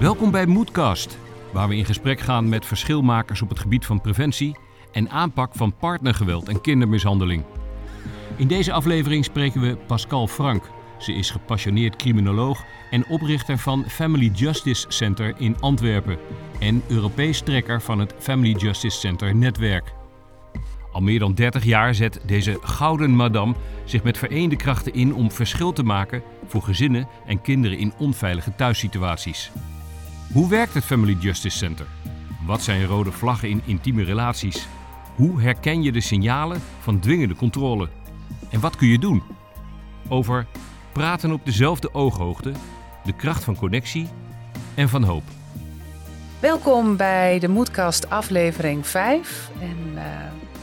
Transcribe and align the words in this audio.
Welkom 0.00 0.30
bij 0.30 0.46
Moodcast, 0.46 1.18
waar 1.52 1.68
we 1.68 1.76
in 1.76 1.84
gesprek 1.84 2.20
gaan 2.20 2.48
met 2.48 2.66
verschilmakers 2.66 3.42
op 3.42 3.48
het 3.48 3.58
gebied 3.58 3.86
van 3.86 4.00
preventie 4.00 4.56
en 4.92 5.10
aanpak 5.10 5.54
van 5.54 5.76
partnergeweld 5.76 6.48
en 6.48 6.60
kindermishandeling. 6.60 7.44
In 8.36 8.46
deze 8.46 8.72
aflevering 8.72 9.24
spreken 9.24 9.60
we 9.60 9.76
Pascal 9.86 10.26
Frank. 10.26 10.70
Ze 10.98 11.12
is 11.12 11.30
gepassioneerd 11.30 11.96
criminoloog 11.96 12.64
en 12.90 13.06
oprichter 13.06 13.58
van 13.58 13.84
Family 13.88 14.30
Justice 14.34 14.84
Center 14.88 15.34
in 15.38 15.60
Antwerpen 15.60 16.18
en 16.60 16.82
Europees 16.88 17.40
trekker 17.40 17.80
van 17.80 17.98
het 17.98 18.14
Family 18.18 18.52
Justice 18.52 18.98
Center 18.98 19.36
netwerk. 19.36 19.92
Al 20.92 21.00
meer 21.00 21.18
dan 21.18 21.34
30 21.34 21.64
jaar 21.64 21.94
zet 21.94 22.20
deze 22.26 22.58
gouden 22.60 23.10
madame 23.10 23.54
zich 23.84 24.02
met 24.02 24.18
vereende 24.18 24.56
krachten 24.56 24.94
in 24.94 25.14
om 25.14 25.30
verschil 25.30 25.72
te 25.72 25.82
maken 25.82 26.22
voor 26.46 26.62
gezinnen 26.62 27.08
en 27.26 27.42
kinderen 27.42 27.78
in 27.78 27.92
onveilige 27.98 28.54
thuissituaties. 28.54 29.50
Hoe 30.32 30.48
werkt 30.48 30.74
het 30.74 30.84
Family 30.84 31.16
Justice 31.20 31.56
Center? 31.56 31.86
Wat 32.46 32.62
zijn 32.62 32.84
rode 32.84 33.12
vlaggen 33.12 33.48
in 33.48 33.62
intieme 33.64 34.02
relaties? 34.02 34.68
Hoe 35.16 35.40
herken 35.40 35.82
je 35.82 35.92
de 35.92 36.00
signalen 36.00 36.60
van 36.80 37.00
dwingende 37.00 37.34
controle? 37.34 37.88
En 38.50 38.60
wat 38.60 38.76
kun 38.76 38.88
je 38.88 38.98
doen? 38.98 39.22
Over 40.08 40.46
praten 40.92 41.32
op 41.32 41.44
dezelfde 41.44 41.94
ooghoogte, 41.94 42.52
de 43.04 43.12
kracht 43.12 43.44
van 43.44 43.56
connectie 43.56 44.08
en 44.74 44.88
van 44.88 45.02
hoop. 45.02 45.22
Welkom 46.40 46.96
bij 46.96 47.38
de 47.38 47.48
Moedkast 47.48 48.10
aflevering 48.10 48.86
5. 48.86 49.50
En 49.60 49.78
uh, 49.94 50.02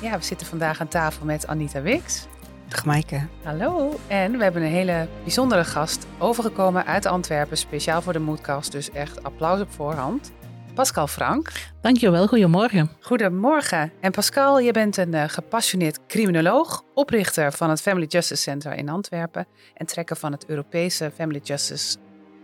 ja, 0.02 0.18
we 0.18 0.24
zitten 0.24 0.48
vandaag 0.48 0.82
aan 0.82 0.88
tafel 0.88 1.26
met 1.26 1.48
Anita 1.48 1.82
Wix. 1.82 2.28
Dag 2.68 2.86
Maaike. 2.86 3.28
Hallo. 3.44 4.00
En 4.08 4.38
we 4.38 4.44
hebben 4.44 4.62
een 4.62 4.72
hele 4.72 5.08
bijzondere 5.24 5.64
gast 5.64 6.08
overgekomen 6.18 6.86
uit 6.86 7.06
Antwerpen, 7.06 7.58
speciaal 7.58 8.02
voor 8.02 8.14
de 8.14 8.20
Moedkast. 8.20 8.72
Dus 8.72 8.92
echt 8.92 9.24
applaus 9.24 9.62
op 9.62 9.72
voorhand. 9.72 10.32
Pascal 10.74 11.08
Frank. 11.08 11.52
Dankjewel, 11.82 12.28
goedemorgen. 12.28 12.90
Goedemorgen. 13.00 13.92
En 14.02 14.12
Pascal, 14.12 14.60
je 14.60 14.72
bent 14.72 14.98
een 14.98 15.14
uh, 15.14 15.24
gepassioneerd 15.28 16.00
criminoloog, 16.08 16.84
oprichter 16.94 17.52
van 17.52 17.70
het 17.70 17.82
Family 17.82 18.06
Justice 18.06 18.42
Center 18.42 18.74
in 18.74 18.90
Antwerpen 18.90 19.48
en 19.74 19.86
trekker 19.86 20.16
van 20.16 20.32
het 20.32 20.46
Europese 20.46 21.12
Family 21.16 21.40
Justice 21.44 21.98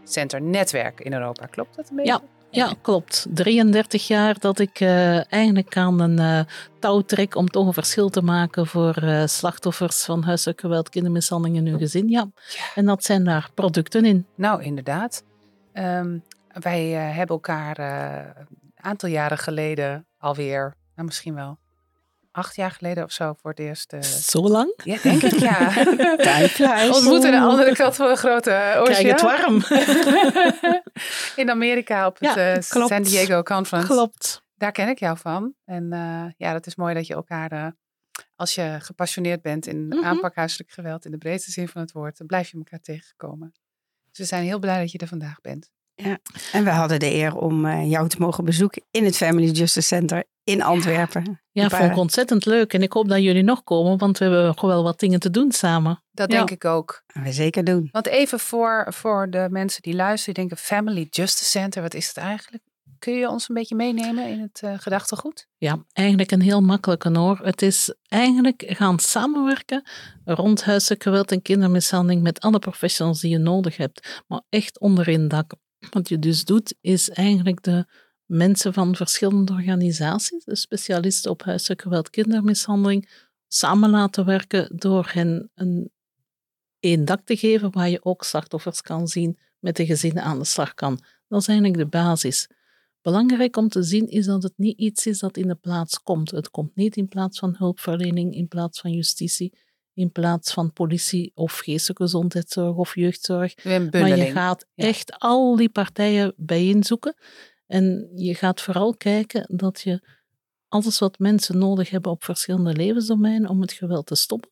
Center 0.04 0.42
netwerk 0.42 1.00
in 1.00 1.14
Europa. 1.14 1.46
Klopt 1.46 1.76
dat 1.76 1.90
een 1.90 1.96
beetje? 1.96 2.12
Ja, 2.12 2.22
ja, 2.56 2.74
klopt. 2.82 3.26
33 3.34 4.08
jaar 4.08 4.40
dat 4.40 4.60
ik 4.60 4.80
uh, 4.80 5.34
eigenlijk 5.34 5.78
aan 5.78 6.00
een 6.00 6.20
uh, 6.20 6.40
touw 6.80 7.02
trek 7.02 7.36
om 7.36 7.48
toch 7.48 7.68
een 7.68 7.74
verschil 7.74 8.10
te 8.10 8.22
maken 8.22 8.68
voor 8.68 9.04
uh, 9.04 9.26
slachtoffers 9.26 10.06
van 10.06 10.24
huiselijk 10.24 10.60
geweld, 10.60 10.90
kindermishandeling 10.90 11.58
in 11.58 11.68
hun 11.68 11.80
gezin. 11.80 12.10
Ja. 12.10 12.32
ja. 12.50 12.64
En 12.76 12.86
dat 12.86 13.04
zijn 13.04 13.24
daar 13.24 13.50
producten 13.54 14.06
in. 14.06 14.26
Nou, 14.36 14.64
inderdaad. 14.64 15.24
Um, 15.74 16.24
wij 16.48 16.90
hebben 16.90 17.36
elkaar 17.36 17.80
een 17.80 18.48
aantal 18.76 19.10
jaren 19.10 19.38
geleden 19.38 20.06
alweer, 20.18 20.76
nou 20.96 21.08
misschien 21.08 21.36
wel 21.36 21.58
acht 22.34 22.56
jaar 22.56 22.72
geleden 22.72 23.04
of 23.04 23.12
zo 23.12 23.34
voor 23.42 23.50
het 23.50 23.60
eerst. 23.60 23.94
Uh... 23.94 24.02
Zo 24.02 24.42
lang? 24.42 24.74
Ja, 24.84 24.98
denk 25.04 25.22
ik, 25.22 25.40
ja. 25.40 25.70
Tijd 26.16 26.60
Ontmoeten 26.92 27.32
de 27.32 27.40
andere 27.40 27.74
kant 27.74 27.96
van 27.96 28.08
de 28.08 28.16
grote 28.16 28.74
oceaan. 28.78 28.84
Krijg 28.84 29.08
het 29.08 29.22
warm. 29.22 29.64
In 31.42 31.50
Amerika 31.50 32.08
op 32.08 32.20
het 32.20 32.34
ja, 32.36 32.56
uh, 32.56 32.62
San 32.62 33.04
Diego 33.04 33.44
Conference. 33.44 33.88
Klopt. 33.88 34.44
Daar 34.56 34.72
ken 34.72 34.90
ik 34.90 35.00
jou 35.00 35.18
van. 35.18 35.54
En 35.66 35.84
uh, 35.94 36.26
ja, 36.38 36.54
dat 36.54 36.66
is 36.66 36.76
mooi 36.76 36.94
dat 36.94 37.08
je 37.08 37.14
elkaar, 37.14 37.76
als 38.36 38.56
je 38.56 38.78
gepassioneerd 38.80 39.42
bent 39.42 39.68
in 39.68 39.86
mm 39.86 39.92
-hmm. 39.92 40.04
aanpak 40.04 40.36
huiselijk 40.36 40.72
geweld, 40.72 41.06
in 41.06 41.12
de 41.12 41.18
breedste 41.18 41.52
zin 41.52 41.68
van 41.68 41.82
het 41.82 41.92
woord, 41.92 42.18
dan 42.18 42.28
blijf 42.28 42.52
je 42.52 42.58
elkaar 42.58 42.80
tegenkomen. 42.80 43.54
Dus 44.10 44.18
we 44.18 44.26
zijn 44.26 44.44
heel 44.44 44.60
blij 44.60 44.80
dat 44.80 44.92
je 44.92 44.98
er 44.98 45.08
vandaag 45.08 45.42
bent. 45.42 45.72
Ja, 45.96 46.20
en 46.52 46.64
we 46.64 46.70
hadden 46.70 47.00
de 47.00 47.14
eer 47.14 47.36
om 47.36 47.66
uh, 47.66 47.90
jou 47.90 48.10
te 48.10 48.16
mogen 48.20 48.46
bezoeken 48.46 48.84
in 48.92 49.06
het 49.06 49.18
Family 49.18 49.50
Justice 49.50 49.88
Center 49.88 50.24
in 50.44 50.62
Antwerpen. 50.62 51.42
Ja, 51.52 51.70
vond 51.70 51.92
ik 51.92 51.98
ontzettend 51.98 52.46
leuk. 52.46 52.74
En 52.74 52.82
ik 52.82 52.94
hoop 52.94 53.10
dat 53.10 53.22
jullie 53.22 53.44
nog 53.44 53.64
komen, 53.64 53.98
want 53.98 54.18
we 54.18 54.26
hebben 54.26 54.58
gewoon 54.58 54.76
wel 54.76 54.84
wat 54.84 55.00
dingen 55.00 55.20
te 55.20 55.30
doen 55.30 55.52
samen. 55.52 56.04
Dat 56.12 56.30
denk 56.30 56.52
ik 56.52 56.66
ook. 56.66 57.04
we 57.24 57.32
zeker 57.32 57.64
doen. 57.64 57.90
Want 57.92 58.08
even 58.08 58.40
voor, 58.40 58.86
voor 58.90 59.30
de 59.30 59.48
mensen 59.50 59.82
die 59.82 59.96
luisteren, 59.96 60.34
die 60.34 60.44
denken 60.44 60.66
Family 60.66 61.08
Justice 61.10 61.50
Center, 61.50 61.82
wat 61.82 61.94
is 61.94 62.08
het 62.08 62.18
eigenlijk? 62.18 62.64
Kun 63.00 63.14
je 63.14 63.30
ons 63.30 63.50
een 63.50 63.56
beetje 63.56 63.76
meenemen 63.76 64.30
in 64.30 64.40
het 64.40 64.62
uh, 64.64 64.74
gedachtegoed? 64.78 65.48
Ja, 65.58 65.86
eigenlijk 65.94 66.32
een 66.32 66.42
heel 66.42 66.62
makkelijke 66.62 67.18
hoor. 67.18 67.40
Het 67.44 67.62
is 67.62 67.96
eigenlijk 68.08 68.64
gaan 68.68 69.00
samenwerken 69.00 69.84
rond 70.26 70.64
huiselijk 70.64 71.04
geweld 71.04 71.32
en 71.32 71.42
kindermishandeling 71.42 72.22
met 72.22 72.40
alle 72.40 72.60
professionals 72.60 73.22
die 73.22 73.32
je 73.32 73.38
nodig 73.38 73.78
hebt. 73.78 74.24
Maar 74.28 74.42
echt 74.50 74.80
onder 74.80 75.08
één 75.08 75.28
dak. 75.28 75.54
Wat 75.90 76.10
je 76.10 76.20
dus 76.20 76.46
doet, 76.46 76.76
is 76.82 77.10
eigenlijk 77.10 77.64
de 77.64 77.86
mensen 78.26 78.74
van 78.74 78.96
verschillende 78.96 79.54
organisaties, 79.54 80.44
de 80.44 80.56
specialisten 80.56 81.32
op 81.32 81.44
huiselijk 81.44 81.82
geweld, 81.82 82.10
kindermishandeling, 82.10 83.30
samen 83.48 83.90
laten 83.90 84.26
werken 84.26 84.78
door 84.78 85.10
hen 85.14 85.52
een 85.56 85.92
één 86.80 87.06
dak 87.06 87.26
te 87.26 87.38
geven 87.38 87.72
waar 87.72 87.90
je 87.90 88.04
ook 88.04 88.24
slachtoffers 88.24 88.82
kan 88.82 89.08
zien, 89.08 89.40
met 89.60 89.76
de 89.76 89.86
gezinnen 89.86 90.24
aan 90.24 90.40
de 90.40 90.46
slag 90.46 90.74
kan. 90.74 91.04
Dat 91.28 91.42
is 91.42 91.48
eigenlijk 91.48 91.80
de 91.80 91.88
basis. 91.88 92.50
Belangrijk 93.02 93.58
om 93.58 93.70
te 93.70 93.84
zien 93.84 94.08
is 94.08 94.26
dat 94.26 94.44
het 94.44 94.54
niet 94.56 94.78
iets 94.78 95.06
is 95.08 95.20
dat 95.20 95.38
in 95.38 95.48
de 95.48 95.56
plaats 95.56 96.02
komt. 96.02 96.32
Het 96.32 96.50
komt 96.50 96.76
niet 96.76 96.96
in 96.96 97.08
plaats 97.08 97.40
van 97.40 97.56
hulpverlening, 97.58 98.36
in 98.36 98.48
plaats 98.48 98.80
van 98.80 98.92
justitie, 98.92 99.58
in 99.94 100.12
plaats 100.12 100.54
van 100.54 100.74
politie 100.74 101.32
of 101.36 101.58
geestelijke 101.58 102.04
gezondheidszorg 102.04 102.76
of 102.76 102.96
jeugdzorg. 102.96 103.64
Maar 103.64 104.18
je 104.18 104.32
gaat 104.32 104.66
echt 104.76 105.20
al 105.20 105.56
die 105.56 105.70
partijen 105.70 106.34
bijeenzoeken 106.38 107.16
en 107.68 108.12
je 108.16 108.36
gaat 108.36 108.62
vooral 108.62 108.96
kijken 108.98 109.58
dat 109.58 109.82
je 109.82 110.02
alles 110.68 111.00
wat 111.00 111.20
mensen 111.20 111.58
nodig 111.58 111.90
hebben 111.90 112.12
op 112.12 112.24
verschillende 112.24 112.74
levensdomeinen 112.74 113.50
om 113.50 113.62
het 113.62 113.72
geweld 113.72 114.06
te 114.06 114.16
stoppen, 114.16 114.52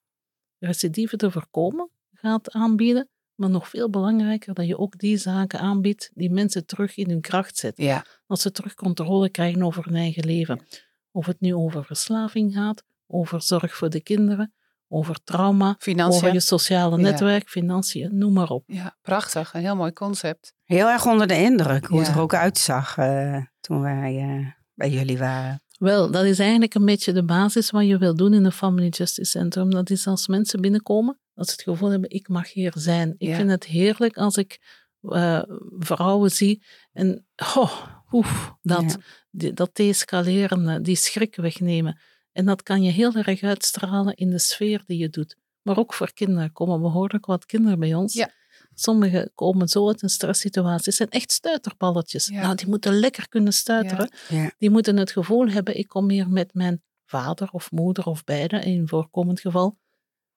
recidive 0.60 1.18
te 1.18 1.32
voorkomen, 1.32 1.90
gaat 2.14 2.52
aanbieden. 2.52 3.10
Maar 3.36 3.50
nog 3.50 3.70
veel 3.70 3.90
belangrijker 3.90 4.54
dat 4.54 4.68
je 4.68 4.78
ook 4.78 4.98
die 4.98 5.18
zaken 5.18 5.60
aanbiedt 5.60 6.12
die 6.14 6.30
mensen 6.32 6.66
terug 6.66 6.98
in 6.98 7.10
hun 7.10 7.22
kracht 7.22 7.58
zetten. 7.58 7.84
Ja. 7.84 8.06
Dat 8.28 8.40
ze 8.40 8.52
terug 8.52 8.74
controle 8.74 9.30
krijgen 9.30 9.64
over 9.64 9.86
hun 9.86 9.96
eigen 9.96 10.26
leven. 10.26 10.66
Of 11.12 11.26
het 11.26 11.40
nu 11.40 11.56
over 11.56 11.86
verslaving 11.86 12.54
gaat, 12.54 12.84
over 13.08 13.42
zorg 13.42 13.76
voor 13.76 13.90
de 13.90 14.02
kinderen, 14.02 14.54
over 14.92 15.24
trauma, 15.24 15.76
financiën. 15.80 16.16
over 16.16 16.34
je 16.34 16.40
sociale 16.40 16.98
netwerk, 16.98 17.44
ja. 17.44 17.50
financiën, 17.50 18.18
noem 18.18 18.34
maar 18.34 18.50
op. 18.50 18.64
Ja, 18.66 18.98
prachtig. 19.02 19.54
Een 19.54 19.62
heel 19.62 19.76
mooi 19.76 19.94
concept. 19.94 20.54
Heel 20.64 20.88
erg 20.88 21.06
onder 21.06 21.28
de 21.28 21.38
indruk 21.38 21.86
hoe 21.86 22.00
ja. 22.00 22.06
het 22.06 22.16
er 22.16 22.22
ook 22.22 22.34
uitzag 22.34 22.98
uh, 22.98 23.38
toen 23.60 23.82
wij 23.82 24.14
uh, 24.16 24.48
bij 24.74 24.90
jullie 24.90 25.18
waren. 25.18 25.62
Wel, 25.78 26.12
dat 26.12 26.26
is 26.26 26.40
eigenlijk 26.40 26.74
een 26.74 26.86
beetje 26.86 27.14
de 27.14 27.26
basis 27.26 27.72
wat 27.72 27.88
je 27.88 27.98
wil 27.98 28.16
doen 28.16 28.34
in 28.34 28.46
een 28.46 28.52
Family 28.52 28.88
Justice 28.88 29.30
Centrum. 29.30 29.72
Dat 29.72 29.90
is 29.90 30.08
als 30.08 30.28
mensen 30.28 30.62
binnenkomen, 30.62 31.20
dat 31.34 31.46
ze 31.46 31.52
het 31.52 31.62
gevoel 31.62 31.90
hebben, 31.90 32.10
ik 32.10 32.28
mag 32.28 32.54
hier 32.54 32.74
zijn. 32.76 33.16
Ik 33.18 33.28
ja. 33.28 33.36
vind 33.36 33.50
het 33.50 33.66
heerlijk 33.66 34.18
als 34.18 34.38
ik 34.38 34.60
uh, 35.02 35.42
vrouwen 35.80 36.32
zie 36.32 36.64
en 36.92 37.26
oh, 37.56 37.72
oef, 38.12 38.54
dat, 38.62 38.98
die, 39.30 39.54
dat 39.54 39.76
deescaleren, 39.76 40.84
die 40.84 40.96
schrik 40.96 41.36
wegnemen. 41.36 42.00
En 42.32 42.46
dat 42.46 42.64
kan 42.64 42.84
je 42.84 42.92
heel 42.92 43.14
erg 43.14 43.44
uitstralen 43.44 44.16
in 44.16 44.30
de 44.30 44.40
sfeer 44.40 44.84
die 44.86 44.98
je 44.98 45.10
doet. 45.10 45.38
Maar 45.62 45.78
ook 45.78 45.94
voor 45.94 46.14
kinderen 46.14 46.52
komen 46.52 46.82
behoorlijk 46.82 47.26
wat 47.26 47.46
kinderen 47.46 47.80
bij 47.80 47.94
ons. 47.94 48.14
Ja. 48.14 48.32
Sommigen 48.74 49.32
komen 49.36 49.68
zo 49.68 49.88
uit 49.88 50.02
een 50.02 50.10
stresssituatie. 50.10 50.86
Het 50.86 50.96
zijn 50.96 51.10
echt 51.10 51.32
stuiterballetjes. 51.32 52.28
Ja. 52.28 52.42
Nou, 52.42 52.56
die 52.56 52.68
moeten 52.68 53.00
lekker 53.00 53.30
kunnen 53.30 53.54
stuiteren. 53.54 54.12
Ja. 54.30 54.52
Die 54.58 54.70
moeten 54.70 54.98
het 54.98 55.12
gevoel 55.12 55.48
hebben, 55.48 55.78
ik 55.78 55.88
kom 55.88 56.10
hier 56.10 56.30
met 56.30 56.54
mijn 56.54 56.82
vader 57.06 57.50
of 57.52 57.72
moeder 57.72 58.06
of 58.06 58.24
beide, 58.24 58.60
in 58.60 58.80
een 58.80 58.88
voorkomend 58.88 59.40
geval. 59.40 59.78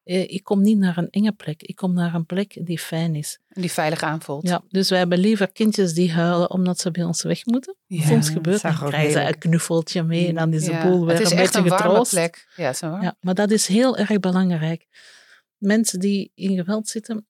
Ik 0.04 0.44
kom 0.44 0.62
niet 0.62 0.78
naar 0.78 0.96
een 0.96 1.10
enge 1.10 1.32
plek. 1.32 1.62
Ik 1.62 1.76
kom 1.76 1.92
naar 1.92 2.14
een 2.14 2.26
plek 2.26 2.58
die 2.66 2.78
fijn 2.78 3.14
is. 3.14 3.38
Die 3.48 3.72
veilig 3.72 4.02
aanvoelt. 4.02 4.48
Ja, 4.48 4.62
dus 4.68 4.88
wij 4.88 4.98
hebben 4.98 5.18
liever 5.18 5.52
kindjes 5.52 5.92
die 5.92 6.12
huilen 6.12 6.50
omdat 6.50 6.78
ze 6.80 6.90
bij 6.90 7.04
ons 7.04 7.22
weg 7.22 7.44
moeten. 7.46 7.76
Ja, 7.86 8.06
Soms 8.06 8.28
gebeurt 8.28 8.62
dat. 8.62 8.76
Dan 8.78 8.88
krijgen 8.88 9.12
ze 9.12 9.20
een 9.28 9.38
knuffeltje 9.38 10.02
mee 10.02 10.28
en 10.28 10.34
dan 10.34 10.52
is 10.52 10.64
de 10.64 10.70
ja, 10.70 10.88
boel 10.88 11.06
weer 11.06 11.14
het 11.14 11.26
is 11.26 11.30
een 11.32 11.38
echt 11.38 11.52
beetje 11.52 11.70
een 11.70 11.76
getroost. 11.78 12.10
plek. 12.10 12.52
Ja, 12.56 12.72
zo 12.72 12.90
warm. 12.90 13.02
ja, 13.02 13.16
maar 13.20 13.34
dat 13.34 13.50
is 13.50 13.66
heel 13.66 13.96
erg 13.96 14.20
belangrijk. 14.20 14.86
Mensen 15.58 16.00
die 16.00 16.30
in 16.34 16.56
geweld 16.56 16.88
zitten, 16.88 17.26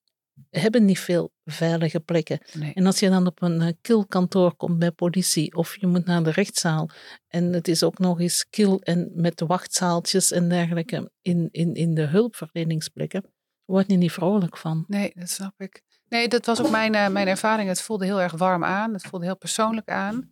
hebben 0.51 0.85
niet 0.85 0.99
veel 0.99 1.33
veilige 1.45 2.01
plekken. 2.01 2.39
Nee. 2.53 2.75
En 2.75 2.87
als 2.87 2.99
je 2.99 3.09
dan 3.09 3.27
op 3.27 3.43
een 3.43 3.79
kilkantoor 3.81 4.57
komt 4.57 4.79
bij 4.79 4.91
politie 4.91 5.55
of 5.55 5.77
je 5.81 5.87
moet 5.87 6.05
naar 6.05 6.23
de 6.23 6.31
rechtszaal 6.31 6.91
en 7.29 7.53
het 7.53 7.69
is 7.69 7.83
ook 7.83 7.99
nog 7.99 8.21
eens 8.21 8.47
kil 8.51 8.81
en 8.81 9.11
met 9.15 9.41
wachtzaaltjes 9.41 10.33
en 10.33 10.49
dergelijke 10.49 11.11
in, 11.23 11.49
in, 11.51 11.75
in 11.75 11.95
de 11.95 12.07
hulpverleningsplekken, 12.07 13.25
word 13.65 13.91
je 13.91 13.97
niet 13.97 14.13
vrolijk 14.13 14.57
van. 14.57 14.85
Nee, 14.87 15.13
dat 15.15 15.29
snap 15.29 15.55
ik. 15.57 15.83
Nee, 16.09 16.29
dat 16.29 16.47
was 16.47 16.63
ook 16.63 16.71
mijn, 16.71 16.95
uh, 16.95 17.09
mijn 17.09 17.29
ervaring. 17.29 17.69
Het 17.69 17.83
voelde 17.83 18.05
heel 18.05 18.21
erg 18.21 18.33
warm 18.33 18.65
aan. 18.65 18.93
Het 18.93 19.03
voelde 19.03 19.25
heel 19.25 19.37
persoonlijk 19.37 19.89
aan. 19.89 20.29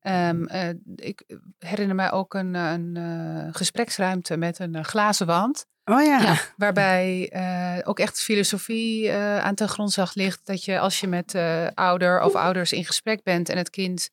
Um, 0.00 0.48
uh, 0.50 0.68
ik 0.94 1.24
herinner 1.58 1.96
mij 1.96 2.12
ook 2.12 2.34
een, 2.34 2.54
een 2.54 2.94
uh, 2.96 3.48
gespreksruimte 3.50 4.36
met 4.36 4.58
een 4.58 4.84
glazen 4.84 5.26
wand. 5.26 5.66
Oh 5.90 6.02
ja. 6.02 6.22
Ja, 6.22 6.36
waarbij 6.56 7.28
eh, 7.32 7.88
ook 7.88 7.98
echt 7.98 8.20
filosofie 8.22 9.08
eh, 9.08 9.38
aan 9.38 9.54
ten 9.54 9.68
grondslag 9.68 10.14
ligt. 10.14 10.40
Dat 10.44 10.64
je 10.64 10.78
als 10.78 11.00
je 11.00 11.06
met 11.06 11.34
eh, 11.34 11.66
ouder 11.74 12.22
of 12.22 12.34
ouders 12.34 12.72
in 12.72 12.84
gesprek 12.84 13.22
bent 13.22 13.48
en 13.48 13.56
het 13.56 13.70
kind 13.70 14.10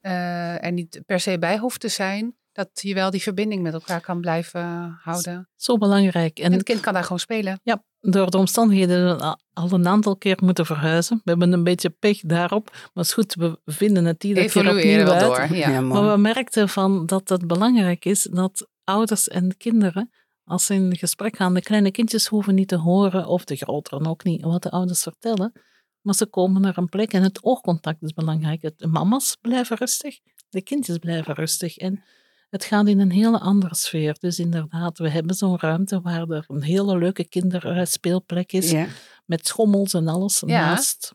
eh, 0.00 0.64
er 0.64 0.72
niet 0.72 1.00
per 1.06 1.20
se 1.20 1.38
bij 1.38 1.58
hoeft 1.58 1.80
te 1.80 1.88
zijn, 1.88 2.34
dat 2.52 2.68
je 2.72 2.94
wel 2.94 3.10
die 3.10 3.22
verbinding 3.22 3.62
met 3.62 3.72
elkaar 3.72 4.00
kan 4.00 4.20
blijven 4.20 4.98
houden. 5.02 5.48
Zo 5.56 5.76
belangrijk. 5.78 6.38
En 6.38 6.44
En 6.44 6.52
het 6.52 6.62
kind 6.62 6.80
kan 6.80 6.92
daar 6.92 7.02
gewoon 7.02 7.18
spelen. 7.18 7.60
ja, 7.62 7.82
door 8.00 8.30
de 8.30 8.38
omstandigheden 8.38 9.20
al- 9.20 9.38
een 9.72 9.88
aantal 9.88 10.16
keer 10.16 10.38
moeten 10.42 10.66
verhuizen. 10.66 11.20
We 11.24 11.30
hebben 11.30 11.52
een 11.52 11.64
beetje 11.64 11.90
pech 11.90 12.20
daarop. 12.20 12.70
Maar 12.94 13.04
is 13.04 13.12
goed, 13.12 13.34
we 13.34 13.58
vinden 13.64 14.04
het 14.04 14.24
iedere 14.24 14.48
keer 14.50 14.68
opnieuw 14.76 15.04
wel 15.04 15.12
uit. 15.14 15.48
door. 15.48 15.56
Ja. 15.56 15.80
Maar 15.80 16.10
we 16.10 16.16
merkten 16.16 16.68
van 16.68 17.06
dat 17.06 17.28
het 17.28 17.46
belangrijk 17.46 18.04
is 18.04 18.22
dat 18.22 18.68
ouders 18.84 19.28
en 19.28 19.56
kinderen, 19.56 20.10
als 20.50 20.64
ze 20.66 20.74
in 20.74 20.96
gesprek 20.96 21.36
gaan, 21.36 21.54
de 21.54 21.60
kleine 21.62 21.90
kindjes 21.90 22.26
hoeven 22.26 22.54
niet 22.54 22.68
te 22.68 22.76
horen, 22.76 23.26
of 23.26 23.44
de 23.44 23.56
grooteren 23.56 24.06
ook 24.06 24.24
niet, 24.24 24.42
wat 24.42 24.62
de 24.62 24.70
ouders 24.70 25.02
vertellen. 25.02 25.52
Maar 26.00 26.14
ze 26.14 26.26
komen 26.26 26.60
naar 26.60 26.76
een 26.78 26.88
plek 26.88 27.12
en 27.12 27.22
het 27.22 27.44
oogcontact 27.44 28.02
is 28.02 28.12
belangrijk. 28.12 28.70
De 28.76 28.86
mama's 28.86 29.36
blijven 29.40 29.76
rustig, 29.76 30.18
de 30.48 30.62
kindjes 30.62 30.98
blijven 30.98 31.34
rustig. 31.34 31.76
En 31.76 32.02
het 32.50 32.64
gaat 32.64 32.88
in 32.88 33.00
een 33.00 33.10
hele 33.10 33.38
andere 33.38 33.74
sfeer. 33.74 34.16
Dus 34.18 34.38
inderdaad, 34.38 34.98
we 34.98 35.10
hebben 35.10 35.34
zo'n 35.36 35.58
ruimte 35.60 36.00
waar 36.00 36.28
er 36.28 36.44
een 36.48 36.62
hele 36.62 36.98
leuke 36.98 37.28
kinderspeelplek 37.28 38.52
is, 38.52 38.70
Ja, 38.70 38.86
met 39.26 39.46
schommels 39.46 39.94
en 39.94 40.08
alles 40.08 40.42
Ja. 40.46 40.46
naast 40.66 41.14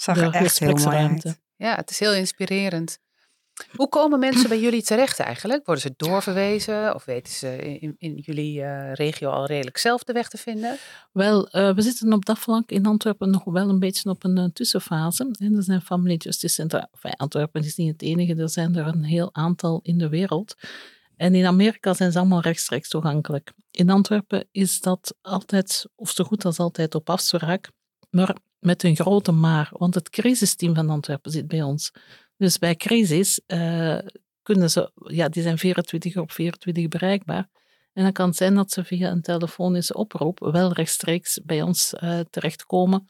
zag 0.00 0.16
de 0.16 0.22
er 0.22 0.34
echt 0.34 0.58
heel 0.58 0.74
mooi 0.74 0.96
uit. 0.96 1.40
ja, 1.56 1.74
het 1.76 1.90
is 1.90 1.98
heel 1.98 2.14
inspirerend. 2.14 2.98
Hoe 3.76 3.88
komen 3.88 4.18
mensen 4.18 4.48
bij 4.48 4.60
jullie 4.66 4.82
terecht 4.82 5.18
eigenlijk? 5.18 5.66
Worden 5.66 5.84
ze 5.84 5.94
doorverwezen 5.96 6.94
of 6.94 7.04
weten 7.04 7.32
ze 7.32 7.78
in, 7.80 7.94
in 7.98 8.14
jullie 8.14 8.62
eh, 8.62 8.92
regio 8.92 9.30
al 9.30 9.46
redelijk 9.46 9.78
zelf 9.78 10.04
de 10.04 10.12
weg 10.12 10.28
te 10.28 10.36
vinden? 10.36 10.76
Wel, 11.12 11.48
eh, 11.48 11.74
we 11.74 11.82
zitten 11.82 12.12
op 12.12 12.24
dat 12.24 12.38
vlak 12.38 12.70
in 12.70 12.86
Antwerpen 12.86 13.30
nog 13.30 13.44
wel 13.44 13.68
een 13.68 13.78
beetje 13.78 14.10
op 14.10 14.24
een 14.24 14.38
eh, 14.38 14.44
tussenfase. 14.52 15.34
En 15.38 15.56
er 15.56 15.62
zijn 15.62 15.80
Family 15.80 16.14
Justice 16.14 16.54
Centra. 16.54 16.88
Enfin, 16.92 17.16
Antwerpen 17.16 17.64
is 17.64 17.76
niet 17.76 17.92
het 17.92 18.02
enige, 18.02 18.34
er 18.34 18.50
zijn 18.50 18.76
er 18.76 18.86
een 18.86 19.04
heel 19.04 19.34
aantal 19.34 19.80
in 19.82 19.98
de 19.98 20.08
wereld. 20.08 20.54
En 21.16 21.34
in 21.34 21.46
Amerika 21.46 21.94
zijn 21.94 22.12
ze 22.12 22.18
allemaal 22.18 22.40
rechtstreeks 22.40 22.88
toegankelijk. 22.88 23.52
In 23.70 23.90
Antwerpen 23.90 24.48
is 24.50 24.80
dat 24.80 25.14
altijd, 25.20 25.86
of 25.94 26.10
zo 26.10 26.24
goed 26.24 26.44
als 26.44 26.58
altijd, 26.58 26.94
op 26.94 27.10
afspraak. 27.10 27.70
Maar 28.10 28.36
met 28.58 28.82
een 28.82 28.96
grote 28.96 29.32
maar, 29.32 29.70
want 29.72 29.94
het 29.94 30.10
crisisteam 30.10 30.74
van 30.74 30.90
Antwerpen 30.90 31.30
zit 31.30 31.48
bij 31.48 31.62
ons. 31.62 31.92
Dus 32.36 32.58
bij 32.58 32.74
crisis 32.74 33.40
eh, 33.46 33.98
kunnen 34.42 34.70
ze, 34.70 34.90
ja, 34.94 35.28
die 35.28 35.42
zijn 35.42 35.58
24 35.58 36.16
op 36.16 36.32
24 36.32 36.88
bereikbaar. 36.88 37.48
En 37.94 38.02
dan 38.02 38.12
kan 38.12 38.28
het 38.28 38.36
zijn 38.36 38.54
dat 38.54 38.70
ze 38.70 38.84
via 38.84 39.10
een 39.10 39.22
telefonische 39.22 39.94
oproep 39.94 40.38
wel 40.38 40.72
rechtstreeks 40.72 41.40
bij 41.44 41.62
ons 41.62 41.94
eh, 41.94 42.20
terechtkomen. 42.30 43.08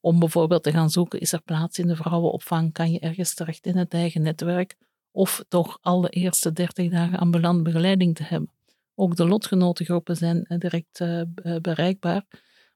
Om 0.00 0.18
bijvoorbeeld 0.18 0.62
te 0.62 0.70
gaan 0.70 0.90
zoeken, 0.90 1.20
is 1.20 1.32
er 1.32 1.42
plaats 1.42 1.78
in 1.78 1.86
de 1.86 1.96
vrouwenopvang? 1.96 2.72
Kan 2.72 2.92
je 2.92 3.00
ergens 3.00 3.34
terecht 3.34 3.66
in 3.66 3.76
het 3.76 3.94
eigen 3.94 4.22
netwerk? 4.22 4.76
Of 5.10 5.44
toch 5.48 5.78
al 5.80 6.00
de 6.00 6.08
eerste 6.08 6.52
30 6.52 6.90
dagen 6.90 7.18
ambulant 7.18 7.62
begeleiding 7.62 8.14
te 8.14 8.22
hebben. 8.22 8.50
Ook 8.94 9.16
de 9.16 9.26
lotgenotengroepen 9.26 10.16
zijn 10.16 10.44
eh, 10.44 10.58
direct 10.58 11.00
eh, 11.00 11.22
bereikbaar. 11.60 12.24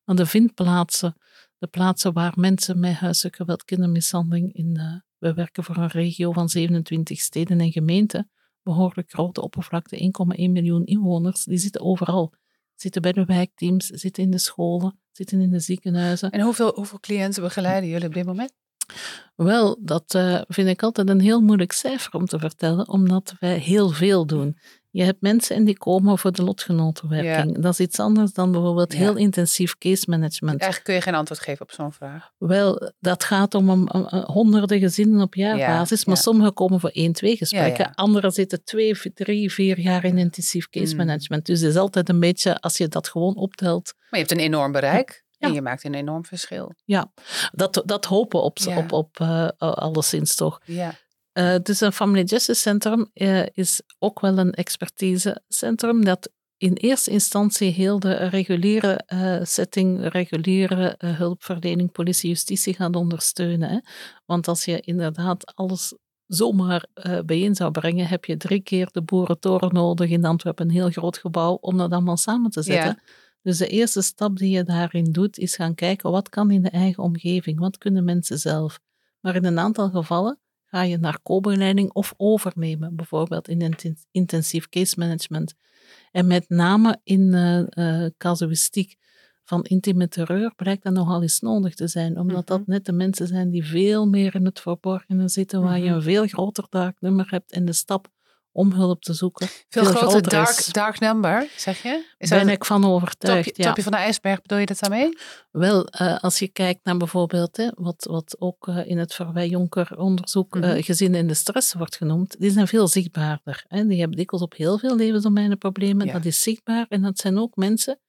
Maar 0.05 0.17
de 0.17 0.27
vindplaatsen, 0.27 1.17
de 1.59 1.67
plaatsen 1.67 2.13
waar 2.13 2.33
mensen 2.37 2.81
met 2.81 2.95
huiselijk 2.95 3.37
geweld, 3.37 3.65
kindermishandeling 3.65 4.53
in... 4.53 5.03
we 5.27 5.35
werken 5.35 5.65
voor 5.65 5.77
een 5.77 5.89
regio 5.89 6.33
van 6.33 6.49
27 6.49 7.21
steden 7.21 7.61
en 7.61 7.73
gemeenten 7.73 8.31
behoorlijk 8.67 9.11
grote 9.11 9.43
oppervlakte, 9.43 10.13
1,1 10.37 10.51
miljoen 10.51 10.85
inwoners, 10.85 11.45
die 11.45 11.59
zitten 11.59 11.81
overal. 11.81 12.33
Zitten 12.75 13.03
bij 13.03 13.13
de 13.13 13.25
wijkteams, 13.25 13.87
zitten 13.87 14.23
in 14.23 14.31
de 14.31 14.39
scholen, 14.39 15.01
zitten 15.13 15.41
in 15.41 15.51
de 15.51 15.61
ziekenhuizen. 15.61 16.31
En 16.31 16.41
hoeveel, 16.41 16.73
hoeveel 16.75 17.01
cliënten 17.01 17.43
begeleiden 17.43 17.91
jullie 17.91 18.07
op 18.07 18.15
dit 18.15 18.27
moment? 18.27 18.53
Wel, 19.37 19.79
dat 19.83 20.15
eh, 20.15 20.41
vind 20.49 20.69
ik 20.69 20.83
altijd 20.83 21.09
een 21.09 21.21
heel 21.21 21.41
moeilijk 21.41 21.73
cijfer 21.73 22.13
om 22.13 22.27
te 22.27 22.39
vertellen, 22.39 22.89
omdat 22.89 23.35
wij 23.41 23.59
heel 23.59 23.89
veel 23.89 24.27
doen. 24.27 24.59
Je 24.97 25.03
hebt 25.05 25.21
mensen 25.21 25.57
en 25.57 25.65
die 25.65 25.79
komen 25.79 26.19
voor 26.19 26.33
de 26.33 26.43
lotgenotenwerking. 26.43 27.59
Dat 27.59 27.73
is 27.73 27.81
iets 27.81 28.01
anders 28.01 28.33
dan 28.33 28.53
bijvoorbeeld 28.53 28.93
Ja. 28.93 28.99
heel 28.99 29.17
intensief 29.17 29.79
case 29.79 30.05
management. 30.11 30.61
Eigenlijk 30.61 30.85
kun 30.85 30.95
je 30.95 31.01
geen 31.01 31.15
antwoord 31.15 31.41
geven 31.41 31.63
op 31.63 31.71
zo'n 31.73 31.93
vraag. 31.93 32.31
Wel, 32.39 32.93
dat 33.01 33.25
gaat 33.25 33.55
om 33.55 33.69
een, 33.69 33.89
een- 33.93 34.15
een 34.17 34.25
honderden 34.25 34.79
gezinnen 34.79 35.21
op 35.21 35.35
jaarbasis, 35.35 35.99
Ja, 35.99 36.05
maar 36.07 36.17
sommigen 36.17 36.53
komen 36.55 36.81
voor 36.81 36.91
één, 36.91 37.13
twee 37.13 37.37
gesprekken. 37.37 37.95
Anderen 37.95 38.31
zitten 38.33 38.65
twee, 38.65 38.95
drie, 39.15 39.53
vier 39.53 39.79
jaar 39.81 40.05
in 40.05 40.19
intensief 40.19 40.69
case 40.69 40.93
Mm. 40.93 40.97
management. 41.07 41.47
Dus 41.47 41.61
het 41.61 41.71
is 41.71 41.77
altijd 41.77 42.09
een 42.09 42.21
beetje, 42.21 42.59
als 42.61 42.77
je 42.77 42.89
dat 42.89 43.09
gewoon 43.09 43.37
optelt, 43.37 43.93
Maar 43.97 44.21
je 44.21 44.27
hebt 44.27 44.31
een 44.31 44.45
enorm 44.47 44.73
bereik 44.73 45.25
Ja. 45.39 45.49
en 45.49 45.55
je 45.55 45.63
maakt 45.63 45.85
een 45.85 45.95
enorm 45.95 46.25
verschil. 46.25 46.73
ja, 46.85 47.13
dat, 47.53 47.83
dat 47.85 48.05
hopen 48.05 48.43
op, 48.43 48.59
Ja. 48.59 48.79
op, 48.79 48.93
op 48.93 49.21
eh, 49.21 49.49
alleszins 49.59 50.35
toch. 50.35 50.61
Ja. 50.65 50.95
Eh, 51.37 51.55
dus 51.63 51.81
een 51.81 51.93
Family 51.93 52.23
Justice 52.23 52.61
Centrum 52.61 53.11
eh, 53.13 53.47
is 53.53 53.83
ook 53.99 54.21
wel 54.21 54.39
een 54.39 54.53
expertisecentrum 54.53 56.05
dat 56.05 56.31
in 56.57 56.73
eerste 56.73 57.11
instantie 57.11 57.71
heel 57.71 57.99
de 57.99 58.15
reguliere 58.15 59.03
eh, 59.07 59.39
setting, 59.43 60.09
reguliere 60.09 60.95
hulpverlening, 60.99 61.93
politie, 61.93 62.29
justitie 62.29 62.75
gaat 62.75 62.97
ondersteunen. 62.97 63.69
Hè? 63.69 63.79
Want 64.27 64.49
als 64.49 64.65
je 64.65 64.81
inderdaad 64.81 65.55
alles 65.55 65.95
zomaar 66.27 66.87
bijeen 67.25 67.55
zou 67.55 67.71
brengen, 67.71 68.07
heb 68.07 68.25
je 68.25 68.37
drie 68.37 68.61
keer 68.61 68.89
de 68.93 69.03
boerentoren 69.03 69.75
nodig 69.75 70.11
in 70.11 70.25
Antwerpen, 70.25 70.67
een 70.67 70.75
heel 70.75 70.91
groot 70.91 71.19
gebouw, 71.19 71.59
om 71.61 71.77
dat 71.77 71.93
allemaal 71.93 72.17
samen 72.17 72.51
te 72.51 72.63
zetten. 72.63 73.03
Dus 73.43 73.59
de 73.59 73.67
eerste 73.67 74.03
stap 74.03 74.37
die 74.37 74.51
je 74.51 74.65
daarin 74.65 75.13
doet, 75.13 75.39
is 75.39 75.57
gaan 75.57 75.75
kijken 75.75 76.11
wat 76.11 76.29
kan 76.29 76.51
in 76.51 76.63
de 76.63 76.71
eigen 76.71 77.03
omgeving, 77.03 77.59
wat 77.59 77.79
kunnen 77.79 78.05
mensen 78.05 78.39
zelf. 78.39 78.81
Maar 79.21 79.37
in 79.37 79.45
een 79.45 79.59
aantal 79.59 79.91
gevallen 79.91 80.41
ga 80.67 80.83
je 80.83 80.97
naar 80.99 81.19
co-begeleiding 81.23 81.93
of 81.93 82.15
overnemen, 82.17 82.97
bijvoorbeeld 82.97 83.49
in 83.49 83.61
inten- 83.61 83.97
intensief 84.11 84.69
case 84.69 84.95
management. 84.99 85.55
En 86.13 86.27
met 86.27 86.49
name 86.49 87.01
in 87.05 87.35
eh, 87.35 88.07
casuïstiek 88.17 88.97
van 89.45 89.63
intieme 89.65 90.09
terreur 90.09 90.53
blijkt 90.57 90.83
dat 90.83 90.93
nogal 90.93 91.23
eens 91.23 91.41
nodig 91.41 91.75
te 91.75 91.87
zijn, 91.89 92.19
omdat 92.19 92.47
dat 92.47 92.61
Mhm. 92.61 92.71
net 92.71 92.85
de 92.85 92.93
mensen 92.93 93.27
zijn 93.27 93.51
die 93.51 93.65
veel 93.65 94.07
meer 94.07 94.35
in 94.35 94.45
het 94.45 94.61
verborgene 94.61 95.29
zitten, 95.29 95.63
waar 95.63 95.79
je 95.79 95.85
Mhm. 95.85 95.95
een 95.95 96.03
veel 96.03 96.27
groter 96.27 96.67
dark 96.71 97.01
nummer 97.01 97.27
hebt 97.31 97.53
en 97.53 97.65
de 97.65 97.73
stap 97.73 98.09
om 98.57 98.73
hulp 98.73 99.03
te 99.03 99.13
zoeken 99.15 99.47
Veel, 99.69 99.85
veel 99.85 99.95
groter 99.95 100.23
dark, 100.23 100.73
dark 100.73 101.01
number, 101.01 101.49
zeg 101.57 101.83
je? 101.83 102.05
Is 102.19 102.29
ben 102.29 102.49
ik 102.49 102.65
van 102.65 102.85
overtuigd. 102.85 103.47
topje, 103.47 103.63
ja. 103.63 103.69
topje 103.69 103.83
van 103.83 103.93
de 103.93 103.99
ijsberg, 103.99 104.43
bedoel 104.43 104.59
je 104.59 104.67
dat 104.67 104.79
daarmee? 104.79 105.19
Wel, 105.51 105.87
eh, 105.87 106.19
als 106.19 106.39
je 106.39 106.49
kijkt 106.49 106.85
naar 106.85 106.97
bijvoorbeeld, 106.97 107.57
hè, 107.57 107.69
wat, 107.75 108.07
wat 108.11 108.37
ook 108.39 108.69
eh, 108.69 108.87
in 108.87 108.99
het 108.99 109.15
Verwij 109.15 109.49
Jonker 109.49 109.99
onderzoek 109.99 110.57
eh, 110.57 110.63
Mhm. 110.63 110.83
gezinnen 110.83 111.21
in 111.21 111.27
de 111.27 111.35
stress 111.35 111.73
wordt 111.75 111.97
genoemd, 111.97 112.37
die 112.39 112.51
zijn 112.51 112.69
veel 112.69 112.89
zichtbaarder. 112.89 113.65
Hè. 113.69 113.87
Die 113.87 113.99
hebben 113.99 114.17
dikwijls 114.17 114.45
op 114.47 114.55
heel 114.57 114.79
veel 114.79 114.97
levensdomeinenproblemen. 114.97 116.07
Ja. 116.07 116.13
Dat 116.13 116.25
is 116.25 116.41
zichtbaar 116.41 116.87
en 116.89 117.03
dat 117.03 117.19
zijn 117.19 117.39
ook 117.39 117.57
mensen 117.57 118.01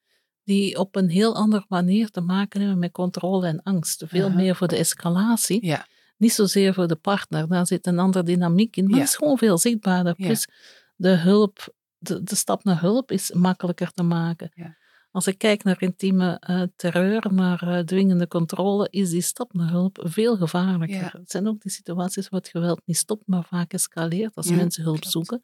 die 0.43 0.77
op 0.79 0.95
een 0.95 1.09
heel 1.09 1.35
andere 1.35 1.65
manier 1.67 2.09
te 2.09 2.21
maken 2.21 2.59
hebben 2.59 2.79
met 2.79 2.91
controle 2.91 3.47
en 3.47 3.63
angst. 3.63 4.03
Veel 4.07 4.29
meer 4.29 4.55
voor 4.55 4.67
de 4.67 4.77
escalatie, 4.77 5.65
Ja. 5.65 5.85
Niet 6.17 6.33
zozeer 6.33 6.73
voor 6.73 6.87
de 6.87 6.95
partner. 6.95 7.47
Daar 7.47 7.67
zit 7.67 7.87
een 7.87 7.99
andere 7.99 8.23
dynamiek 8.25 8.75
in, 8.75 8.83
maar 8.83 8.93
Ja. 8.93 8.99
het 8.99 9.09
is 9.09 9.15
gewoon 9.15 9.37
veel 9.37 9.57
zichtbaarder. 9.57 10.15
Plus 10.15 10.47
de 10.95 11.09
hulp, 11.09 11.73
de, 11.97 12.23
de 12.23 12.35
stap 12.35 12.63
naar 12.63 12.81
hulp 12.81 13.11
is 13.11 13.31
makkelijker 13.31 13.91
te 13.91 14.03
maken. 14.03 14.75
Als 15.11 15.27
ik 15.27 15.37
kijk 15.37 15.63
naar 15.63 15.81
intieme 15.81 16.37
eh, 16.39 16.61
terreur, 16.75 17.33
naar 17.33 17.61
eh, 17.67 17.79
dwingende 17.83 18.27
controle, 18.27 18.87
is 18.89 19.09
die 19.09 19.21
stap 19.21 19.53
naar 19.53 19.69
hulp 19.69 19.99
veel 20.03 20.37
gevaarlijker. 20.37 20.97
Ja. 20.97 21.09
Het 21.19 21.31
zijn 21.31 21.47
ook 21.47 21.61
die 21.61 21.71
situaties 21.71 22.29
waar 22.29 22.39
het 22.39 22.49
geweld 22.49 22.81
niet 22.85 22.97
stopt, 22.97 23.23
maar 23.27 23.43
vaak 23.43 23.73
escaleert 23.73 24.35
als 24.35 24.47
Ja, 24.47 24.55
mensen 24.55 24.83
hulp 24.83 24.95
klopt. 24.99 25.11
zoeken. 25.11 25.41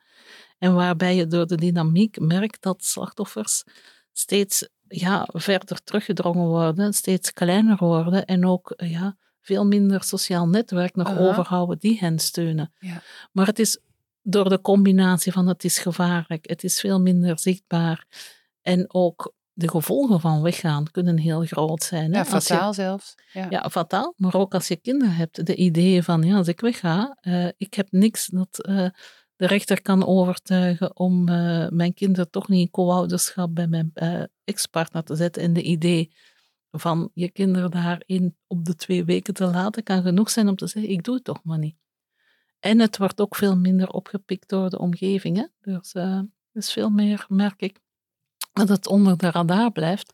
En 0.58 0.74
waarbij 0.74 1.16
je 1.16 1.28
door 1.28 1.48
de 1.48 1.56
dynamiek 1.56 2.20
merkt 2.20 2.62
dat 2.62 2.84
slachtoffers 2.84 3.64
steeds 4.12 4.70
ja, 4.88 5.28
verder 5.32 5.84
teruggedrongen 5.84 6.48
worden, 6.48 6.94
steeds 6.94 7.34
kleiner 7.34 7.78
worden 7.78 8.26
en 8.26 8.46
ook 8.46 8.72
eh, 8.72 8.92
ja, 8.92 9.18
veel 9.44 9.66
minder 9.66 10.04
sociaal 10.04 10.48
netwerk 10.48 10.96
nog 10.96 11.18
overhouden 11.18 11.80
die 11.80 11.98
hen 12.00 12.20
steunen. 12.20 12.74
Ja. 12.80 13.02
Maar 13.32 13.46
het 13.46 13.60
is 13.60 13.80
door 14.22 14.50
de 14.50 14.62
combinatie 14.62 15.32
van 15.32 15.48
het 15.48 15.64
is 15.64 15.78
gevaarlijk, 15.78 16.50
het 16.50 16.64
is 16.64 16.80
veel 16.80 17.02
minder 17.02 17.40
zichtbaar 17.40 18.06
en 18.62 18.94
ook 18.94 19.34
de 19.54 19.70
gevolgen 19.70 20.20
van 20.20 20.42
weggaan 20.42 20.92
kunnen 20.92 21.18
heel 21.18 21.42
groot 21.46 21.84
zijn. 21.84 22.12
Hè? 22.14 22.18
Ja, 22.18 22.24
je- 22.24 22.30
fataal 22.42 22.74
zelfs. 22.74 23.16
Ja. 23.34 23.48
ja, 23.50 23.70
fataal. 23.70 24.14
Maar 24.18 24.36
ook 24.36 24.54
als 24.54 24.68
je 24.68 24.76
kinderen 24.76 25.16
hebt, 25.16 25.46
de 25.46 25.56
ideeën 25.56 26.04
van, 26.04 26.24
ja, 26.24 26.36
als 26.36 26.48
ik 26.48 26.60
wegga, 26.60 27.18
eh, 27.22 27.48
ik 27.58 27.74
heb 27.74 27.88
niks 27.92 28.28
dat 28.28 28.60
eh, 28.66 28.88
de 29.36 29.48
rechter 29.48 29.82
kan 29.82 30.06
overtuigen 30.06 30.98
om 30.98 31.30
eh, 31.30 31.68
mijn 31.70 31.94
kinderen 31.94 32.30
toch 32.30 32.48
niet 32.48 32.60
in 32.60 32.70
co-ouderschap 32.72 33.56
bij 33.56 33.68
mijn 33.68 33.94
ex-partner 34.44 35.04
te 35.04 35.16
zetten. 35.16 35.42
En 35.42 35.54
de 35.54 35.62
idee 35.62 36.12
van 36.76 37.12
je 37.14 37.32
kinderen 37.32 37.72
daarin 37.72 38.38
op 38.48 38.66
de 38.66 38.76
twee 38.76 39.06
weken 39.06 39.34
te 39.34 39.46
laten, 39.46 39.84
kan 39.84 40.02
genoeg 40.02 40.30
zijn 40.30 40.48
om 40.48 40.56
te 40.56 40.68
zeggen, 40.68 40.92
ik 40.92 41.04
doe 41.04 41.16
het 41.16 41.24
toch 41.24 41.44
maar 41.44 41.58
niet. 41.58 41.76
En 42.60 42.80
het 42.80 42.98
wordt 42.98 43.22
ook 43.22 43.36
veel 43.36 43.58
minder 43.58 43.90
opgepikt 43.90 44.50
door 44.50 44.70
de 44.70 44.80
omgeving. 44.80 45.38
Hè? 45.38 45.46
Dus, 45.62 45.94
eh, 45.94 46.20
dus 46.52 46.72
veel 46.72 46.90
meer, 46.90 47.26
merk 47.30 47.62
ik, 47.62 47.80
dat 48.54 48.70
het 48.70 48.88
onder 48.88 49.18
de 49.18 49.32
radar 49.32 49.72
blijft. 49.72 50.14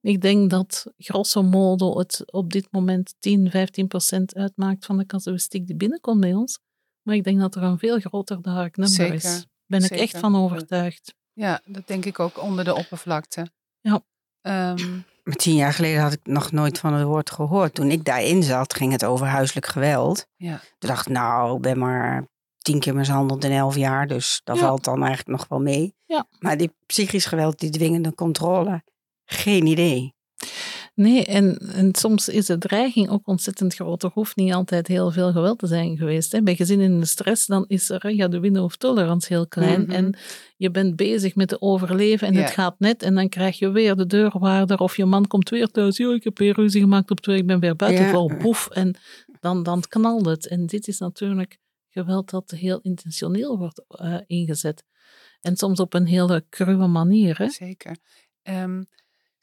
Ik 0.00 0.20
denk 0.20 0.50
dat 0.50 0.86
grosso 0.98 1.42
modo 1.42 1.98
het 1.98 2.32
op 2.32 2.52
dit 2.52 2.68
moment 2.70 3.14
10, 3.18 3.50
15 3.50 3.86
procent 3.86 4.34
uitmaakt 4.34 4.86
van 4.86 4.98
de 4.98 5.06
casuïstiek 5.06 5.66
die 5.66 5.76
binnenkomt 5.76 6.20
bij 6.20 6.34
ons. 6.34 6.58
Maar 7.02 7.14
ik 7.14 7.24
denk 7.24 7.40
dat 7.40 7.54
er 7.54 7.62
een 7.62 7.78
veel 7.78 7.98
groter 8.00 8.42
dark 8.42 8.76
number 8.76 8.94
Zeker, 8.94 9.14
is. 9.14 9.46
Ben 9.66 9.82
ik 9.84 9.90
echt 9.90 10.18
van 10.18 10.36
overtuigd. 10.36 11.14
Ja, 11.32 11.60
dat 11.66 11.86
denk 11.86 12.04
ik 12.04 12.18
ook 12.18 12.42
onder 12.42 12.64
de 12.64 12.74
oppervlakte. 12.74 13.50
Ja. 13.80 14.04
Ehm, 14.40 14.98
Maar 15.26 15.34
tien 15.36 15.54
jaar 15.54 15.72
geleden 15.72 16.02
had 16.02 16.12
ik 16.12 16.20
nog 16.22 16.52
nooit 16.52 16.78
van 16.78 16.92
het 16.94 17.06
woord 17.06 17.30
gehoord. 17.30 17.74
Toen 17.74 17.90
ik 17.90 18.04
daarin 18.04 18.42
zat, 18.42 18.74
ging 18.74 18.92
het 18.92 19.04
over 19.04 19.26
huiselijk 19.26 19.66
geweld. 19.66 20.26
ja. 20.36 20.60
Toen 20.78 20.88
dacht 20.88 21.06
ik, 21.06 21.12
nou, 21.12 21.56
ik 21.56 21.62
ben 21.62 21.78
maar 21.78 22.24
tien 22.58 22.80
keer 22.80 22.94
mishandeld 22.94 23.44
in 23.44 23.52
elf 23.52 23.76
jaar. 23.76 24.06
Dus 24.06 24.40
dat 24.44 24.56
Ja. 24.56 24.62
valt 24.62 24.84
dan 24.84 24.98
eigenlijk 25.04 25.38
nog 25.38 25.48
wel 25.48 25.60
mee. 25.60 25.94
Ja. 26.04 26.26
Maar 26.38 26.56
die 26.56 26.74
psychisch 26.86 27.26
geweld, 27.26 27.58
die 27.58 27.70
dwingende 27.70 28.14
controle, 28.14 28.82
geen 29.24 29.66
idee. 29.66 30.14
Nee, 30.96 31.24
en, 31.24 31.56
en 31.58 31.94
soms 31.94 32.28
is 32.28 32.46
de 32.46 32.58
dreiging 32.58 33.08
ook 33.08 33.26
ontzettend 33.28 33.74
groot. 33.74 34.02
Er 34.02 34.10
hoeft 34.14 34.36
niet 34.36 34.52
altijd 34.52 34.86
heel 34.86 35.10
veel 35.10 35.32
geweld 35.32 35.58
te 35.58 35.66
zijn 35.66 35.96
geweest. 35.96 36.32
Hè. 36.32 36.42
Bij 36.42 36.54
gezinnen 36.56 36.86
in 36.92 37.00
de 37.00 37.06
stress, 37.06 37.46
dan 37.46 37.64
is 37.68 37.90
er 37.90 38.14
ja, 38.14 38.28
de 38.28 38.40
window 38.40 38.64
of 38.64 38.76
tolerance 38.76 39.32
heel 39.32 39.46
klein. 39.46 39.80
Mhm. 39.82 39.90
En 39.90 40.14
je 40.56 40.70
bent 40.70 40.96
bezig 40.96 41.34
met 41.34 41.48
te 41.48 41.60
overleven 41.60 42.28
en 42.28 42.34
Ja. 42.34 42.40
het 42.40 42.50
gaat 42.50 42.78
net. 42.78 43.02
En 43.02 43.14
dan 43.14 43.28
krijg 43.28 43.58
je 43.58 43.70
weer 43.70 43.96
de 43.96 44.06
deurwaarder 44.06 44.78
of 44.78 44.96
je 44.96 45.04
man 45.04 45.26
komt 45.26 45.48
weer 45.48 45.68
thuis. 45.70 45.96
Jo, 45.96 46.12
ik 46.12 46.24
heb 46.24 46.38
weer 46.38 46.54
ruzie 46.54 46.80
gemaakt 46.80 47.10
op 47.10 47.20
twee, 47.20 47.36
ik 47.36 47.46
ben 47.46 47.60
weer 47.60 47.76
buiten 47.76 48.04
Ja. 48.06 48.36
boef. 48.36 48.68
En 48.70 48.94
dan, 49.40 49.62
dan 49.62 49.80
knalt 49.88 50.26
het. 50.26 50.48
En 50.48 50.66
dit 50.66 50.88
is 50.88 50.98
natuurlijk 50.98 51.58
geweld 51.90 52.30
dat 52.30 52.50
heel 52.50 52.78
intentioneel 52.82 53.58
wordt 53.58 53.84
eh, 53.88 54.16
ingezet. 54.26 54.84
En 55.40 55.56
soms 55.56 55.80
op 55.80 55.94
een 55.94 56.06
hele 56.06 56.44
cruwe 56.50 56.86
manier. 56.86 57.38
Hè. 57.38 57.48
Zeker. 57.48 57.96
Ehm, 58.42 58.82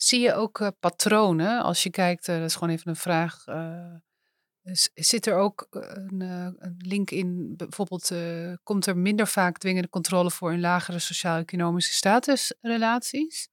zie 0.07 0.19
je 0.19 0.33
ook 0.33 0.60
eh, 0.60 0.67
patronen 0.79 1.62
als 1.63 1.83
je 1.83 1.89
kijkt? 1.89 2.27
eh, 2.27 2.36
dat 2.38 2.45
is 2.50 2.53
gewoon 2.55 2.69
even 2.74 2.89
een 2.89 2.95
vraag. 2.95 3.43
eh, 3.45 3.93
zit 4.93 5.25
er 5.25 5.36
ook 5.36 5.67
een, 5.69 6.22
een 6.60 6.75
link 6.77 7.12
in? 7.12 7.53
Bijvoorbeeld, 7.57 8.12
komt 8.63 8.86
er 8.86 8.98
minder 8.98 9.27
vaak 9.27 9.57
dwingende 9.57 9.89
controle 9.89 10.31
voor 10.31 10.53
in 10.53 10.60
lagere 10.60 11.00
sociaal-economische 11.00 11.93
statusrelaties? 11.93 13.50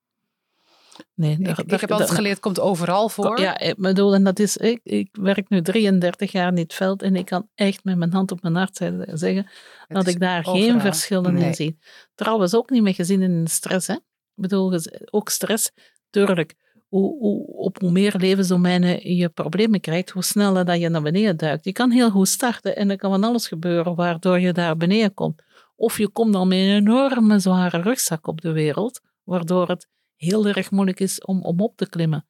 Nee, 1.14 1.32
Ik, 1.38 1.44
daar- 1.44 1.58
ik 1.60 1.68
daar- 1.68 1.80
heb 1.80 1.90
altijd 1.90 2.08
daar- 2.08 2.16
geleerd, 2.18 2.34
het 2.34 2.44
komt 2.44 2.60
overal 2.60 3.08
voor. 3.08 3.40
Ja, 3.40 3.58
ik 3.58 3.76
bedoel, 3.76 4.14
en 4.14 4.24
dat 4.24 4.38
is, 4.38 4.56
ik, 4.56 4.80
ik 4.82 5.08
werk 5.20 5.48
nu 5.48 5.62
33 5.62 6.32
jaar 6.32 6.48
in 6.48 6.56
het 6.58 6.74
veld 6.74 7.02
en 7.02 7.16
ik 7.16 7.24
kan 7.26 7.48
echt 7.54 7.84
met 7.84 7.96
mijn 7.96 8.12
hand 8.12 8.30
op 8.32 8.42
mijn 8.42 8.54
hart 8.54 8.76
zeggen 8.76 9.46
Het 9.46 9.46
dat 9.88 10.06
ik 10.06 10.20
daar 10.20 10.38
overal. 10.38 10.54
geen 10.60 10.80
verschillen 10.80 11.32
Nee. 11.34 11.44
in 11.44 11.54
zie. 11.54 11.78
Trouwens, 12.14 12.54
ook 12.54 12.70
niet 12.70 12.82
met 12.82 12.94
gezinnen 12.94 13.30
in 13.30 13.46
stress. 13.46 13.86
Hè? 13.86 13.94
Ik 13.94 14.00
bedoel, 14.34 14.78
ook 15.10 15.28
stress, 15.28 15.70
tuurlijk. 16.10 16.54
Hoe, 16.88 17.18
hoe, 17.18 17.46
op 17.46 17.80
hoe 17.80 17.90
meer 17.90 18.14
levensdomeinen 18.16 19.14
je 19.16 19.28
problemen 19.28 19.80
krijgt, 19.80 20.10
hoe 20.10 20.24
sneller 20.24 20.64
dat 20.64 20.80
je 20.80 20.88
naar 20.88 21.02
beneden 21.02 21.36
duikt. 21.36 21.64
Je 21.64 21.72
kan 21.72 21.90
heel 21.90 22.10
goed 22.10 22.28
starten 22.28 22.76
en 22.76 22.90
er 22.90 22.96
kan 22.96 23.10
van 23.10 23.24
alles 23.24 23.48
gebeuren 23.48 23.94
waardoor 23.94 24.40
je 24.40 24.52
daar 24.52 24.76
beneden 24.76 25.14
komt. 25.14 25.42
Of 25.76 25.98
je 25.98 26.08
komt 26.08 26.32
dan 26.32 26.48
met 26.48 26.58
een 26.58 26.64
enorme 26.64 27.38
zware 27.38 27.80
rugzak 27.80 28.26
op 28.26 28.40
de 28.40 28.52
wereld, 28.52 29.00
waardoor 29.24 29.68
het 29.68 29.88
heel 30.16 30.46
erg 30.46 30.70
moeilijk 30.70 31.00
is 31.00 31.24
om, 31.24 31.42
om 31.42 31.60
op 31.60 31.76
te 31.76 31.88
klimmen. 31.88 32.26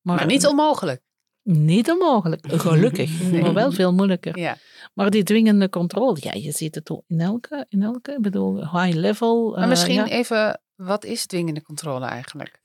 Maar 0.00 0.26
niet 0.26 0.46
onmogelijk. 0.46 1.02
Niet 1.42 1.90
onmogelijk, 1.90 2.46
gelukkig, 2.52 3.30
Nee. 3.30 3.42
maar 3.42 3.54
wel 3.54 3.72
veel 3.72 3.92
moeilijker. 3.92 4.38
Ja. 4.38 4.56
Maar 4.94 5.10
die 5.10 5.22
dwingende 5.22 5.68
controle, 5.68 6.16
ja, 6.20 6.32
je 6.32 6.52
ziet 6.52 6.74
het 6.74 6.90
ook 6.90 7.02
in 7.06 7.20
elke, 7.20 7.66
in 7.68 7.82
elke, 7.82 8.12
ik 8.12 8.20
bedoel, 8.20 8.56
high 8.56 8.96
level. 8.96 9.50
Maar 9.50 9.62
eh, 9.62 9.68
misschien 9.68 9.94
ja. 9.94 10.08
even, 10.08 10.60
wat 10.74 11.04
is 11.04 11.26
dwingende 11.26 11.62
controle 11.62 12.06
eigenlijk? 12.06 12.61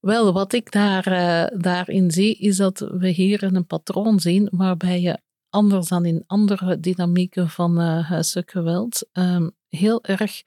Wel, 0.00 0.32
wat 0.32 0.52
ik 0.52 0.72
daar, 0.72 1.06
eh, 1.06 1.58
daarin 1.60 2.10
zie, 2.10 2.34
is 2.34 2.56
dat 2.56 2.78
we 2.78 3.08
hier 3.08 3.42
een 3.42 3.66
patroon 3.66 4.20
zien 4.20 4.48
waarbij 4.52 5.00
je 5.00 5.18
anders 5.50 5.88
dan 5.88 6.04
in 6.04 6.24
andere 6.26 6.80
dynamieken 6.80 7.50
van 7.50 7.80
eh 7.80 8.08
huiselijk 8.08 8.50
geweld 8.50 9.08
ehm, 9.12 9.48
heel 9.68 10.04
erg 10.04 10.42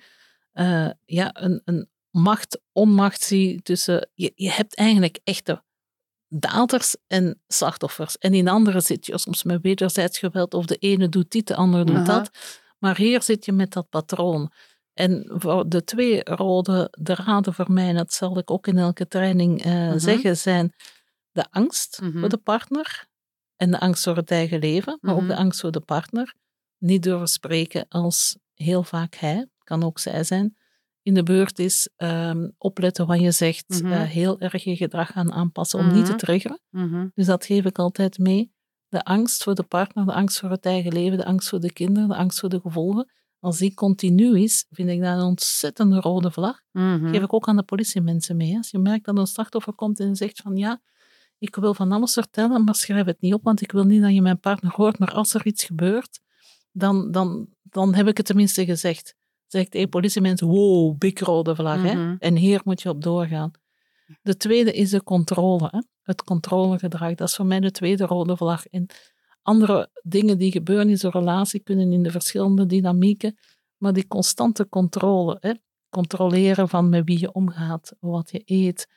eh, 0.51 0.89
ja, 1.05 1.29
een, 1.33 1.61
een 1.65 1.89
macht-onmacht 2.11 3.21
ziet 3.21 3.65
tussen... 3.65 4.09
Je, 4.13 4.31
je 4.35 4.51
hebt 4.51 4.75
eigenlijk 4.75 5.19
echte 5.23 5.63
daders 6.27 6.95
en 7.07 7.41
slachtoffers. 7.47 8.17
En 8.17 8.33
in 8.33 8.47
andere 8.47 8.79
zit 8.79 9.05
je 9.05 9.17
soms 9.17 9.43
met 9.43 9.61
wederzijds 9.61 10.19
geweld 10.19 10.53
of 10.53 10.65
de 10.65 10.75
ene 10.75 11.09
doet 11.09 11.31
dit, 11.31 11.47
de 11.47 11.55
andere 11.55 11.83
doet 11.83 11.95
Aha. 11.95 12.05
dat. 12.05 12.31
Maar 12.79 12.97
hier 12.97 13.21
zit 13.23 13.45
je 13.45 13.51
met 13.51 13.73
dat 13.73 13.89
patroon. 13.89 14.51
En 14.93 15.25
voor 15.33 15.69
de 15.69 15.83
twee 15.83 16.23
rode 16.23 16.87
draden 17.01 17.53
voor 17.53 17.71
mij, 17.71 17.87
en 17.89 17.95
dat 17.95 18.13
zal 18.13 18.37
ik 18.37 18.51
ook 18.51 18.67
in 18.67 18.77
elke 18.77 19.07
training 19.07 19.63
eh, 19.63 19.71
Mhm. 19.73 19.97
zeggen, 19.99 20.37
zijn 20.37 20.73
de 21.31 21.45
angst 21.49 21.99
Mhm. 22.01 22.19
voor 22.19 22.29
de 22.29 22.37
partner 22.37 23.07
en 23.55 23.71
de 23.71 23.79
angst 23.79 24.03
voor 24.03 24.15
het 24.15 24.31
eigen 24.31 24.59
leven, 24.59 24.97
maar 25.01 25.13
ook 25.13 25.19
Mhm. 25.21 25.29
de 25.29 25.35
angst 25.35 25.59
voor 25.59 25.71
de 25.71 25.79
partner. 25.79 26.35
Niet 26.77 27.03
durven 27.03 27.27
spreken 27.27 27.85
als 27.87 28.37
heel 28.53 28.83
vaak 28.83 29.15
hij, 29.15 29.47
kan 29.63 29.83
ook 29.83 29.99
zij 29.99 30.23
zijn, 30.23 30.55
in 31.01 31.13
de 31.13 31.23
beurt 31.23 31.59
is. 31.59 31.89
ehm, 31.95 32.49
opletten 32.57 33.07
wat 33.07 33.19
je 33.19 33.31
zegt, 33.31 33.65
eh, 33.91 34.01
heel 34.03 34.39
erg 34.39 34.63
je 34.63 34.75
gedrag 34.75 35.11
gaan 35.11 35.31
aanpassen 35.33 35.79
om 35.79 35.85
niet 35.93 36.05
te 36.05 36.15
triggeren. 36.15 36.59
Dus 37.15 37.25
dat 37.25 37.45
geef 37.45 37.65
ik 37.65 37.79
altijd 37.79 38.17
mee. 38.17 38.51
De 38.87 39.03
angst 39.03 39.43
voor 39.43 39.55
de 39.55 39.63
partner, 39.63 40.05
de 40.05 40.13
angst 40.13 40.39
voor 40.39 40.49
het 40.49 40.65
eigen 40.65 40.93
leven, 40.93 41.17
de 41.17 41.25
angst 41.25 41.49
voor 41.49 41.59
de 41.59 41.73
kinderen, 41.73 42.09
de 42.09 42.15
angst 42.15 42.39
voor 42.39 42.49
de 42.49 42.59
gevolgen. 42.59 43.11
Als 43.41 43.57
die 43.57 43.73
continu 43.73 44.39
is, 44.39 44.65
vind 44.69 44.89
ik 44.89 45.01
dat 45.01 45.17
een 45.17 45.25
ontzettende 45.25 45.99
rode 45.99 46.31
vlag. 46.31 46.61
Mhm. 46.71 47.09
Geef 47.09 47.21
ik 47.23 47.33
ook 47.33 47.47
aan 47.47 47.55
de 47.55 47.63
politiemensen 47.63 48.37
mee. 48.37 48.57
Als 48.57 48.71
je 48.71 48.79
merkt 48.79 49.05
dat 49.05 49.17
een 49.17 49.27
slachtoffer 49.27 49.73
komt 49.73 49.99
en 49.99 50.15
zegt 50.15 50.41
van 50.41 50.55
ja, 50.55 50.81
ik 51.37 51.55
wil 51.55 51.73
van 51.73 51.91
alles 51.91 52.13
vertellen, 52.13 52.63
maar 52.63 52.75
schrijf 52.75 53.05
het 53.05 53.21
niet 53.21 53.33
op, 53.33 53.43
want 53.43 53.61
ik 53.61 53.71
wil 53.71 53.83
niet 53.83 54.01
dat 54.01 54.13
je 54.13 54.21
mijn 54.21 54.39
partner 54.39 54.73
hoort. 54.75 54.99
Maar 54.99 55.11
als 55.11 55.33
er 55.33 55.45
iets 55.45 55.63
gebeurt, 55.63 56.19
dan, 56.71 57.11
dan, 57.11 57.47
dan 57.63 57.93
heb 57.93 58.07
ik 58.07 58.17
het 58.17 58.25
tenminste 58.25 58.65
gezegd. 58.65 59.15
Zegt 59.47 59.71
de 59.71 59.87
politiemensen, 59.87 60.47
wow, 60.47 60.97
big 60.97 61.19
rode 61.19 61.55
vlag. 61.55 61.81
hè? 61.81 61.93
Mhm. 61.93 62.15
En 62.19 62.35
hier 62.35 62.61
moet 62.63 62.81
je 62.81 62.89
op 62.89 63.01
doorgaan. 63.01 63.51
De 64.21 64.37
tweede 64.37 64.73
is 64.73 64.89
de 64.89 65.03
controle. 65.03 65.67
Hè? 65.71 65.79
Het 66.01 66.23
controlegedrag, 66.23 67.15
dat 67.15 67.27
is 67.27 67.35
voor 67.35 67.45
mij 67.45 67.59
de 67.59 67.71
tweede 67.71 68.05
rode 68.05 68.37
vlag. 68.37 68.65
En 68.65 68.85
andere 69.41 69.89
dingen 70.03 70.37
die 70.37 70.51
gebeuren 70.51 70.89
in 70.89 70.97
zo'n 70.97 71.11
relatie 71.11 71.59
kunnen 71.59 71.91
in 71.91 72.03
de 72.03 72.11
verschillende 72.11 72.65
dynamieken, 72.65 73.37
maar 73.77 73.93
die 73.93 74.07
constante 74.07 74.69
controle, 74.69 75.37
hè? 75.39 75.51
controleren 75.89 76.69
van 76.69 76.89
met 76.89 77.05
wie 77.05 77.19
je 77.19 77.31
omgaat, 77.31 77.93
wat 77.99 78.31
je 78.31 78.41
eet, 78.45 78.87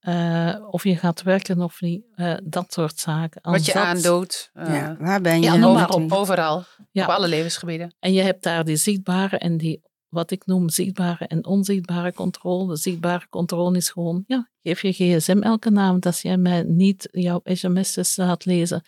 eh, 0.00 0.56
of 0.70 0.84
je 0.84 0.96
gaat 0.96 1.22
werken 1.22 1.60
of 1.60 1.80
niet, 1.80 2.02
eh, 2.14 2.34
dat 2.44 2.72
soort 2.72 2.98
zaken. 2.98 3.40
Als 3.40 3.56
Wat 3.56 3.66
je 3.66 3.72
dat- 3.72 3.82
aandoet. 3.82 4.50
eh, 4.52 4.74
ja, 4.74 4.96
waar 4.98 5.20
ben 5.20 5.40
je? 5.40 5.50
ja, 5.50 5.86
op. 5.86 6.12
Overal. 6.12 6.64
Ja. 6.90 7.02
Op 7.04 7.10
alle 7.10 7.28
levensgebieden. 7.28 7.94
En 8.00 8.12
je 8.12 8.22
hebt 8.22 8.42
daar 8.42 8.64
die 8.64 8.76
zichtbare 8.76 9.38
en 9.38 9.56
die, 9.56 9.82
wat 10.08 10.30
ik 10.30 10.46
noem, 10.46 10.68
zichtbare 10.68 11.26
en 11.26 11.46
onzichtbare 11.46 12.12
controle. 12.12 12.68
De 12.68 12.76
zichtbare 12.76 13.26
controle 13.28 13.76
is 13.76 13.90
gewoon, 13.90 14.24
ja, 14.26 14.48
geef 14.62 14.82
je 14.82 14.92
gsm 14.92 15.38
elke 15.42 15.70
avond. 15.76 16.06
Als 16.06 16.22
jij 16.22 16.36
mij 16.36 16.62
niet 16.62 17.08
jouw 17.12 17.40
sms'jes 17.44 18.16
laat 18.16 18.44
lezen, 18.44 18.82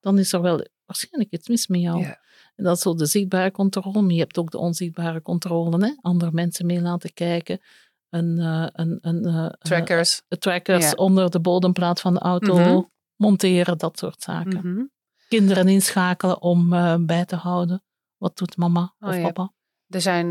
dan 0.00 0.18
is 0.18 0.32
er 0.32 0.40
wel 0.42 0.66
waarschijnlijk 0.84 1.32
iets 1.32 1.48
mis 1.48 1.66
met 1.66 1.80
jou. 1.80 2.00
Ja. 2.00 2.18
En 2.56 2.64
dat 2.64 2.76
is 2.76 2.82
zo 2.82 2.94
de 2.94 3.06
zichtbare 3.06 3.50
controle, 3.50 4.00
maar 4.02 4.12
je 4.12 4.18
hebt 4.18 4.38
ook 4.38 4.50
de 4.50 4.58
onzichtbare 4.58 5.22
controle. 5.22 5.86
Hè? 5.86 5.92
Andere 6.00 6.30
mensen 6.32 6.66
mee 6.66 6.80
laten 6.80 7.12
kijken. 7.14 7.60
Een, 8.08 8.38
eh, 8.38 8.66
een, 8.72 8.98
een, 9.00 9.24
eh, 9.24 9.46
Trackers. 9.58 10.22
eh, 10.28 10.38
trackers 10.38 10.84
Ja. 10.84 10.92
onder 10.92 11.30
de 11.30 11.40
bodemplaat 11.40 12.00
van 12.00 12.14
de 12.14 12.20
auto 12.20 12.54
Mhm. 12.58 12.80
monteren, 13.16 13.78
dat 13.78 13.98
soort 13.98 14.22
zaken. 14.22 14.60
Mhm. 14.74 14.84
Kinderen 15.28 15.68
inschakelen 15.68 16.42
om 16.42 16.68
bij 17.06 17.24
te 17.24 17.36
houden. 17.36 17.82
Wat 18.16 18.36
doet 18.36 18.56
mama 18.56 18.94
Oh, 18.98 19.08
of 19.08 19.16
ja. 19.16 19.22
papa? 19.22 19.52
Er 19.88 20.00
zijn 20.00 20.26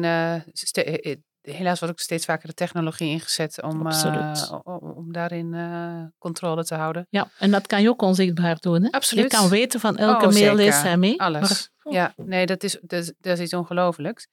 helaas 1.41 1.79
wordt 1.79 1.93
ook 1.93 2.00
steeds 2.00 2.25
vaker 2.25 2.48
de 2.48 2.53
technologie 2.53 3.10
ingezet 3.10 3.62
om, 3.62 3.88
eh, 3.88 4.60
om 4.79 5.12
daarin 5.12 5.53
eh, 5.53 6.03
controle 6.17 6.63
te 6.63 6.75
houden. 6.75 7.08
Ja, 7.10 7.29
en 7.38 7.51
dat 7.51 7.67
kan 7.67 7.81
je 7.81 7.89
ook 7.89 8.01
onzichtbaar 8.01 8.55
doen. 8.60 8.84
Hè? 8.84 8.89
Absoluut. 8.91 9.31
Je 9.31 9.38
kan 9.38 9.50
weten 9.50 9.79
van 9.79 9.98
elke 9.98 10.25
Oh, 10.25 10.34
mail 10.34 10.55
leest 10.55 10.81
hij 10.81 10.98
mee. 10.98 11.22
Alles. 11.22 11.50
maar- 11.50 11.69
oh, 11.84 11.93
Ja, 11.93 12.13
nee, 12.15 12.46
dat 12.46 12.63
is, 12.63 12.77
dat 12.81 13.00
is, 13.00 13.13
dat 13.19 13.38
is 13.38 13.43
iets 13.43 13.53
ongelooflijks. 13.53 14.27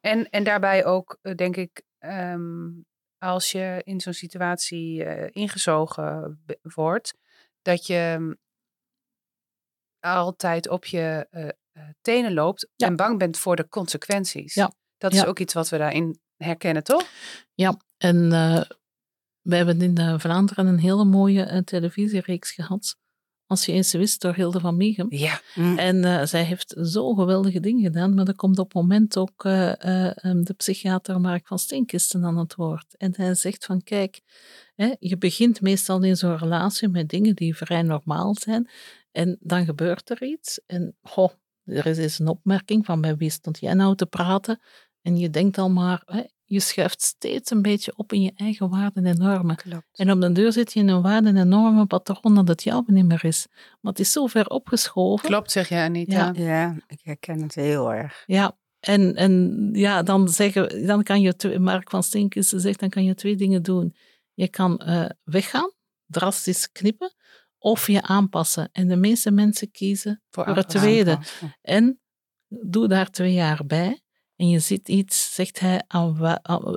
En, 0.00 0.28
en 0.30 0.44
daarbij 0.44 0.84
ook, 0.84 1.18
eh, 1.22 1.34
denk 1.34 1.56
ik, 1.56 1.82
ehm, 1.98 2.68
als 3.18 3.52
je 3.52 3.80
in 3.84 4.00
zo'n 4.00 4.12
situatie 4.12 5.04
ingezogen 5.32 6.42
wordt, 6.62 7.14
dat 7.62 7.86
je 7.86 8.16
mm, 8.18 8.36
altijd 10.00 10.68
op 10.68 10.84
je 10.84 11.28
tenen 12.00 12.32
loopt 12.34 12.68
Ja. 12.76 12.86
en 12.86 12.96
bang 12.96 13.18
bent 13.18 13.38
voor 13.38 13.56
de 13.56 13.68
consequenties. 13.68 14.54
Ja. 14.54 14.72
Dat 14.98 15.12
is 15.12 15.18
Ja. 15.20 15.24
ook 15.26 15.38
iets 15.38 15.54
wat 15.54 15.68
we 15.68 15.78
daarin 15.78 16.20
herkennen, 16.38 16.84
toch? 16.84 17.04
Ja, 17.54 17.80
en 17.98 18.32
eh, 18.32 18.62
we 19.42 19.56
hebben 19.56 19.82
in 19.82 19.96
eh, 19.96 20.18
Vlaanderen 20.18 20.66
een 20.66 20.78
hele 20.78 21.04
mooie 21.04 21.42
eh, 21.42 21.58
televisiereeks 21.58 22.50
gehad 22.52 22.96
als 23.46 23.66
je 23.66 23.72
eens 23.72 23.92
wist, 23.92 24.20
door 24.20 24.34
Hilde 24.34 24.60
van 24.60 24.76
Miegem. 24.76 25.06
Ja, 25.10 25.40
Mm. 25.54 25.78
En 25.78 26.28
zij 26.28 26.44
heeft 26.44 26.74
zo 26.82 27.14
geweldige 27.14 27.60
dingen 27.60 27.82
gedaan, 27.82 28.14
maar 28.14 28.26
er 28.26 28.36
komt 28.36 28.58
op 28.58 28.64
het 28.64 28.74
moment 28.74 29.16
ook 29.16 29.42
de 29.42 30.54
psychiater 30.56 31.20
Mark 31.20 31.46
van 31.46 31.58
Steenkisten 31.58 32.24
aan 32.24 32.38
het 32.38 32.54
woord. 32.54 32.96
En 32.96 33.12
hij 33.16 33.34
zegt 33.34 33.64
van, 33.64 33.82
kijk, 33.82 34.20
hè, 34.74 34.94
je 34.98 35.18
begint 35.18 35.60
meestal 35.60 36.02
in 36.02 36.16
zo'n 36.16 36.38
relatie 36.38 36.88
met 36.88 37.08
dingen 37.08 37.34
die 37.34 37.56
vrij 37.56 37.82
normaal 37.82 38.34
zijn. 38.34 38.68
En 39.12 39.36
dan 39.40 39.64
gebeurt 39.64 40.10
er 40.10 40.22
iets. 40.22 40.60
En 40.66 40.96
goh, 41.02 41.30
er 41.64 41.86
is 41.86 41.98
eens 41.98 42.18
een 42.18 42.28
opmerking 42.28 42.84
van, 42.84 43.00
bij 43.00 43.16
wie 43.16 43.30
stond 43.30 43.58
jij 43.60 43.74
nou 43.74 43.96
te 43.96 44.06
praten? 44.06 44.60
En 45.02 45.16
je 45.16 45.30
denkt 45.30 45.58
al 45.58 45.70
maar, 45.70 46.02
hè, 46.04 46.22
je 46.44 46.60
schuift 46.60 47.02
steeds 47.02 47.50
een 47.50 47.62
beetje 47.62 47.92
op 47.96 48.12
in 48.12 48.22
je 48.22 48.32
eigen 48.34 48.68
waarden 48.70 49.04
en 49.06 49.18
normen. 49.18 49.56
Klopt. 49.56 49.86
En 49.98 50.10
op 50.10 50.20
den 50.20 50.32
deur 50.32 50.52
zit 50.52 50.72
je 50.72 50.80
in 50.80 50.88
een 50.88 51.02
waarden 51.02 51.36
en 51.36 51.48
normen 51.48 51.86
patroon 51.86 52.34
dat 52.34 52.48
het 52.48 52.62
jouw 52.62 52.84
niet 52.86 53.06
meer 53.06 53.24
is. 53.24 53.46
Maar 53.80 53.92
het 53.92 54.00
is 54.00 54.12
zo 54.12 54.26
ver 54.26 54.46
opgeschoven. 54.46 55.28
klopt 55.28 55.50
zeg 55.50 55.68
jij 55.68 55.88
niet. 55.88 56.10
Ja. 56.12 56.32
Ja. 56.36 56.76
Ik 56.86 57.00
herken 57.02 57.42
het 57.42 57.54
heel 57.54 57.92
erg. 57.92 58.22
Ja, 58.26 58.56
en, 58.80 59.14
en 59.14 59.68
ja, 59.72 60.02
dan, 60.02 60.28
zeggen, 60.28 60.86
dan 60.86 61.02
kan 61.02 61.20
je, 61.20 61.36
twee- 61.36 61.58
Mark 61.58 61.90
van 61.90 62.02
Stinkisten 62.02 62.60
zegt, 62.60 62.80
dan 62.80 62.88
kan 62.88 63.04
je 63.04 63.14
twee 63.14 63.36
dingen 63.36 63.62
doen. 63.62 63.94
Je 64.34 64.48
kan 64.48 64.78
eh, 64.78 65.04
weggaan, 65.24 65.72
drastisch 66.06 66.72
knippen, 66.72 67.14
of 67.58 67.86
je 67.86 68.02
aanpassen. 68.02 68.68
En 68.72 68.88
de 68.88 68.96
meeste 68.96 69.30
mensen 69.30 69.70
kiezen 69.70 70.22
Voor 70.30 70.44
voor 70.44 70.56
het 70.56 70.68
tweede. 70.68 71.10
Aanpassen. 71.10 71.56
En 71.62 72.00
doe 72.48 72.88
daar 72.88 73.10
twee 73.10 73.32
jaar 73.32 73.66
bij. 73.66 74.02
En 74.38 74.48
je 74.48 74.58
ziet 74.58 74.88
iets, 74.88 75.34
zegt 75.34 75.58
hij, 75.60 75.82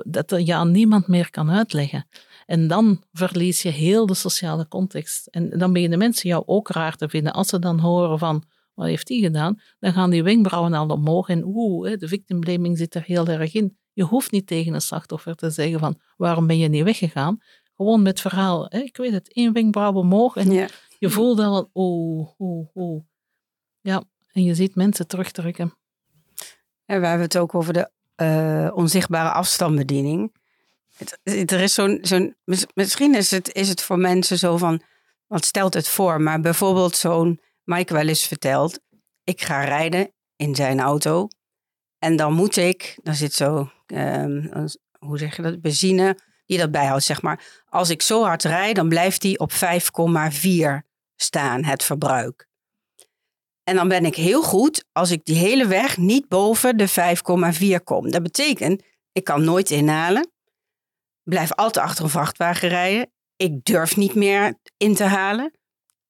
dat 0.04 0.34
je 0.44 0.54
aan 0.54 0.70
niemand 0.70 1.06
meer 1.06 1.30
kan 1.30 1.50
uitleggen. 1.50 2.06
En 2.46 2.68
dan 2.68 3.02
verlies 3.12 3.62
je 3.62 3.68
heel 3.68 4.06
de 4.06 4.14
sociale 4.14 4.68
context. 4.68 5.26
En 5.26 5.50
dan 5.58 5.72
beginnen 5.72 5.98
mensen 5.98 6.28
jou 6.28 6.42
ook 6.46 6.68
raar 6.68 6.96
te 6.96 7.08
vinden. 7.08 7.32
Als 7.32 7.48
ze 7.48 7.58
dan 7.58 7.78
horen 7.78 8.18
van, 8.18 8.44
wat 8.74 8.86
heeft 8.86 9.06
die 9.06 9.22
gedaan? 9.22 9.60
Dan 9.78 9.92
gaan 9.92 10.10
die 10.10 10.22
wenkbrauwen 10.22 10.72
al 10.72 10.88
omhoog. 10.88 11.28
En 11.28 11.42
oeh, 11.44 11.96
de 11.98 12.08
victim 12.08 12.40
blaming 12.40 12.78
zit 12.78 12.94
er 12.94 13.02
heel 13.02 13.26
erg 13.26 13.54
in. 13.54 13.76
Je 13.92 14.02
hoeft 14.04 14.30
niet 14.30 14.46
tegen 14.46 14.74
een 14.74 14.80
slachtoffer 14.80 15.34
te 15.34 15.50
zeggen 15.50 15.78
van, 15.78 16.00
waarom 16.16 16.46
ben 16.46 16.58
je 16.58 16.68
niet 16.68 16.84
weggegaan? 16.84 17.38
Gewoon 17.76 18.02
met 18.02 18.20
verhaal, 18.20 18.66
hè, 18.68 18.78
ik 18.78 18.96
weet 18.96 19.12
het, 19.12 19.32
één 19.32 19.52
wenkbrauw 19.52 19.92
omhoog. 19.92 20.36
En 20.36 20.50
Ja. 20.52 20.68
je 20.98 21.10
voelt 21.10 21.38
al, 21.38 21.70
oeh, 21.74 22.28
oeh, 22.38 22.66
oeh. 22.74 23.02
Ja, 23.80 24.02
en 24.32 24.42
je 24.44 24.54
ziet 24.54 24.74
mensen 24.74 25.06
terugtrekken. 25.06 25.72
En 26.92 27.00
we 27.00 27.06
hebben 27.06 27.26
het 27.26 27.36
ook 27.36 27.54
over 27.54 27.72
de 27.72 27.90
eh, 28.14 28.70
onzichtbare 28.74 29.30
afstandsbediening. 29.30 30.32
Het, 30.96 31.18
er 31.52 31.60
is 31.60 31.74
zo'n, 31.74 31.98
zo'n, 32.02 32.36
mis- 32.44 32.66
misschien 32.74 33.14
is 33.14 33.30
het, 33.30 33.52
is 33.54 33.68
het 33.68 33.82
voor 33.82 33.98
mensen 33.98 34.38
zo 34.38 34.56
van, 34.56 34.82
wat 35.26 35.44
stelt 35.44 35.74
het 35.74 35.88
voor? 35.88 36.20
Maar 36.20 36.40
bijvoorbeeld 36.40 36.96
zo'n, 36.96 37.40
Mike 37.64 37.92
wel 37.92 38.08
eens 38.08 38.26
verteld, 38.26 38.80
ik 39.24 39.42
ga 39.42 39.64
rijden 39.64 40.12
in 40.36 40.54
zijn 40.54 40.80
auto 40.80 41.28
en 41.98 42.16
dan 42.16 42.32
moet 42.32 42.56
ik, 42.56 42.98
dan 43.02 43.14
zit 43.14 43.32
zo, 43.34 43.70
een- 43.86 44.70
hoe 44.98 45.18
zeg 45.18 45.36
je 45.36 45.42
dat, 45.42 45.60
benzine 45.60 46.18
die 46.46 46.58
dat 46.58 46.70
bijhoudt, 46.70 47.04
zeg 47.04 47.22
maar. 47.22 47.62
Als 47.68 47.90
ik 47.90 48.02
zo 48.02 48.22
hard 48.24 48.42
rijd, 48.42 48.76
dan 48.76 48.88
blijft 48.88 49.20
die 49.20 49.38
op 49.38 49.52
5,4 49.52 50.82
staan, 51.16 51.64
het 51.64 51.84
verbruik. 51.84 52.46
En 53.64 53.74
dan 53.76 53.88
ben 53.88 54.04
ik 54.04 54.14
heel 54.16 54.42
goed 54.42 54.84
als 54.92 55.10
ik 55.10 55.24
die 55.24 55.36
hele 55.36 55.66
weg 55.66 55.96
niet 55.96 56.28
boven 56.28 56.76
de 56.76 56.88
5,4 57.78 57.82
kom. 57.84 58.10
Dat 58.10 58.22
betekent, 58.22 58.82
ik 59.12 59.24
kan 59.24 59.44
nooit 59.44 59.70
inhalen. 59.70 60.30
Blijf 61.22 61.52
altijd 61.52 61.84
achter 61.84 62.04
een 62.04 62.10
vrachtwagen 62.10 62.68
rijden. 62.68 63.10
Ik 63.36 63.64
durf 63.64 63.96
niet 63.96 64.14
meer 64.14 64.54
in 64.76 64.94
te 64.94 65.04
halen. 65.04 65.52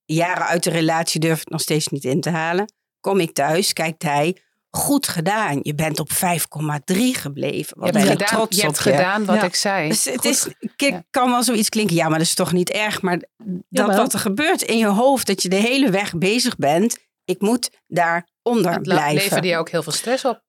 Jaren 0.04 0.46
uit 0.46 0.62
de 0.64 0.70
relatie 0.70 1.20
durf 1.20 1.40
ik 1.40 1.48
nog 1.48 1.60
steeds 1.60 1.88
niet 1.88 2.04
in 2.04 2.20
te 2.20 2.30
halen. 2.30 2.72
Kom 3.00 3.20
ik 3.20 3.32
thuis, 3.34 3.72
kijkt 3.72 4.02
hij, 4.02 4.36
goed 4.70 5.08
gedaan. 5.08 5.58
Je 5.62 5.74
bent 5.74 6.00
op 6.00 6.10
5,3 6.12 6.16
gebleven. 7.12 7.78
Wat 7.78 7.86
Je 7.86 7.92
ben 7.92 8.02
gedaan, 8.06 8.26
trots 8.28 8.56
je 8.60 8.68
op 8.68 8.72
hebt 8.74 8.84
je. 8.84 8.90
gedaan 8.90 9.24
wat 9.24 9.36
Ja. 9.36 9.42
ik 9.42 9.54
zei. 9.54 9.88
Dus 9.88 10.04
het 10.04 10.14
Goed 10.14 10.24
is, 10.24 10.48
kijk, 10.76 11.02
kan 11.10 11.30
wel 11.30 11.42
zoiets 11.42 11.68
klinken. 11.68 11.96
Ja, 11.96 12.08
maar 12.08 12.18
dat 12.18 12.26
is 12.26 12.34
toch 12.34 12.52
niet 12.52 12.70
erg. 12.70 13.02
Maar 13.02 13.18
dat 13.18 13.28
Jawel. 13.68 13.96
wat 13.96 14.12
er 14.12 14.18
gebeurt 14.18 14.62
in 14.62 14.78
je 14.78 14.86
hoofd, 14.86 15.26
dat 15.26 15.42
je 15.42 15.48
de 15.48 15.56
hele 15.56 15.90
weg 15.90 16.14
bezig 16.18 16.56
bent. 16.56 16.98
Ik 17.24 17.40
moet 17.40 17.70
daaronder 17.86 18.72
Het 18.72 18.82
blijven. 18.82 19.14
leverde 19.14 19.48
je 19.48 19.56
ook 19.56 19.70
heel 19.70 19.82
veel 19.82 19.92
stress 19.92 20.24
op. 20.24 20.42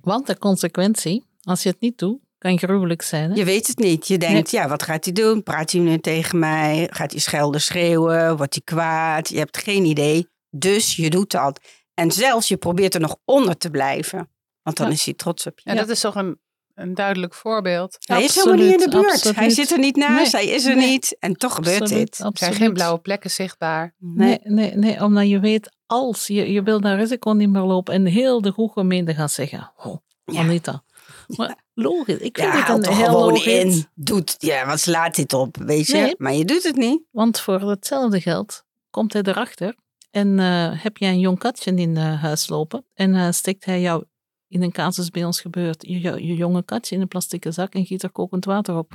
Want 0.00 0.26
de 0.26 0.38
consequentie, 0.38 1.24
als 1.42 1.62
je 1.62 1.68
het 1.68 1.80
niet 1.80 1.98
doet, 1.98 2.18
kan 2.38 2.58
gruwelijk 2.58 3.02
zijn. 3.02 3.30
Hè? 3.30 3.36
Je 3.36 3.44
weet 3.44 3.66
het 3.66 3.78
niet. 3.78 4.08
Je 4.08 4.18
denkt, 4.18 4.50
ja, 4.50 4.68
wat 4.68 4.82
gaat 4.82 5.04
hij 5.04 5.12
doen? 5.14 5.42
Praat 5.42 5.70
hij 5.70 5.80
nu 5.80 5.98
tegen 5.98 6.38
mij? 6.38 6.88
Gaat 6.92 7.10
hij 7.10 7.20
schelden, 7.20 7.60
schreeuwen? 7.60 8.36
Wordt 8.36 8.54
hij 8.54 8.62
kwaad? 8.64 9.28
Je 9.28 9.38
hebt 9.38 9.56
geen 9.58 9.84
idee. 9.84 10.28
Dus 10.50 10.96
je 10.96 11.10
doet 11.10 11.30
dat. 11.30 11.60
En 11.94 12.10
zelfs 12.10 12.48
je 12.48 12.56
probeert 12.56 12.94
er 12.94 13.00
nog 13.00 13.16
onder 13.24 13.56
te 13.56 13.70
blijven. 13.70 14.30
Want 14.62 14.76
dan 14.76 14.86
Ja. 14.86 14.92
is 14.92 15.04
hij 15.04 15.14
trots 15.14 15.46
op 15.46 15.58
je. 15.60 15.70
Ja, 15.70 15.76
dat 15.76 15.88
is 15.88 16.00
toch 16.00 16.14
een, 16.14 16.40
een 16.76 16.94
duidelijk 16.94 17.34
voorbeeld. 17.34 17.96
hij 17.98 18.24
is 18.24 18.34
helemaal 18.34 18.64
niet 18.64 18.72
in 18.82 18.90
de 18.90 18.96
Absoluut, 18.96 19.22
buurt. 19.22 19.36
Hij 19.36 19.50
zit 19.50 19.70
er 19.70 19.78
niet 19.78 19.96
naast. 19.96 20.32
Nee, 20.32 20.44
hij 20.46 20.54
is 20.54 20.64
er 20.64 20.76
nee. 20.76 20.90
niet. 20.90 21.16
En 21.20 21.34
toch 21.34 21.54
gebeurt 21.54 21.80
Absoluut, 21.80 22.16
dit. 22.16 22.18
Er 22.18 22.30
zijn 22.34 22.54
geen 22.54 22.72
blauwe 22.72 22.98
plekken 22.98 23.30
zichtbaar. 23.30 23.94
Nee, 23.98 24.38
nee, 24.42 24.74
nee, 24.74 25.04
omdat 25.04 25.28
je 25.28 25.40
weet, 25.40 25.76
als 25.86 26.26
je, 26.26 26.52
je 26.52 26.62
wil 26.62 26.80
dat 26.80 26.96
risico 26.98 27.30
niet 27.30 27.48
meer 27.50 27.62
lopen 27.62 27.94
en 27.94 28.06
heel 28.06 28.40
de 28.40 28.50
goede 28.52 28.72
gemeente 28.72 29.14
gaat 29.14 29.32
zeggen, 29.32 29.72
oh, 29.76 29.96
Ja. 30.24 30.40
Anita. 30.40 30.84
Maar 31.26 31.56
logisch, 31.74 32.18
ik 32.18 32.38
vind 32.38 32.52
Ja, 32.52 32.68
een 32.68 32.82
toch 32.82 32.96
heel 32.96 33.06
gewoon 33.06 33.28
logisch. 33.28 33.46
in. 33.46 33.86
Doet, 33.94 34.34
ja, 34.38 34.66
wat 34.66 34.80
slaat 34.80 35.14
dit 35.14 35.32
op? 35.32 35.56
Weet 35.56 35.86
je? 35.86 35.96
Nee. 35.96 36.14
Maar 36.18 36.34
je 36.34 36.44
doet 36.44 36.62
het 36.62 36.76
niet. 36.76 37.02
Want 37.10 37.40
voor 37.40 37.60
hetzelfde 37.60 38.20
geld 38.20 38.64
komt 38.90 39.12
hij 39.12 39.22
erachter 39.22 39.74
en 40.10 40.38
eh, 40.38 40.82
heb 40.82 40.96
jij 40.96 41.10
een 41.10 41.18
jong 41.20 41.38
katje 41.38 41.74
in 41.74 41.96
eh, 41.96 42.22
huis 42.22 42.48
lopen 42.48 42.84
en 42.94 43.14
eh, 43.14 43.30
steekt 43.30 43.64
hij 43.64 43.80
jou 43.80 44.04
in 44.48 44.62
een 44.62 44.72
casus 44.72 45.10
bij 45.10 45.24
ons 45.24 45.40
gebeurt, 45.40 45.82
je, 45.86 46.00
je, 46.00 46.26
je 46.26 46.34
jonge 46.34 46.64
katje 46.64 46.94
in 46.94 47.00
een 47.00 47.08
plastieke 47.08 47.50
zak 47.50 47.74
en 47.74 47.86
giet 47.86 48.02
er 48.02 48.10
kokend 48.10 48.44
water 48.44 48.76
op. 48.76 48.92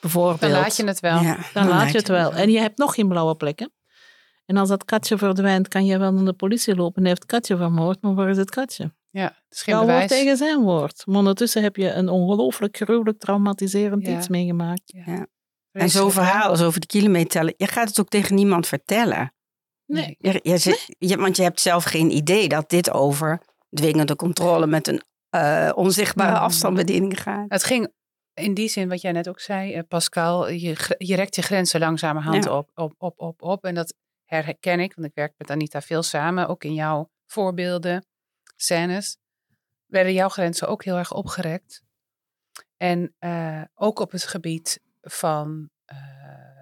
Bijvoorbeeld. 0.00 0.40
Dan 0.40 0.50
laat 0.50 0.76
je 0.76 0.84
het 0.84 1.00
wel. 1.00 1.20
Ja, 1.22 1.38
Dan 1.52 1.68
laat 1.68 1.90
je 1.90 1.98
het 1.98 2.08
wel. 2.08 2.32
En 2.32 2.50
je 2.50 2.58
hebt 2.60 2.78
nog 2.78 2.94
geen 2.94 3.08
blauwe 3.08 3.34
plekken. 3.36 3.72
En 4.46 4.56
als 4.56 4.68
dat 4.68 4.84
katje 4.84 5.18
verdwijnt, 5.18 5.68
kan 5.68 5.86
je 5.86 5.98
wel 5.98 6.12
naar 6.12 6.24
de 6.24 6.32
politie 6.32 6.74
lopen 6.76 7.02
en 7.02 7.08
heeft 7.08 7.22
het 7.22 7.30
katje 7.30 7.56
vermoord, 7.56 8.02
maar 8.02 8.14
waar 8.14 8.28
is 8.28 8.36
het 8.36 8.50
katje? 8.50 8.94
Ja, 9.10 9.24
het 9.24 9.42
is 9.56 9.62
geen 9.62 9.74
Jouw 9.74 9.86
woord 9.86 10.08
tegen 10.08 10.36
zijn 10.36 10.60
woord. 10.60 11.02
Maar 11.06 11.16
ondertussen 11.16 11.62
heb 11.62 11.76
je 11.76 11.90
een 11.90 12.08
ongelooflijk 12.08 12.76
gruwelijk 12.76 13.18
traumatiserend 13.18 14.06
Ja. 14.06 14.16
iets 14.18 14.28
meegemaakt. 14.28 14.92
En 15.72 15.90
zo'n 15.90 16.10
verhaal 16.10 16.48
als 16.48 16.62
over 16.62 16.80
de 16.80 16.86
kilometer 16.86 17.28
tellen. 17.30 17.54
Je 17.56 17.66
gaat 17.66 17.88
het 17.88 18.00
ook 18.00 18.08
tegen 18.08 18.34
niemand 18.34 18.66
vertellen. 18.66 19.34
Nee. 19.86 20.16
Je, 20.18 20.40
je, 20.42 20.58
zit- 20.58 20.94
je- 20.98 21.16
want 21.16 21.36
je 21.36 21.42
hebt 21.42 21.60
zelf 21.60 21.84
geen 21.84 22.10
idee 22.10 22.48
dat 22.48 22.70
dit 22.70 22.90
over 22.90 23.42
dwingende 23.74 24.16
controle 24.16 24.66
met 24.66 24.88
een 24.88 25.02
eh, 25.28 25.70
onzichtbare 25.74 26.30
Mm. 26.30 26.42
afstandsbediening 26.44 27.20
gaat. 27.20 27.44
Het 27.48 27.64
ging 27.64 27.92
in 28.34 28.54
die 28.54 28.68
zin, 28.68 28.88
wat 28.88 29.00
jij 29.00 29.12
net 29.12 29.28
ook 29.28 29.40
zei, 29.40 29.72
eh, 29.74 29.82
Pascal, 29.88 30.48
je, 30.50 30.94
je 30.98 31.14
rekt 31.14 31.34
je 31.34 31.42
grenzen 31.42 31.80
langzamerhand 31.80 32.44
Ja. 32.44 32.56
op, 32.56 32.70
op, 32.74 32.94
op, 32.98 33.20
op, 33.20 33.42
op. 33.42 33.64
En 33.64 33.74
dat 33.74 33.94
herken 34.24 34.80
ik, 34.80 34.94
want 34.94 35.06
ik 35.08 35.14
werk 35.14 35.34
met 35.36 35.50
Anita 35.50 35.80
veel 35.80 36.02
samen, 36.02 36.48
ook 36.48 36.64
in 36.64 36.74
jouw 36.74 37.10
voorbeelden, 37.26 38.06
scènes, 38.56 39.16
werden 39.86 40.12
jouw 40.12 40.28
grenzen 40.28 40.68
ook 40.68 40.84
heel 40.84 40.96
erg 40.96 41.12
opgerekt. 41.12 41.82
En 42.76 43.14
eh, 43.18 43.62
ook 43.74 43.98
op 43.98 44.10
het 44.10 44.24
gebied 44.24 44.80
van, 45.00 45.70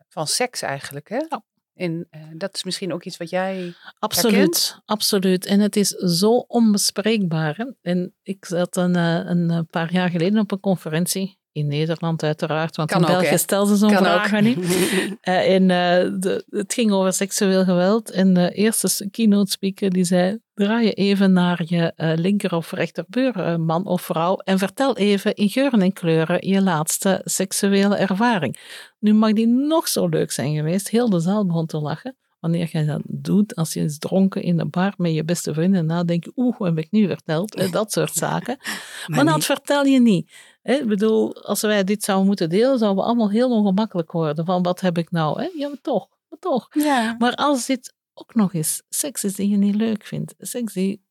van 0.09 0.27
seks 0.27 0.63
eigenlijk, 0.63 1.09
hè? 1.09 1.27
In, 1.75 2.07
eh, 2.11 2.21
dat 2.35 2.55
is 2.55 2.65
misschien 2.65 2.93
ook 2.93 3.05
iets 3.05 3.17
wat 3.17 3.31
jij... 3.31 3.75
Absoluut, 3.99 4.81
absoluut. 4.85 5.47
En 5.47 5.61
het 5.61 5.77
is 5.77 5.89
zo 5.89 6.37
onbespreekbaar. 6.37 7.57
Hè? 7.57 7.65
En 7.83 8.15
ik 8.23 8.45
zat 8.45 8.77
een, 8.77 8.97
eh, 8.97 9.21
een 9.25 9.51
eh, 9.51 9.61
paar 9.71 9.93
jaar 9.93 10.11
geleden 10.11 10.41
op 10.41 10.53
een 10.53 10.61
conferentie. 10.61 11.39
In 11.53 11.67
Nederland 11.67 12.23
uiteraard, 12.23 12.77
want 12.77 12.91
Kan 12.91 13.01
in 13.01 13.07
België 13.07 13.27
hè? 13.27 13.37
stellen 13.39 13.67
ze 13.67 13.77
zo'n 13.77 13.91
vragen 13.91 14.39
ook. 14.39 14.43
niet. 14.45 14.59
Eh, 15.21 15.55
en 15.55 15.63
eh, 15.63 16.11
de, 16.21 16.45
het 16.51 16.73
ging 16.75 16.93
over 16.93 17.13
seksueel 17.13 17.65
geweld. 17.65 18.11
En 18.11 18.35
de 18.35 18.51
eerste 18.51 19.09
keynote 19.11 19.51
speaker 19.51 19.91
die 19.91 20.05
zei: 20.05 20.39
draai 20.55 20.85
je 20.87 20.93
even 20.93 21.33
naar 21.33 21.63
je 21.65 21.93
eh, 21.97 22.13
linker 22.17 22.55
of 22.55 22.73
rechterbuur, 22.73 23.37
eh, 23.41 23.57
man 23.57 23.87
of 23.87 24.03
vrouw, 24.03 24.37
en 24.37 24.59
vertel 24.59 24.97
even 24.97 25.35
in 25.35 25.49
geuren 25.49 25.81
en 25.83 25.93
kleuren 25.93 26.49
je 26.49 26.63
laatste 26.63 27.21
seksuele 27.25 27.97
ervaring. 27.97 28.57
Nu 28.99 29.15
mag 29.15 29.33
die 29.33 29.47
nog 29.47 29.89
zo 29.89 30.09
leuk 30.09 30.31
zijn 30.31 30.55
geweest. 30.55 30.89
Heel 30.89 31.11
de 31.11 31.21
zaal 31.21 31.47
begon 31.47 31.67
te 31.67 31.79
lachen. 31.79 32.17
Wanneer 32.41 32.69
jij 32.73 32.85
dat 32.85 33.01
doet, 33.07 33.55
als 33.57 33.73
je 33.73 33.81
is 33.81 33.99
dronken 33.99 34.43
in 34.43 34.57
de 34.57 34.67
bar 34.67 34.95
met 34.97 35.15
je 35.15 35.25
beste 35.25 35.55
vrienden, 35.55 35.87
dan 35.87 36.07
denk 36.07 36.25
je, 36.25 36.33
oeh, 36.37 36.59
wat 36.59 36.69
heb 36.69 36.79
ik 36.79 36.91
nu 36.91 37.07
verteld? 37.07 37.55
Eh, 37.55 37.73
Dat 37.73 37.93
soort 37.93 38.15
zaken. 38.15 38.57
Maar, 39.07 39.25
dat 39.25 39.35
niet- 39.35 39.45
vertel 39.45 39.85
je 39.85 40.01
niet. 40.01 40.31
Hè, 40.63 40.75
Ik 40.75 40.87
bedoel, 40.87 41.45
als 41.45 41.61
wij 41.61 41.85
dit 41.85 42.03
zouden 42.03 42.27
moeten 42.27 42.49
delen, 42.49 42.79
zouden 42.79 43.03
we 43.03 43.09
allemaal 43.09 43.31
heel 43.31 43.51
ongemakkelijk 43.51 44.13
worden. 44.13 44.45
Van 44.45 44.63
wat 44.63 44.81
heb 44.81 44.99
ik 44.99 45.11
nou? 45.11 45.43
Hè? 45.43 45.49
Ja, 45.55 45.69
maar 45.69 45.81
toch, 45.81 46.09
maar 46.29 46.39
toch. 46.39 46.67
Ja. 46.71 47.17
Maar 47.19 47.35
als 47.35 47.67
dit 47.67 47.95
ook 48.15 48.35
nog 48.35 48.55
eens 48.55 48.83
seks 48.89 49.25
is 49.25 49.35
die 49.35 49.49
je 49.49 49.57
niet 49.57 49.75
leuk 49.75 50.05
vindt, 50.05 50.35
seks 50.39 50.73
die 50.73 51.03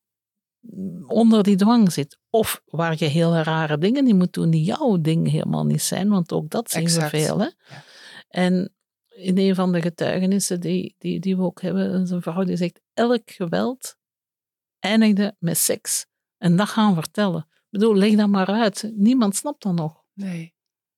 onder 1.08 1.44
die 1.44 1.56
dwang 1.56 1.92
zit, 1.92 2.20
of 2.30 2.62
waar 2.66 2.96
je 2.98 3.06
hele 3.06 3.44
rare 3.44 3.78
dingen 3.78 4.06
die 4.06 4.16
moet 4.16 4.34
doen 4.34 4.50
die 4.50 4.64
jouw 4.64 5.02
ding 5.02 5.30
helemaal 5.32 5.66
niet 5.66 5.82
zijn, 5.82 6.10
want 6.10 6.32
ook 6.32 6.50
dat 6.50 6.72
zien 6.72 6.82
Exact. 6.82 7.12
we 7.12 7.18
veel. 7.18 7.40
Hè? 7.40 7.46
Ja. 7.46 7.84
En 8.28 8.74
in 9.10 9.38
een 9.38 9.56
van 9.56 9.72
de 9.72 9.82
getuigenissen 9.82 10.60
die, 10.60 10.96
die, 10.98 11.20
die 11.20 11.38
we 11.38 11.44
ook 11.44 11.62
hebben, 11.62 12.02
is 12.02 12.10
een 12.10 12.22
vrouw 12.22 12.44
die 12.44 12.56
zegt, 12.56 12.82
elk 12.94 13.32
geweld 13.32 13.96
eindigde 14.80 15.36
met 15.40 15.58
seks. 15.58 16.06
En 16.38 16.56
dat 16.56 16.70
gaan 16.70 16.94
vertellen. 16.94 17.48
Ik 17.72 17.80
bedoel, 17.80 17.96
leg 17.96 18.16
dat 18.16 18.30
maar 18.30 18.48
uit. 18.48 18.92
Niemand 18.96 19.36
snapt 19.36 19.64
dat 19.64 19.74
nog. 19.74 20.04
Nee, 20.14 20.54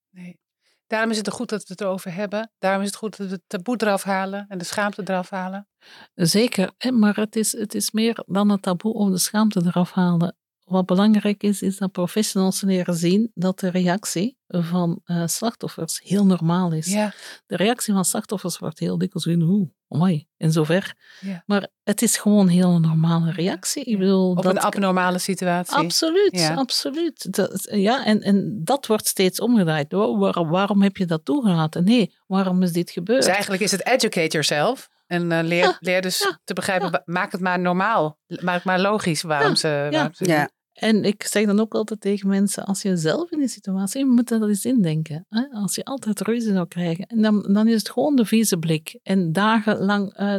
nee. 0.09 0.39
Daarom 0.87 1.11
is 1.11 1.17
het 1.17 1.29
goed 1.29 1.49
dat 1.49 1.59
we 1.59 1.65
het 1.67 1.81
erover 1.81 2.13
hebben. 2.13 2.51
Daarom 2.57 2.81
is 2.81 2.87
het 2.87 2.95
goed 2.95 3.17
dat 3.17 3.27
we 3.27 3.33
het 3.33 3.43
taboe 3.47 3.75
eraf 3.77 4.03
halen 4.03 4.45
en 4.47 4.57
de 4.57 4.63
schaamte 4.63 5.01
eraf 5.01 5.29
halen. 5.29 5.67
Zeker, 6.13 6.71
maar 6.93 7.15
het 7.15 7.35
is, 7.35 7.51
het 7.51 7.75
is 7.75 7.91
meer 7.91 8.23
dan 8.25 8.49
het 8.49 8.61
taboe 8.61 8.93
om 8.93 9.11
de 9.11 9.17
schaamte 9.17 9.61
eraf 9.65 9.91
halen. 9.91 10.37
Wat 10.73 10.85
belangrijk 10.85 11.43
is, 11.43 11.61
is 11.61 11.77
dat 11.77 11.91
professionals 11.91 12.61
leren 12.61 12.93
zien 12.95 13.31
dat 13.33 13.59
de 13.59 13.69
reactie 13.69 14.37
van 14.47 15.01
uh, 15.05 15.23
slachtoffers 15.27 15.99
heel 16.03 16.25
normaal 16.25 16.71
is. 16.71 16.87
Ja, 16.91 17.13
De 17.45 17.55
reactie 17.55 17.93
van 17.93 18.05
slachtoffers 18.05 18.57
wordt 18.57 18.79
heel 18.79 18.97
dikwijls 18.97 19.25
in 19.27 19.41
hoe, 19.41 19.69
amai, 19.89 20.27
en 20.37 20.51
zover. 20.51 20.95
Ja. 21.19 21.43
Maar 21.45 21.67
het 21.83 22.01
is 22.01 22.17
gewoon 22.17 22.39
een 22.39 22.47
heel 22.53 22.79
normale 22.79 23.31
reactie. 23.31 23.83
Ik 23.83 23.97
bedoel, 23.97 24.29
op 24.29 24.43
dat 24.43 24.45
een 24.55 24.59
abnormale 24.61 25.17
situatie. 25.19 25.75
Absoluut, 25.75 26.39
Ja. 26.39 26.53
absoluut. 26.53 27.33
Dat, 27.35 27.67
ja, 27.71 28.05
en, 28.05 28.21
en 28.21 28.61
dat 28.63 28.87
wordt 28.87 29.07
steeds 29.07 29.39
omgedraaid. 29.39 29.91
Wa- 29.91 30.17
Waar, 30.17 30.47
waarom 30.49 30.81
heb 30.81 30.97
je 30.97 31.05
dat 31.05 31.25
toegelaten? 31.25 31.83
Nee, 31.83 32.15
waarom 32.27 32.61
is 32.63 32.71
dit 32.71 32.91
gebeurd? 32.91 33.23
Dus 33.23 33.31
eigenlijk 33.33 33.61
is 33.63 33.71
het 33.71 33.85
educate 33.87 34.27
yourself. 34.27 34.89
En 35.07 35.31
eh, 35.31 35.43
leer, 35.43 35.63
Ja, 35.63 35.77
leer 35.79 36.01
dus 36.01 36.19
ja, 36.19 36.39
te 36.43 36.53
begrijpen, 36.53 37.01
maak 37.05 37.31
het 37.31 37.41
maar 37.41 37.59
normaal. 37.59 38.17
Maak 38.41 38.55
het 38.55 38.63
maar 38.63 38.79
logisch 38.79 39.21
waarom 39.21 39.49
Ja, 39.49 39.55
ze... 39.55 39.67
ja. 39.67 39.89
waarom 39.91 40.13
ze 40.13 40.25
Ja, 40.25 40.49
En 40.73 41.03
ik 41.03 41.23
zeg 41.23 41.45
dan 41.45 41.59
ook 41.59 41.73
altijd 41.73 42.01
tegen 42.01 42.27
mensen, 42.27 42.65
als 42.65 42.81
je 42.81 42.97
zelf 42.97 43.31
in 43.31 43.39
die 43.39 43.47
situatie, 43.47 43.99
je 43.99 44.05
moet 44.05 44.27
dat 44.27 44.47
eens 44.47 44.65
indenken. 44.65 45.25
Hè? 45.29 45.47
Als 45.51 45.75
je 45.75 45.85
altijd 45.85 46.21
ruzie 46.21 46.53
zou 46.53 46.67
krijgen, 46.67 47.05
en 47.05 47.21
dan, 47.21 47.53
dan 47.53 47.67
is 47.67 47.73
het 47.75 47.89
gewoon 47.91 48.15
de 48.15 48.25
vieze 48.25 48.57
blik 48.57 48.99
en 49.03 49.31
dagenlang 49.31 50.13
eh, 50.13 50.35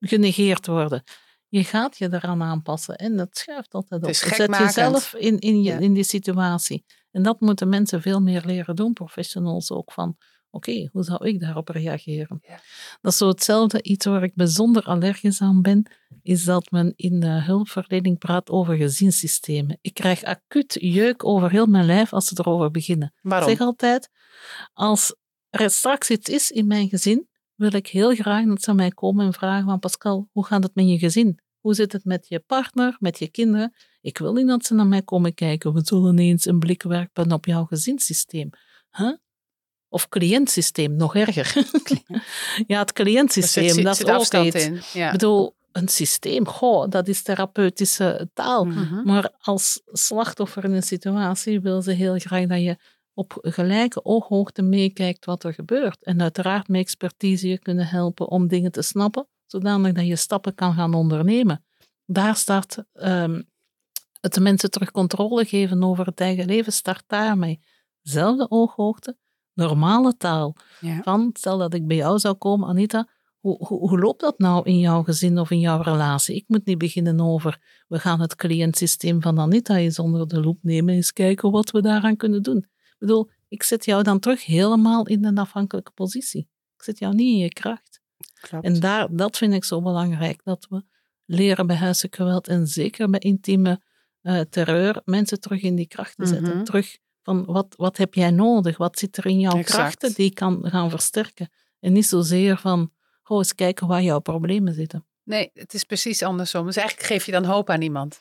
genegeerd 0.00 0.66
worden. 0.66 1.02
Je 1.48 1.64
gaat 1.64 1.98
je 1.98 2.08
eraan 2.12 2.42
aanpassen 2.42 2.96
en 2.96 3.16
dat 3.16 3.36
schuift 3.36 3.74
altijd 3.74 4.02
op. 4.02 4.08
Je 4.08 4.14
Zet 4.14 4.56
jezelf 4.56 5.14
in, 5.14 5.38
in, 5.38 5.62
je, 5.62 5.72
Ja. 5.72 5.78
in 5.78 5.92
die 5.92 6.04
situatie. 6.04 6.84
En 7.10 7.22
dat 7.22 7.40
moeten 7.40 7.68
mensen 7.68 8.02
veel 8.02 8.20
meer 8.20 8.42
leren 8.46 8.76
doen, 8.76 8.92
professionals 8.92 9.70
ook, 9.70 9.92
van 9.92 10.16
oké, 10.54 10.88
hoe 10.92 11.02
zou 11.02 11.26
ik 11.26 11.40
daarop 11.40 11.68
reageren? 11.68 12.38
Ja. 12.42 12.60
Dat 13.00 13.12
is 13.12 13.18
zo 13.18 13.28
hetzelfde, 13.28 13.82
iets 13.82 14.06
waar 14.06 14.22
ik 14.22 14.34
bijzonder 14.34 14.82
allergisch 14.82 15.40
aan 15.40 15.62
ben, 15.62 15.90
is 16.22 16.44
dat 16.44 16.70
men 16.70 16.92
in 16.96 17.20
de 17.20 17.42
hulpverlening 17.42 18.18
praat 18.18 18.50
over 18.50 18.76
gezinssystemen. 18.76 19.78
Ik 19.80 19.94
krijg 19.94 20.22
acuut 20.22 20.76
jeuk 20.80 21.24
over 21.24 21.50
heel 21.50 21.66
mijn 21.66 21.86
lijf 21.86 22.12
als 22.12 22.26
ze 22.26 22.34
erover 22.38 22.70
beginnen. 22.70 23.12
Ik 23.14 23.30
Waarom? 23.30 23.48
zeg 23.48 23.60
altijd, 23.60 24.10
als 24.72 25.16
er 25.50 25.70
straks 25.70 26.10
iets 26.10 26.28
is 26.28 26.50
in 26.50 26.66
mijn 26.66 26.88
gezin, 26.88 27.28
wil 27.54 27.72
ik 27.72 27.86
heel 27.86 28.14
graag 28.14 28.46
dat 28.46 28.62
ze 28.62 28.74
mij 28.74 28.90
komen 28.90 29.26
en 29.26 29.32
vragen 29.32 29.64
van 29.64 29.78
Pascal, 29.78 30.28
hoe 30.32 30.46
gaat 30.46 30.62
het 30.62 30.74
met 30.74 30.88
je 30.88 30.98
gezin? 30.98 31.38
Hoe 31.60 31.74
zit 31.74 31.92
het 31.92 32.04
met 32.04 32.28
je 32.28 32.40
partner, 32.40 32.96
met 32.98 33.18
je 33.18 33.28
kinderen? 33.28 33.74
Ik 34.00 34.18
wil 34.18 34.32
niet 34.32 34.46
dat 34.46 34.64
ze 34.64 34.74
naar 34.74 34.86
mij 34.86 35.02
komen 35.02 35.34
kijken. 35.34 35.72
We 35.72 35.80
zullen 35.84 36.18
eens 36.18 36.46
een 36.46 36.58
blik 36.58 36.82
werpen 36.82 37.32
op 37.32 37.44
jouw 37.44 37.64
gezinssysteem. 37.64 38.50
Huh? 38.90 39.16
Of 39.94 40.08
cliëntsysteem, 40.08 40.96
nog 40.96 41.16
erger. 41.16 41.54
ja, 42.66 42.78
het 42.78 42.92
cliëntsysteem, 42.92 43.82
dat 43.82 43.96
zit 43.96 44.06
is 44.06 44.12
ook 44.12 44.18
afstand 44.18 44.46
iets. 44.46 44.64
in. 44.64 44.80
Ja. 44.92 45.06
Ik 45.06 45.12
bedoel, 45.12 45.54
een 45.72 45.88
systeem, 45.88 46.46
goh, 46.46 46.90
dat 46.90 47.08
is 47.08 47.22
therapeutische 47.22 48.30
taal. 48.32 48.64
Mhm. 48.64 49.06
Maar 49.06 49.30
als 49.40 49.82
slachtoffer 49.86 50.64
in 50.64 50.72
een 50.72 50.82
situatie 50.82 51.60
wil 51.60 51.82
ze 51.82 51.90
heel 51.90 52.18
graag 52.18 52.46
dat 52.46 52.60
je 52.60 52.76
op 53.12 53.38
gelijke 53.40 54.04
ooghoogte 54.04 54.62
meekijkt 54.62 55.24
wat 55.24 55.44
er 55.44 55.54
gebeurt. 55.54 56.02
En 56.02 56.22
uiteraard 56.22 56.68
met 56.68 56.80
expertise 56.80 57.48
je 57.48 57.58
kunnen 57.58 57.86
helpen 57.86 58.28
om 58.28 58.48
dingen 58.48 58.72
te 58.72 58.82
snappen, 58.82 59.26
zodanig 59.46 59.92
dat 59.92 60.06
je 60.06 60.16
stappen 60.16 60.54
kan 60.54 60.74
gaan 60.74 60.94
ondernemen. 60.94 61.64
Daar 62.06 62.36
start 62.36 62.76
ehm, 62.92 63.42
het 64.20 64.34
de 64.34 64.40
mensen 64.40 64.70
terug 64.70 64.90
controle 64.90 65.44
geven 65.44 65.84
over 65.84 66.06
het 66.06 66.20
eigen 66.20 66.46
leven, 66.46 66.72
start 66.72 67.04
daarmee. 67.06 67.60
Zelfde 68.02 68.50
ooghoogte, 68.50 69.16
normale 69.54 70.16
taal. 70.16 70.56
ja. 70.80 71.02
Van, 71.02 71.30
stel 71.32 71.58
dat 71.58 71.74
ik 71.74 71.86
bij 71.86 71.96
jou 71.96 72.18
zou 72.18 72.34
komen, 72.34 72.68
Anita, 72.68 73.08
hoe, 73.40 73.66
hoe, 73.66 73.88
hoe 73.88 73.98
loopt 73.98 74.20
dat 74.20 74.38
nou 74.38 74.66
in 74.66 74.78
jouw 74.78 75.02
gezin 75.02 75.38
of 75.38 75.50
in 75.50 75.60
jouw 75.60 75.82
relatie? 75.82 76.34
Ik 76.34 76.44
moet 76.46 76.64
niet 76.66 76.78
beginnen 76.78 77.20
over, 77.20 77.84
we 77.88 77.98
gaan 77.98 78.20
het 78.20 78.34
cliëntsysteem 78.34 79.22
van 79.22 79.38
Anita 79.38 79.76
eens 79.76 79.98
onder 79.98 80.28
de 80.28 80.40
loep 80.40 80.58
nemen, 80.62 80.94
eens 80.94 81.12
kijken 81.12 81.50
wat 81.50 81.70
we 81.70 81.82
daaraan 81.82 82.16
kunnen 82.16 82.42
doen. 82.42 82.56
Ik 82.56 82.96
bedoel, 82.98 83.30
ik 83.48 83.62
zet 83.62 83.84
jou 83.84 84.02
dan 84.02 84.18
terug 84.18 84.44
helemaal 84.44 85.06
in 85.06 85.24
een 85.24 85.38
afhankelijke 85.38 85.90
positie. 85.90 86.48
Ik 86.76 86.82
zet 86.82 86.98
jou 86.98 87.14
niet 87.14 87.32
in 87.32 87.38
je 87.38 87.48
kracht. 87.48 88.00
klopt. 88.40 88.64
En 88.64 88.80
daar, 88.80 89.16
dat 89.16 89.36
vind 89.36 89.54
ik 89.54 89.64
zo 89.64 89.82
belangrijk, 89.82 90.40
dat 90.44 90.66
we 90.70 90.84
leren 91.24 91.66
bij 91.66 91.76
huiselijk 91.76 92.16
geweld 92.16 92.48
en 92.48 92.66
zeker 92.66 93.10
bij 93.10 93.20
intieme 93.20 93.80
eh, 94.20 94.40
terreur 94.40 95.02
mensen 95.04 95.40
terug 95.40 95.62
in 95.62 95.74
die 95.74 95.86
kracht 95.86 96.16
te 96.16 96.26
zetten. 96.26 96.54
Mhm. 96.54 96.64
Terug 96.64 96.98
van 97.24 97.44
wat, 97.44 97.74
wat 97.76 97.96
heb 97.96 98.14
jij 98.14 98.30
nodig? 98.30 98.76
Wat 98.76 98.98
zit 98.98 99.16
er 99.16 99.26
in 99.26 99.40
jouw 99.40 99.56
Exact. 99.58 99.78
krachten 99.78 100.14
die 100.14 100.26
ik 100.26 100.34
kan 100.34 100.60
gaan 100.62 100.90
versterken? 100.90 101.50
En 101.80 101.92
niet 101.92 102.06
zozeer 102.06 102.56
van, 102.58 102.90
goh, 103.22 103.38
eens 103.38 103.54
kijken 103.54 103.86
waar 103.86 104.02
jouw 104.02 104.18
problemen 104.18 104.74
zitten. 104.74 105.04
Nee, 105.24 105.50
het 105.54 105.74
is 105.74 105.84
precies 105.84 106.22
andersom. 106.22 106.66
Dus 106.66 106.76
eigenlijk 106.76 107.08
geef 107.08 107.26
je 107.26 107.32
dan 107.32 107.44
hoop 107.44 107.70
aan 107.70 107.82
iemand. 107.82 108.20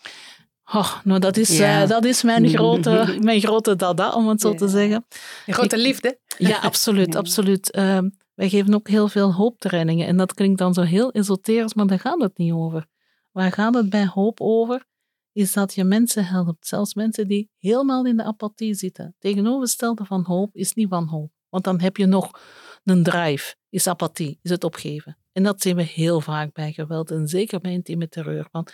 Oh, 0.73 0.93
nou, 1.03 1.19
dat 1.19 1.37
is, 1.37 1.57
Ja. 1.57 1.81
eh, 1.81 1.87
dat 1.89 2.05
is 2.05 2.23
mijn, 2.23 2.47
grote, 2.49 3.15
mijn 3.21 3.41
grote 3.41 3.75
dada, 3.75 4.13
om 4.13 4.27
het 4.27 4.41
zo 4.41 4.49
Ja. 4.49 4.55
te 4.55 4.67
zeggen. 4.67 5.05
Je 5.45 5.53
grote 5.53 5.75
Ik- 5.75 5.81
liefde. 5.81 6.19
Ja, 6.37 6.57
absoluut, 6.57 7.13
Ja. 7.13 7.19
absoluut. 7.19 7.71
Ehm, 7.71 8.09
wij 8.33 8.49
geven 8.49 8.73
ook 8.73 8.87
heel 8.87 9.07
veel 9.07 9.33
hooptrainingen. 9.33 10.07
En 10.07 10.17
dat 10.17 10.33
klinkt 10.33 10.57
dan 10.59 10.73
zo 10.73 10.81
heel 10.81 11.11
esoterisch, 11.11 11.73
maar 11.73 11.87
daar 11.87 11.99
gaat 11.99 12.21
het 12.21 12.37
niet 12.37 12.53
over. 12.53 12.85
Waar 13.31 13.51
gaat 13.51 13.73
het 13.73 13.89
bij 13.89 14.05
hoop 14.13 14.41
over? 14.41 14.85
Is 15.33 15.53
dat 15.53 15.73
je 15.73 15.83
mensen 15.83 16.25
helpt, 16.25 16.67
zelfs 16.67 16.93
mensen 16.93 17.27
die 17.27 17.49
helemaal 17.57 18.05
in 18.05 18.17
de 18.17 18.23
apathie 18.23 18.73
zitten. 18.73 19.15
Tegenovergestelde 19.19 20.05
van 20.05 20.23
hoop 20.23 20.55
is 20.55 20.73
niet 20.73 20.89
wanhoop. 20.89 21.31
Want 21.49 21.63
dan 21.63 21.79
heb 21.81 21.97
je 21.97 22.05
nog 22.05 22.31
een 22.83 23.03
drive, 23.03 23.55
is 23.69 23.87
apathie, 23.87 24.39
is 24.41 24.49
het 24.49 24.63
opgeven. 24.63 25.17
En 25.31 25.43
dat 25.43 25.61
zien 25.61 25.75
we 25.75 25.83
heel 25.83 26.21
vaak 26.21 26.53
bij 26.53 26.71
geweld 26.71 27.11
en 27.11 27.27
zeker 27.27 27.59
bij 27.59 27.71
intieme 27.71 28.09
terreur. 28.09 28.47
Van, 28.51 28.67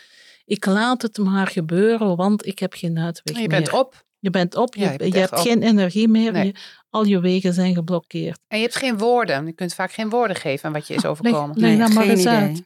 ik 0.46 0.66
laat 0.66 1.02
het 1.02 1.18
maar 1.18 1.48
gebeuren, 1.48 2.16
want 2.16 2.46
ik 2.46 2.60
heb 2.60 2.74
geen 2.74 2.98
uitweg 3.00 3.36
Je 3.36 3.40
meer. 3.48 3.50
bent 3.50 3.74
op 3.74 4.08
Je 4.22 4.30
bent 4.30 4.56
op, 4.56 4.76
je, 4.76 4.82
Ja, 4.82 4.92
je 4.92 4.98
bent 4.98 5.14
je 5.14 5.20
echt 5.20 5.30
hebt 5.30 5.42
op. 5.42 5.48
geen 5.48 5.62
energie 5.64 6.08
meer, 6.08 6.32
Nee. 6.32 6.46
je- 6.46 6.56
al 6.90 7.06
je 7.06 7.20
wegen 7.20 7.54
zijn 7.54 7.74
geblokkeerd. 7.74 8.40
en 8.48 8.58
je 8.58 8.64
hebt 8.64 8.76
geen 8.76 8.98
woorden. 8.98 9.46
Je 9.46 9.54
kunt 9.54 9.74
vaak 9.74 9.92
geen 9.92 10.10
woorden 10.10 10.36
geven 10.36 10.66
aan 10.66 10.74
wat 10.74 10.88
je 10.88 10.94
is 10.94 11.06
overkomen. 11.06 11.60
Leg 11.60 11.70
Nee, 11.70 11.78
dat 11.80 11.94
maar 11.94 12.04
geen 12.04 12.12
eens 12.12 12.22
idee. 12.22 12.34
uit. 12.34 12.64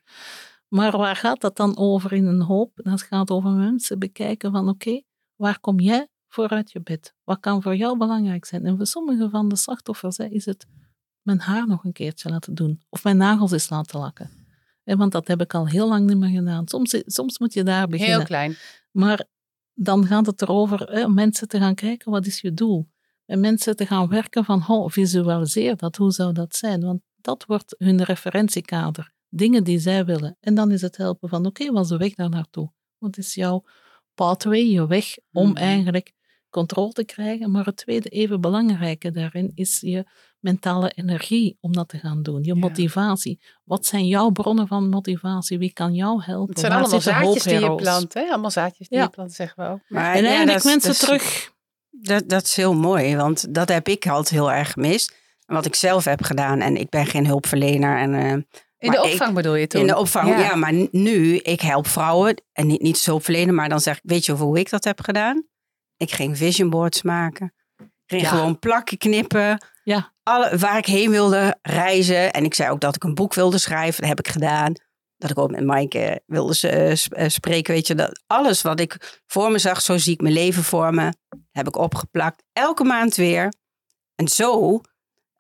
Maar 0.74 0.98
waar 0.98 1.16
gaat 1.16 1.42
dat 1.42 1.56
dan 1.58 1.78
over 1.78 2.14
in 2.14 2.26
een 2.26 2.42
hoop? 2.42 2.72
Dat 2.76 3.02
gaat 3.02 3.32
over 3.32 3.52
mensen 3.52 4.00
bekijken 4.00 4.52
van 4.52 4.70
oké, 4.70 5.02
waar 5.36 5.60
kom 5.60 5.80
jij 5.80 6.08
voor 6.28 6.50
uit 6.50 6.72
je 6.72 6.82
bed? 6.82 7.14
Wat 7.24 7.40
kan 7.40 7.62
voor 7.62 7.76
jou 7.76 7.98
belangrijk 7.98 8.46
zijn? 8.46 8.66
En 8.66 8.78
voor 8.78 8.86
sommige 8.86 9.30
van 9.30 9.50
de 9.50 9.56
slachtoffers 9.56 10.18
hè, 10.18 10.26
is 10.26 10.46
het 10.46 10.66
mijn 11.22 11.40
haar 11.40 11.68
nog 11.68 11.84
een 11.84 11.92
keertje 11.92 12.30
laten 12.30 12.56
doen. 12.56 12.82
Of 12.90 13.04
mijn 13.04 13.18
nagels 13.18 13.52
eens 13.52 13.70
laten 13.70 14.00
lakken. 14.00 14.30
Hè, 14.84 14.96
want 14.96 15.12
dat 15.12 15.28
heb 15.28 15.42
ik 15.42 15.54
al 15.54 15.68
heel 15.68 15.88
lang 15.88 16.08
niet 16.08 16.18
meer 16.18 16.40
gedaan. 16.40 16.68
Soms, 16.68 17.04
soms 17.06 17.40
moet 17.40 17.54
je 17.54 17.64
daar 17.64 17.88
beginnen. 17.88 18.16
Heel 18.16 18.26
klein. 18.26 18.56
Maar 18.92 19.26
dan 19.74 20.06
gaat 20.06 20.26
het 20.26 20.42
erover 20.42 20.92
hè, 20.92 21.06
om 21.06 21.14
mensen 21.14 21.48
te 21.48 21.58
gaan 21.60 21.76
kijken, 21.76 22.12
wat 22.12 22.26
is 22.26 22.42
je 22.42 22.54
doel? 22.54 22.90
En 23.26 23.40
mensen 23.40 23.76
te 23.76 23.86
gaan 23.86 24.08
werken 24.08 24.46
van, 24.46 24.68
oh, 24.68 24.90
visualiseer 24.90 25.76
dat, 25.76 25.96
hoe 25.96 26.12
zou 26.12 26.34
dat 26.34 26.56
zijn? 26.56 26.82
Want 26.82 27.02
dat 27.16 27.46
wordt 27.46 27.76
hun 27.78 28.04
referentiekader, 28.04 29.12
dingen 29.36 29.63
die 29.63 29.80
zij 29.80 30.06
willen. 30.06 30.38
En 30.39 30.56
dan 30.56 30.72
is 30.72 30.82
het 30.82 30.98
helpen 30.98 31.30
van, 31.30 31.46
oké, 31.46 31.72
wat 31.72 31.84
is 31.84 31.89
de 31.89 31.98
weg 31.98 32.13
daar 32.13 32.30
naartoe? 32.30 32.72
Wat 32.98 33.17
is 33.17 33.34
jouw 33.34 33.63
pathway, 34.15 34.65
je 34.65 34.88
weg 34.88 35.06
om 35.32 35.48
Mhm. 35.50 35.58
eigenlijk 35.58 36.12
controle 36.50 36.91
te 36.91 37.04
krijgen? 37.04 37.52
Maar 37.52 37.65
het 37.65 37.76
tweede 37.78 38.10
even 38.10 38.41
belangrijke 38.41 39.12
daarin 39.12 39.52
is 39.56 39.80
je 39.80 40.06
mentale 40.39 40.89
energie 40.89 41.58
om 41.60 41.74
dat 41.74 41.89
te 41.89 41.98
gaan 41.98 42.22
doen, 42.24 42.43
je 42.43 42.54
Ja. 42.54 42.60
motivatie. 42.60 43.39
Wat 43.63 43.86
zijn 43.86 44.08
jouw 44.08 44.30
bronnen 44.30 44.67
van 44.67 44.89
motivatie? 44.89 45.58
Wie 45.58 45.74
kan 45.74 45.93
jou 45.93 46.22
helpen? 46.24 46.50
Het 46.50 46.60
zijn 46.60 46.72
Waar 46.72 46.82
allemaal 46.82 47.02
zaadjes 47.02 47.43
die 47.43 47.60
je 47.60 47.76
plant. 47.76 48.13
Hè? 48.13 48.22
Allemaal 48.30 48.52
zaadjes 48.52 48.88
die 48.88 48.98
Ja. 48.98 49.04
je 49.04 49.10
plant, 49.10 49.34
zeggen 49.34 49.63
we 49.63 49.69
ook. 49.69 49.80
Maar 49.88 50.15
En 50.15 50.26
eigenlijk 50.26 50.63
mensen 50.63 50.82
dat 50.91 50.91
is- 50.91 51.00
terug 51.00 51.52
Dat, 52.02 52.30
dat 52.30 52.43
is 52.43 52.56
heel 52.56 52.74
mooi, 52.74 53.15
want 53.15 53.54
dat 53.54 53.69
heb 53.69 53.88
ik 53.88 54.08
altijd 54.08 54.30
heel 54.30 54.52
erg 54.52 54.72
gemist. 54.72 55.15
Wat 55.46 55.65
ik 55.65 55.76
zelf 55.76 56.06
heb 56.06 56.22
gedaan, 56.24 56.60
en 56.60 56.76
ik 56.78 56.89
ben 56.89 57.06
geen 57.06 57.26
hulpverlener. 57.28 57.98
En, 57.98 58.13
eh, 58.13 58.41
In 58.84 58.89
Maar 58.91 59.02
de 59.02 59.06
ik- 59.08 59.12
opvang 59.13 59.34
bedoel 59.34 59.56
je 59.56 59.67
toen? 59.67 59.82
in 59.82 59.88
de 59.88 59.98
opvang, 59.98 60.28
ja. 60.39 60.56
maar 60.56 60.74
nu, 60.91 61.38
ik 61.38 61.62
help 61.62 61.88
vrouwen. 61.88 62.41
En 62.54 62.67
niet, 62.67 62.82
niet 62.82 63.06
hulpverlener, 63.06 63.54
maar 63.54 63.69
dan 63.69 63.80
zeg 63.80 63.96
ik, 63.98 64.02
weet 64.04 64.26
je 64.26 64.32
hoe 64.32 64.60
ik 64.60 64.69
dat 64.69 64.84
heb 64.84 65.02
gedaan? 65.02 65.48
Ik 65.98 66.12
ging 66.12 66.38
vision 66.38 66.69
boards 66.69 67.02
maken. 67.02 67.54
Ik 67.78 67.86
ging 68.06 68.22
Ja. 68.22 68.28
gewoon 68.30 68.60
plakken 68.60 68.98
knippen. 68.98 69.65
Ja. 69.84 70.13
Alle, 70.24 70.58
waar 70.58 70.78
ik 70.78 70.86
heen 70.86 71.10
wilde 71.12 71.58
reizen. 71.62 72.32
En 72.34 72.43
ik 72.43 72.54
zei 72.54 72.69
ook 72.69 72.80
dat 72.80 72.96
ik 72.96 73.04
een 73.04 73.13
boek 73.13 73.34
wilde 73.34 73.58
schrijven. 73.58 74.00
Dat 74.00 74.10
heb 74.10 74.19
ik 74.19 74.28
gedaan. 74.28 74.74
Dat 75.17 75.30
ik 75.30 75.38
ook 75.38 75.52
met 75.52 75.65
Maaike 75.65 76.00
eh, 76.00 76.15
wilde 76.26 76.60
eh, 76.69 76.91
eh, 76.91 77.30
spreken. 77.30 77.74
Weet 77.74 77.88
je, 77.88 77.96
dat 77.96 78.22
alles 78.28 78.62
wat 78.62 78.80
ik 78.80 79.22
voor 79.28 79.52
me 79.52 79.58
zag, 79.58 79.82
zo 79.82 79.98
zie 79.98 80.13
ik 80.13 80.22
mijn 80.22 80.34
leven 80.34 80.63
voor 80.63 80.93
me. 80.93 81.13
Heb 81.52 81.67
ik 81.67 81.78
opgeplakt. 81.78 82.43
Elke 82.54 82.84
maand 82.84 83.15
weer. 83.15 83.54
En 84.15 84.28
zo 84.28 84.82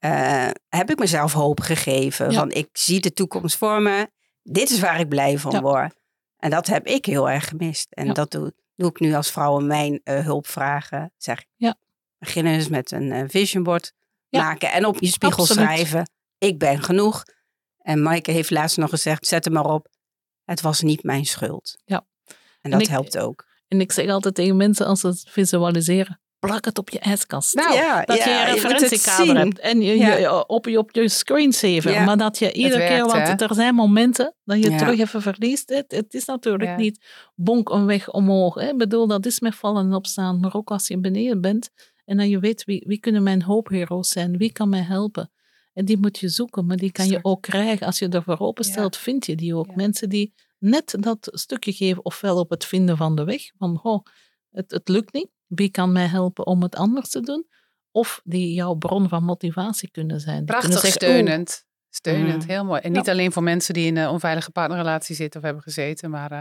eh, 0.03 0.49
heb 0.69 0.89
ik 0.89 0.99
mezelf 0.99 1.33
hoop 1.33 1.59
gegeven. 1.59 2.31
Ja. 2.31 2.39
Van 2.39 2.51
ik 2.51 2.69
zie 2.71 2.99
de 2.99 3.13
toekomst 3.13 3.57
voor 3.57 3.81
me. 3.81 4.09
Dit 4.43 4.69
is 4.69 4.79
waar 4.79 4.99
ik 4.99 5.07
blij 5.09 5.37
van 5.37 5.51
Ja. 5.51 5.61
word. 5.61 5.95
En 6.37 6.49
dat 6.49 6.67
heb 6.67 6.87
ik 6.87 7.05
heel 7.05 7.29
erg 7.29 7.47
gemist. 7.47 7.87
En 7.89 8.05
Ja. 8.05 8.13
dat 8.13 8.31
doe, 8.31 8.53
doe 8.75 8.89
ik 8.89 8.99
nu 8.99 9.13
als 9.13 9.31
vrouwen 9.31 9.67
mijn 9.67 10.01
eh, 10.03 10.19
hulp 10.25 10.47
vragen. 10.47 11.11
Zeg, 11.17 11.39
ik, 11.39 11.47
Ja. 11.55 11.75
begin 12.17 12.45
eens 12.45 12.67
met 12.67 12.91
een 12.91 13.11
eh, 13.11 13.23
vision 13.27 13.63
board 13.63 13.93
maken. 14.29 14.71
En 14.71 14.85
op 14.85 14.99
je 14.99 15.07
spiegel 15.07 15.39
Absoluut. 15.43 15.63
schrijven. 15.63 16.09
Ik 16.37 16.57
ben 16.59 16.83
genoeg. 16.83 17.23
En 17.77 18.01
Maaike 18.01 18.31
heeft 18.31 18.49
laatst 18.49 18.77
nog 18.77 18.89
gezegd, 18.89 19.27
zet 19.27 19.45
hem 19.45 19.53
maar 19.53 19.65
op. 19.73 19.87
Het 20.43 20.61
was 20.61 20.81
niet 20.81 21.03
mijn 21.03 21.25
schuld. 21.25 21.77
Ja. 21.85 22.05
En 22.61 22.71
dat 22.71 22.81
ik- 22.81 22.87
helpt 22.87 23.17
ook. 23.17 23.45
En 23.67 23.81
ik 23.81 23.91
zeg 23.91 24.09
altijd 24.09 24.35
tegen 24.35 24.57
mensen 24.57 24.85
als 24.85 24.99
ze 24.99 25.07
het 25.07 25.25
visualiseren, 25.29 26.21
plak 26.47 26.65
het 26.65 26.77
op 26.77 26.89
je 26.89 26.99
ijskast. 26.99 27.53
Nou, 27.55 27.73
ja, 27.75 28.01
dat 28.01 28.17
ja, 28.17 28.23
je 28.23 28.29
je 28.31 28.37
een 28.47 28.53
referentiekader 28.53 29.37
hebt. 29.37 29.59
En 29.59 29.81
je, 29.81 29.97
Ja. 29.97 30.15
je- 30.15 30.47
op, 30.47 30.65
je, 30.65 30.77
op 30.77 30.91
je 30.91 31.09
screensaver. 31.09 31.91
Ja. 31.91 32.03
Maar 32.03 32.17
dat 32.17 32.37
je 32.39 32.51
iedere 32.53 32.77
werkt, 32.77 32.93
keer, 32.93 33.05
want 33.05 33.39
hè? 33.39 33.45
er 33.47 33.53
zijn 33.55 33.75
momenten 33.75 34.35
dat 34.43 34.63
je 34.63 34.69
Ja. 34.69 34.77
terug 34.77 34.99
even 34.99 35.21
verliest. 35.21 35.69
Het, 35.69 35.91
het 35.91 36.13
is 36.13 36.25
natuurlijk 36.25 36.69
Ja. 36.69 36.75
niet 36.75 37.05
bonk 37.35 37.69
een 37.69 37.85
weg 37.85 38.11
omhoog. 38.11 38.55
Hè. 38.55 38.69
Ik 38.69 38.77
bedoel, 38.77 39.07
dat 39.07 39.25
is 39.25 39.39
met 39.39 39.55
vallen 39.55 39.85
en 39.85 39.93
opstaan. 39.93 40.39
Maar 40.39 40.53
ook 40.55 40.71
als 40.71 40.87
je 40.87 40.99
beneden 40.99 41.41
bent 41.41 41.69
en 42.05 42.17
dan 42.17 42.29
je 42.29 42.39
weet 42.39 42.63
wie, 42.63 42.83
wie 42.87 42.99
kunnen 42.99 43.23
mijn 43.23 43.41
hoopheroes 43.41 44.09
zijn. 44.09 44.37
Wie 44.37 44.51
kan 44.51 44.69
mij 44.69 44.81
helpen. 44.81 45.31
En 45.73 45.85
die 45.85 45.97
moet 45.97 46.19
je 46.19 46.29
zoeken, 46.29 46.65
maar 46.65 46.77
die 46.77 46.91
kan 46.91 47.07
je 47.07 47.19
ook 47.21 47.41
krijgen. 47.41 47.85
Als 47.85 47.99
je 47.99 48.07
ervoor 48.09 48.39
openstelt, 48.39 48.97
vind 48.97 49.25
je 49.25 49.35
die 49.35 49.55
ook. 49.55 49.67
Ja. 49.67 49.73
Mensen 49.75 50.09
die 50.09 50.33
net 50.59 50.95
dat 50.99 51.29
stukje 51.31 51.73
geven, 51.73 52.05
ofwel 52.05 52.37
op 52.39 52.49
het 52.49 52.65
vinden 52.65 52.97
van 52.97 53.15
de 53.15 53.23
weg. 53.23 53.41
Van, 53.57 53.79
oh, 53.83 54.05
het, 54.51 54.71
het 54.71 54.89
lukt 54.89 55.13
niet. 55.13 55.29
Wie 55.55 55.69
kan 55.71 55.91
mij 55.91 56.07
helpen 56.07 56.45
om 56.45 56.61
het 56.61 56.75
anders 56.75 57.09
te 57.09 57.19
doen? 57.21 57.47
Of 57.91 58.21
die 58.23 58.53
jouw 58.53 58.73
bron 58.73 59.09
van 59.09 59.23
motivatie 59.23 59.91
kunnen 59.91 60.19
zijn. 60.19 60.35
Die 60.37 60.45
Prachtig 60.45 60.69
kunnen 60.69 60.91
zeggen, 60.91 61.09
"Oh, 61.09 61.15
steunend. 61.17 61.65
Steunend, 61.89 62.43
Mm. 62.43 62.49
heel 62.49 62.65
mooi. 62.65 62.81
En 62.81 62.91
Ja. 62.93 62.97
niet 62.99 63.09
alleen 63.09 63.31
voor 63.31 63.43
mensen 63.43 63.73
die 63.73 63.85
in 63.85 63.97
een 63.97 64.07
onveilige 64.09 64.51
partnerrelatie 64.51 65.15
zitten 65.15 65.39
of 65.39 65.45
hebben 65.45 65.63
gezeten, 65.63 66.09
maar 66.09 66.31
eh, 66.31 66.37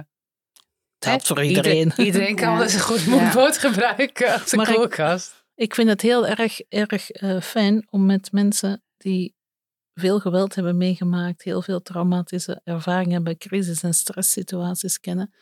het 0.94 1.05
helpt 1.05 1.29
hè, 1.29 1.35
voor 1.35 1.44
iedereen. 1.44 1.92
Iedereen 2.07 2.37
kan 2.37 2.53
Ja. 2.55 2.62
eens 2.62 2.75
een 2.75 2.81
goed 2.81 3.03
Ja. 3.03 3.33
boot 3.35 3.59
gebruiken 3.59 4.33
als 4.33 4.53
een 4.53 4.59
Maar 4.59 4.68
ik- 4.68 4.75
koelkast. 4.75 5.44
Ik 5.55 5.75
vind 5.75 5.88
het 5.88 6.01
heel 6.03 6.27
erg, 6.27 6.61
erg 6.61 7.11
eh, 7.11 7.40
fijn 7.40 7.87
om 7.90 8.07
met 8.07 8.33
mensen 8.33 8.83
die 8.96 9.35
veel 9.94 10.20
geweld 10.20 10.55
hebben 10.55 10.77
meegemaakt, 10.77 11.42
heel 11.42 11.62
veel 11.62 11.83
traumatische 11.83 12.61
ervaringen 12.64 13.12
hebben, 13.12 13.37
crisis- 13.38 13.83
en 13.83 13.94
stresssituaties 13.94 15.01
kennen, 15.01 15.35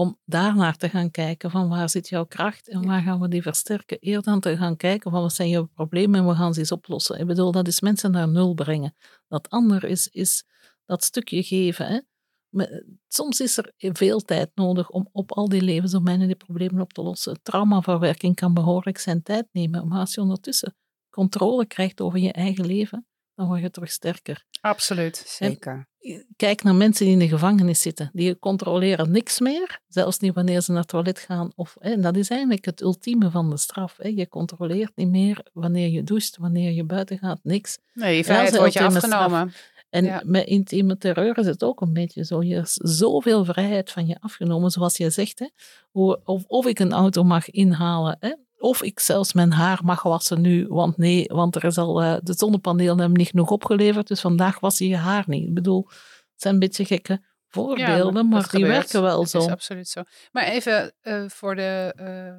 om 0.00 0.18
daarnaar 0.24 0.76
te 0.76 0.88
gaan 0.88 1.10
kijken 1.10 1.50
van 1.50 1.68
waar 1.68 1.90
zit 1.90 2.08
jouw 2.08 2.24
kracht 2.24 2.68
en 2.68 2.86
waar 2.86 3.02
gaan 3.02 3.20
we 3.20 3.28
die 3.28 3.42
versterken. 3.42 3.98
Eerder 3.98 4.22
dan 4.22 4.40
te 4.40 4.56
gaan 4.56 4.76
kijken 4.76 5.10
van 5.10 5.22
wat 5.22 5.32
zijn 5.32 5.48
jouw 5.48 5.66
problemen 5.66 6.20
en 6.20 6.26
we 6.26 6.34
gaan 6.34 6.54
ze 6.54 6.60
eens 6.60 6.72
oplossen. 6.72 7.20
Ik 7.20 7.26
bedoel, 7.26 7.52
dat 7.52 7.66
is 7.66 7.80
mensen 7.80 8.10
naar 8.10 8.28
nul 8.28 8.54
brengen. 8.54 8.94
Dat 9.28 9.50
ander 9.50 9.84
is, 9.84 10.08
is 10.08 10.44
dat 10.84 11.04
stukje 11.04 11.42
geven. 11.42 11.86
Hè? 11.86 12.00
Maar 12.48 12.82
Soms 13.08 13.40
is 13.40 13.58
er 13.58 13.72
veel 13.76 14.20
tijd 14.20 14.50
nodig 14.54 14.90
om 14.90 15.08
op 15.12 15.32
al 15.32 15.48
die 15.48 15.62
levensdomeinen 15.62 16.26
die 16.26 16.36
problemen 16.36 16.80
op 16.80 16.92
te 16.92 17.02
lossen. 17.02 17.42
Traumaverwerking 17.42 18.34
kan 18.34 18.54
behoorlijk 18.54 18.98
zijn 18.98 19.22
tijd 19.22 19.48
nemen, 19.52 19.88
maar 19.88 19.98
als 19.98 20.14
je 20.14 20.20
ondertussen 20.20 20.76
controle 21.10 21.66
krijgt 21.66 22.00
over 22.00 22.18
je 22.18 22.32
eigen 22.32 22.66
leven, 22.66 23.06
dan 23.40 23.48
word 23.48 23.60
je 23.60 23.70
terug 23.70 23.90
sterker. 23.90 24.44
Absoluut. 24.60 25.22
Zeker. 25.26 25.88
Kijk 26.36 26.62
naar 26.62 26.74
mensen 26.74 27.04
die 27.04 27.14
in 27.14 27.20
de 27.20 27.28
gevangenis 27.28 27.80
zitten. 27.80 28.10
Die 28.12 28.38
controleren 28.38 29.10
niks 29.10 29.40
meer, 29.40 29.80
zelfs 29.88 30.18
niet 30.18 30.34
wanneer 30.34 30.60
ze 30.60 30.70
naar 30.70 30.80
het 30.80 30.88
toilet 30.88 31.18
gaan. 31.18 31.52
Of, 31.54 31.76
hè, 31.78 31.90
en 31.90 32.00
dat 32.00 32.16
is 32.16 32.30
eigenlijk 32.30 32.64
het 32.64 32.80
ultieme 32.80 33.30
van 33.30 33.50
de 33.50 33.56
straf. 33.56 33.96
Hè. 33.96 34.08
Je 34.08 34.28
controleert 34.28 34.92
niet 34.94 35.08
meer 35.08 35.46
wanneer 35.52 35.88
je 35.88 36.02
doucht, 36.02 36.36
wanneer 36.36 36.72
je 36.72 36.84
buiten 36.84 37.18
gaat, 37.18 37.40
niks. 37.42 37.78
Nee, 37.94 38.16
je 38.16 38.24
vrijheid 38.24 38.56
wordt 38.56 38.72
je 38.72 38.78
straf. 38.78 38.96
afgenomen. 38.96 39.52
En 39.90 40.04
Ja. 40.04 40.22
met 40.24 40.46
intieme 40.46 40.96
terreur 40.98 41.38
is 41.38 41.46
het 41.46 41.64
ook 41.64 41.80
een 41.80 41.92
beetje 41.92 42.24
zo. 42.24 42.42
Je 42.42 42.56
is 42.56 42.72
zoveel 42.74 43.44
vrijheid 43.44 43.90
van 43.90 44.06
je 44.06 44.16
afgenomen, 44.20 44.70
zoals 44.70 44.96
je 44.96 45.10
zegt. 45.10 45.38
Hè? 45.38 45.48
Hoe, 45.90 46.20
of, 46.24 46.44
of 46.46 46.66
ik 46.66 46.78
een 46.78 46.92
auto 46.92 47.22
mag 47.22 47.50
inhalen, 47.50 48.16
hè? 48.20 48.32
Of 48.60 48.82
ik 48.82 49.00
zelfs 49.00 49.32
mijn 49.32 49.52
haar 49.52 49.80
mag 49.84 50.02
wassen 50.02 50.40
nu. 50.40 50.66
Want 50.68 50.96
nee, 50.96 51.24
want 51.26 51.56
er 51.56 51.64
is 51.64 51.78
al, 51.78 52.02
eh, 52.02 52.16
de 52.22 52.32
zonnepanelen 52.32 52.98
hebben 52.98 53.18
niet 53.18 53.28
genoeg 53.28 53.50
opgeleverd, 53.50 54.08
dus 54.08 54.20
vandaag 54.20 54.60
was 54.60 54.78
je 54.78 54.88
je 54.88 54.96
haar 54.96 55.24
niet. 55.26 55.46
Ik 55.46 55.54
bedoel, 55.54 55.86
het 55.88 56.42
zijn 56.42 56.54
een 56.54 56.60
beetje 56.60 56.84
gekke 56.84 57.24
voorbeelden, 57.48 58.28
maar 58.28 58.50
die 58.50 58.66
werken 58.66 59.02
wel 59.02 59.26
zo. 59.26 59.38
is 59.38 59.46
absoluut 59.46 59.88
zo. 59.88 60.02
Maar 60.32 60.44
even 60.44 60.94
eh, 61.00 61.24
voor 61.28 61.54
de, 61.54 61.92
eh, 61.96 62.38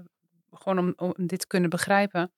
gewoon 0.59 0.77
om, 0.77 0.93
om 0.95 1.27
dit 1.27 1.39
te 1.39 1.47
kunnen 1.47 1.69
begrijpen. 1.69 2.31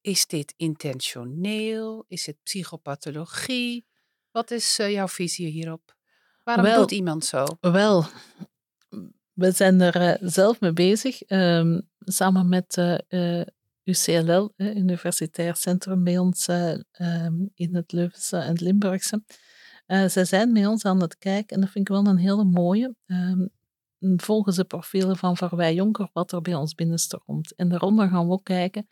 Is 0.00 0.26
dit 0.26 0.54
intentioneel? 0.56 2.04
Is 2.08 2.26
het 2.26 2.36
psychopathologie? 2.42 3.86
Wat 4.30 4.50
is 4.50 4.76
jouw 4.76 5.08
visie 5.08 5.46
hierop? 5.48 5.96
Waarom 6.42 6.64
Wel- 6.64 6.80
doet 6.80 6.90
iemand 6.90 7.24
zo? 7.24 7.46
Wel, 7.60 8.04
we 9.34 9.50
zijn 9.50 9.80
er 9.80 9.94
eh, 9.94 10.28
zelf 10.28 10.60
mee 10.60 10.72
bezig, 10.72 11.22
ehm, 11.22 11.78
samen 12.04 12.48
met 12.48 12.76
eh, 12.76 13.40
eh, 13.40 13.46
UCLL, 13.84 14.52
Universitair 14.56 15.56
Centrum 15.56 16.04
bij 16.04 16.18
ons 16.18 16.46
eh, 16.48 16.74
ehm, 16.92 17.34
in 17.54 17.74
het 17.74 17.92
Leuvense 17.92 18.36
en 18.36 18.48
het 18.48 18.60
Limburgse. 18.60 19.22
Zij 19.86 20.24
zijn 20.24 20.52
met 20.52 20.66
ons 20.66 20.84
aan 20.84 21.00
het 21.00 21.18
kijken 21.18 21.54
en 21.54 21.60
dat 21.60 21.70
vind 21.70 21.88
ik 21.88 21.94
wel 21.94 22.06
een 22.06 22.16
hele 22.16 22.44
mooie. 22.44 22.94
Ehm, 23.06 23.46
volgen 24.16 24.52
ze 24.52 24.64
profielen 24.64 25.16
van 25.16 25.36
Verwij 25.36 25.74
Jonker, 25.74 26.08
wat 26.12 26.32
er 26.32 26.40
bij 26.40 26.54
ons 26.54 26.74
binnenstroomt. 26.74 27.54
En 27.54 27.68
daaronder 27.68 28.08
gaan 28.08 28.26
we 28.26 28.32
ook 28.32 28.44
kijken. 28.44 28.88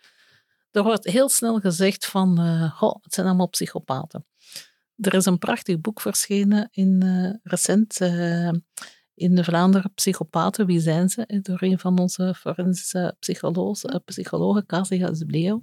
Er 0.70 0.82
wordt 0.82 1.04
heel 1.04 1.28
snel 1.28 1.60
gezegd 1.60 2.06
van, 2.06 2.38
"Goh, 2.70 3.02
het 3.02 3.14
zijn 3.14 3.26
allemaal 3.26 3.48
psychopaten. 3.48 4.26
Er 4.96 5.14
is 5.14 5.24
een 5.24 5.38
prachtig 5.38 5.80
boek 5.80 6.00
verschenen 6.00 6.68
in, 6.70 7.02
recent 7.42 7.98
in 9.14 9.34
de 9.34 9.44
Vlaanderen 9.44 9.94
Psychopaten. 9.94 10.66
Wie 10.66 10.80
zijn 10.80 11.08
ze? 11.08 11.40
Door 11.42 11.62
een 11.62 11.78
van 11.78 11.98
onze 11.98 12.34
forensische 12.34 13.16
psychologen, 13.18 13.90
eh, 13.90 14.00
psychologen 14.04 14.66
Kasia 14.66 15.14
Zbleo. 15.14 15.62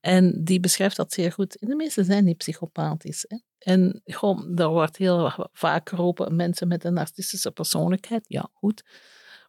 En 0.00 0.44
die 0.44 0.60
beschrijft 0.60 0.96
dat 0.96 1.12
zeer 1.12 1.32
goed. 1.32 1.58
En 1.58 1.68
de 1.68 1.76
meeste 1.76 2.04
zijn 2.04 2.24
niet 2.24 2.36
psychopathisch. 2.36 3.24
Hè? 3.28 3.38
En 3.58 4.00
gewoon, 4.04 4.58
er 4.58 4.68
wordt 4.68 4.96
heel 4.96 5.48
vaak 5.52 5.88
geroepen 5.88 6.36
mensen 6.36 6.68
met 6.68 6.84
een 6.84 6.92
narcistische 6.92 7.50
persoonlijkheid. 7.50 8.24
Ja, 8.28 8.48
goed. 8.52 8.82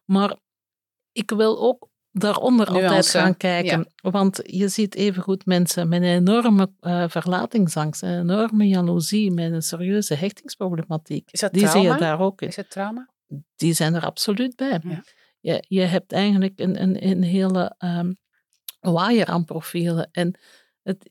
Maar 0.04 0.36
ik 1.12 1.30
wil 1.30 1.60
ook 1.60 1.88
daaronder 2.12 2.68
altijd 2.68 3.08
gaan 3.08 3.36
kijken. 3.36 3.92
Want 4.02 4.40
je 4.44 4.68
ziet 4.68 4.94
evengoed 4.94 5.46
mensen 5.46 5.88
met 5.88 6.02
een 6.02 6.08
enorme 6.08 6.72
eh, 6.80 7.04
verlatingsangst, 7.08 8.02
een 8.02 8.18
enorme 8.18 8.68
jaloezie, 8.68 9.30
met 9.30 9.52
een 9.52 9.62
serieuze 9.62 10.14
hechtingsproblematiek. 10.14 11.30
Is 11.30 11.40
dat 11.40 11.52
Die 11.52 11.68
zie 11.68 11.80
je 11.80 11.86
trauma? 11.86 12.06
daar 12.06 12.20
ook 12.20 12.42
in. 12.42 12.48
Is 12.48 12.56
het 12.56 12.70
trauma? 12.70 13.08
Die 13.56 13.72
zijn 13.72 13.94
er 13.94 14.04
absoluut 14.04 14.56
bij. 14.56 14.80
Ja. 14.82 15.04
Je, 15.40 15.64
je 15.68 15.80
hebt 15.80 16.12
eigenlijk 16.12 16.60
een, 16.60 16.82
een, 16.82 17.06
een 17.06 17.22
hele 17.22 17.74
ehm, 17.78 18.12
waaier 18.80 19.26
aan 19.26 19.44
profielen. 19.44 20.08
En 20.12 20.38
het, 20.82 21.10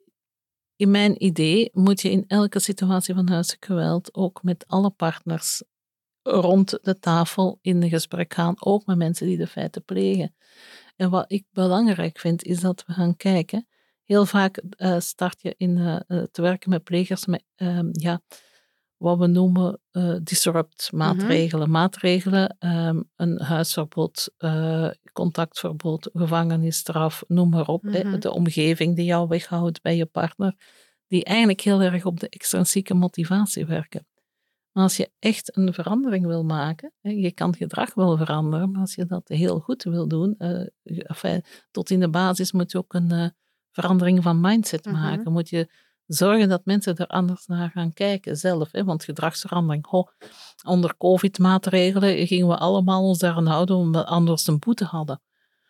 in 0.75 0.91
mijn 0.91 1.23
idee 1.23 1.69
moet 1.73 2.01
je 2.01 2.11
in 2.11 2.23
elke 2.27 2.59
situatie 2.59 3.13
van 3.15 3.29
huiselijk 3.29 3.65
geweld 3.65 4.13
ook 4.13 4.43
met 4.43 4.67
alle 4.67 4.89
partners 4.89 5.63
rond 6.21 6.79
de 6.81 6.99
tafel 6.99 7.59
in 7.61 7.89
gesprek 7.89 8.33
gaan, 8.33 8.55
ook 8.59 8.85
met 8.85 8.97
mensen 8.97 9.27
die 9.27 9.37
de 9.37 9.47
feiten 9.47 9.83
plegen. 9.83 10.35
En 10.95 11.09
wat 11.09 11.31
ik 11.31 11.45
belangrijk 11.51 12.19
vind, 12.19 12.43
is 12.43 12.59
dat 12.59 12.83
we 12.87 12.93
gaan 12.93 13.15
kijken. 13.15 13.67
Heel 14.03 14.25
vaak 14.25 14.57
eh, 14.57 14.99
start 14.99 15.41
je 15.41 15.53
in 15.57 15.77
eh, 15.77 15.99
eh, 16.07 16.23
te 16.31 16.41
werken 16.41 16.69
met 16.69 16.83
plegers 16.83 17.25
met 17.25 17.43
ehm, 17.55 17.89
ja, 17.91 18.21
wat 18.99 19.17
we 19.17 19.27
noemen 19.27 19.79
eh, 19.91 20.15
disrupt 20.23 20.89
maatregelen. 20.93 21.71
Maatregelen, 21.71 22.55
ehm, 22.59 23.01
een 23.15 23.41
huisverbod, 23.41 24.33
eh, 24.37 24.89
contactverbod, 25.13 26.09
gevangenisstraf, 26.13 27.23
noem 27.27 27.49
maar 27.49 27.67
op. 27.67 27.83
hè. 27.83 28.03
Mhm. 28.03 28.19
De 28.19 28.31
omgeving 28.33 28.95
die 28.95 29.05
jou 29.05 29.27
weghoudt 29.27 29.81
bij 29.81 29.95
je 29.95 30.05
partner, 30.05 30.55
die 31.07 31.23
eigenlijk 31.23 31.61
heel 31.61 31.81
erg 31.81 32.05
op 32.05 32.19
de 32.19 32.29
extrinsieke 32.29 32.93
motivatie 32.93 33.65
werken. 33.65 34.07
Maar 34.71 34.83
als 34.83 34.97
je 34.97 35.11
echt 35.19 35.57
een 35.57 35.73
verandering 35.73 36.25
wil 36.25 36.43
maken, 36.43 36.93
hè, 37.01 37.09
je 37.09 37.31
kan 37.31 37.55
gedrag 37.55 37.93
wel 37.93 38.17
veranderen, 38.17 38.71
maar 38.71 38.81
als 38.81 38.95
je 38.95 39.05
dat 39.05 39.27
heel 39.27 39.59
goed 39.59 39.83
wil 39.83 40.07
doen, 40.07 40.35
eh, 40.37 40.67
enfin, 40.83 41.43
tot 41.71 41.89
in 41.89 41.99
de 41.99 42.09
basis 42.09 42.51
moet 42.51 42.71
je 42.71 42.77
ook 42.77 42.93
een 42.93 43.33
verandering 43.71 44.23
van 44.23 44.41
mindset 44.41 44.85
Mhm. 44.85 44.95
maken. 44.95 45.31
Moet 45.31 45.49
je 45.49 45.69
zorgen 46.15 46.49
dat 46.49 46.65
mensen 46.65 46.95
er 46.95 47.07
anders 47.07 47.45
naar 47.45 47.69
gaan 47.69 47.93
kijken 47.93 48.37
zelf. 48.37 48.71
Hè? 48.71 48.83
Want 48.83 49.03
gedragsverandering, 49.03 49.87
ho, 49.87 50.03
onder 50.65 50.97
covid-maatregelen 50.97 52.27
gingen 52.27 52.47
we 52.47 52.57
allemaal 52.57 53.03
ons 53.03 53.19
daaraan 53.19 53.45
houden 53.47 53.75
omdat 53.75 54.03
we 54.03 54.09
anders 54.09 54.47
een 54.47 54.59
boete 54.59 54.85
hadden. 54.85 55.21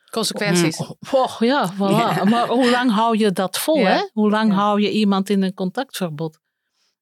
Consequenties. 0.09 0.79
Oh, 1.11 1.39
ja, 1.39 1.73
voilà. 1.73 1.77
Ja. 1.77 2.23
Maar 2.29 2.47
hoe 2.47 2.69
lang 2.69 2.91
hou 2.91 3.17
je 3.17 3.31
dat 3.31 3.57
vol? 3.57 3.77
Ja. 3.77 3.89
Hè? 3.89 4.07
Hoe 4.13 4.29
lang 4.29 4.51
Ja. 4.51 4.55
hou 4.57 4.81
je 4.81 4.91
iemand 4.91 5.29
in 5.29 5.43
een 5.43 5.53
contactverbod? 5.53 6.39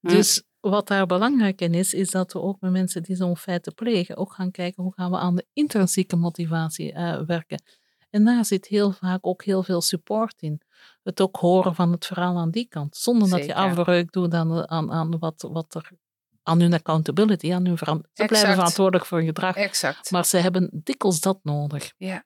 Dus 0.01 0.43
wat 0.59 0.87
daar 0.87 1.05
belangrijk 1.05 1.61
in 1.61 1.73
is, 1.73 1.93
is 1.93 2.09
dat 2.11 2.33
we 2.33 2.41
ook 2.41 2.59
met 2.59 2.71
mensen 2.71 3.03
die 3.03 3.15
zo'n 3.15 3.37
feiten 3.37 3.73
plegen, 3.73 4.17
ook 4.17 4.33
gaan 4.33 4.51
kijken 4.51 4.83
hoe 4.83 4.93
gaan 4.93 5.11
we 5.11 5.17
aan 5.17 5.35
de 5.35 5.45
intrinsieke 5.53 6.15
motivatie 6.15 6.93
eh, 6.93 7.21
werken. 7.25 7.61
En 8.09 8.25
daar 8.25 8.45
zit 8.45 8.67
heel 8.67 8.91
vaak 8.91 9.25
ook 9.27 9.43
heel 9.43 9.63
veel 9.63 9.81
support 9.81 10.41
in. 10.41 10.61
Het 11.07 11.21
ook 11.21 11.35
horen 11.35 11.75
van 11.75 11.91
het 11.91 12.05
verhaal 12.05 12.37
aan 12.37 12.51
die 12.51 12.67
kant. 12.67 12.97
Zonder 12.97 13.29
dat 13.29 13.45
je 13.45 13.55
afbreuk 13.55 14.11
doet 14.11 14.33
aan, 14.33 14.69
aan, 14.69 14.91
aan 14.91 15.19
wat, 15.19 15.47
wat 15.51 15.75
er 15.75 15.89
aan 16.43 16.59
hun 16.59 16.73
accountability, 16.73 17.53
aan 17.53 17.65
hun 17.65 17.77
Ze 17.77 18.03
blijven 18.13 18.53
verantwoordelijk 18.53 19.05
voor 19.05 19.17
hun 19.17 19.27
gedrag. 19.27 19.55
Exact. 19.55 20.11
Maar 20.11 20.25
ze 20.25 20.37
hebben 20.37 20.69
dikwijls 20.83 21.21
dat 21.21 21.39
nodig. 21.43 21.93
Ja, 21.97 22.23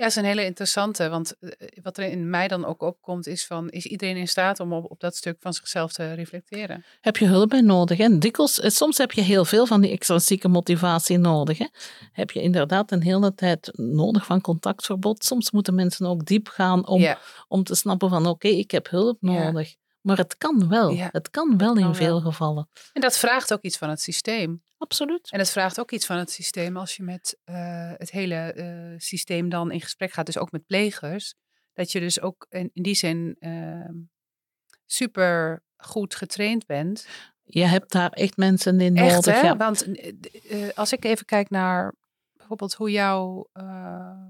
dat 0.00 0.08
is 0.08 0.16
een 0.16 0.24
hele 0.24 0.44
interessante. 0.44 1.08
Want 1.08 1.38
eh, 1.38 1.50
wat 1.82 1.98
er 1.98 2.04
in 2.04 2.30
mij 2.30 2.48
dan 2.48 2.64
ook 2.64 2.82
opkomt 2.82 3.26
is 3.26 3.46
van... 3.46 3.70
is 3.70 3.86
iedereen 3.86 4.16
in 4.16 4.28
staat 4.28 4.60
om 4.60 4.72
op, 4.72 4.90
op 4.90 5.00
dat 5.00 5.16
stuk 5.16 5.36
van 5.40 5.52
zichzelf 5.52 5.92
te 5.92 6.12
reflecteren? 6.14 6.84
Heb 7.00 7.16
je 7.16 7.26
hulp 7.26 7.48
bij 7.48 7.60
nodig? 7.60 7.98
En 7.98 8.18
dikwijls, 8.18 8.60
eh, 8.60 8.70
soms 8.70 8.98
heb 8.98 9.12
je 9.12 9.20
heel 9.20 9.44
veel 9.44 9.66
van 9.66 9.80
die 9.80 9.90
extrinsieke 9.90 10.48
motivatie 10.48 11.18
nodig. 11.18 11.58
Hè? 11.58 11.66
Heb 12.12 12.30
je 12.30 12.42
inderdaad 12.42 12.92
een 12.92 13.02
hele 13.02 13.34
tijd 13.34 13.70
nodig 13.72 14.24
van 14.24 14.40
contactverbod. 14.40 15.24
Soms 15.24 15.50
moeten 15.50 15.74
mensen 15.74 16.06
ook 16.06 16.24
diep 16.24 16.48
gaan 16.48 16.86
om, 16.88 17.00
ja, 17.00 17.18
om 17.48 17.64
te 17.64 17.74
snappen 17.74 18.08
van 18.08 18.26
oké, 18.26 18.48
ik 18.48 18.70
heb 18.70 18.90
hulp 18.90 19.18
Ja. 19.20 19.30
nodig. 19.30 19.74
Maar 20.00 20.16
het 20.16 20.36
kan 20.38 20.68
wel. 20.68 20.90
Ja, 20.90 21.08
Het 21.12 21.30
kan 21.30 21.58
wel 21.58 21.76
in 21.76 21.82
kan 21.82 21.94
veel 21.96 22.06
wel. 22.06 22.20
gevallen. 22.20 22.68
en 22.92 23.00
dat 23.00 23.18
vraagt 23.18 23.52
ook 23.52 23.62
iets 23.62 23.76
van 23.78 23.88
het 23.90 24.00
systeem. 24.00 24.62
Absoluut. 24.90 25.30
En 25.30 25.38
het 25.38 25.50
vraagt 25.50 25.80
ook 25.80 25.90
iets 25.90 26.06
van 26.06 26.16
het 26.16 26.30
systeem 26.30 26.76
als 26.76 26.96
je 26.96 27.02
met 27.02 27.38
eh, 27.44 27.92
het 27.96 28.10
hele 28.10 28.34
eh, 28.34 28.94
systeem 28.96 29.48
dan 29.48 29.70
in 29.70 29.80
gesprek 29.80 30.12
gaat. 30.12 30.26
Dus 30.26 30.38
ook 30.38 30.52
met 30.52 30.66
plegers. 30.66 31.34
Dat 31.72 31.92
je 31.92 32.00
dus 32.00 32.20
ook 32.20 32.46
in, 32.48 32.70
in 32.72 32.82
die 32.82 32.94
zin 32.94 33.36
ehm, 33.38 33.94
super 34.86 35.62
goed 35.76 36.14
getraind 36.14 36.66
bent. 36.66 37.06
Je 37.42 37.64
hebt 37.64 37.92
daar 37.92 38.10
echt 38.10 38.36
mensen 38.36 38.80
in 38.80 38.96
Echt, 38.96 39.14
nodig. 39.14 39.40
hè? 39.40 39.46
ja. 39.46 39.56
Want 39.56 39.98
eh, 40.48 40.68
als 40.74 40.92
ik 40.92 41.04
even 41.04 41.26
kijk 41.26 41.50
naar 41.50 41.94
bijvoorbeeld 42.36 42.74
hoe 42.74 42.90
jouw 42.90 43.48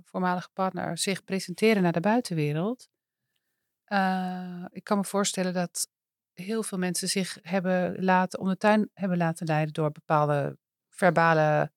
voormalige 0.04 0.50
partner 0.52 0.98
zich 0.98 1.24
presenteren 1.24 1.82
naar 1.82 1.92
de 1.92 2.00
buitenwereld. 2.00 2.88
ik 4.70 4.84
kan 4.84 4.98
me 4.98 5.04
voorstellen 5.04 5.52
dat 5.52 5.88
heel 6.40 6.62
veel 6.62 6.78
mensen 6.78 7.08
zich 7.08 7.38
hebben 7.42 8.04
laten, 8.04 8.38
om 8.38 8.48
de 8.48 8.56
tuin 8.56 8.90
hebben 8.94 9.18
laten 9.18 9.46
leiden 9.46 9.72
door 9.72 9.92
bepaalde 9.92 10.58
verbale 10.88 11.72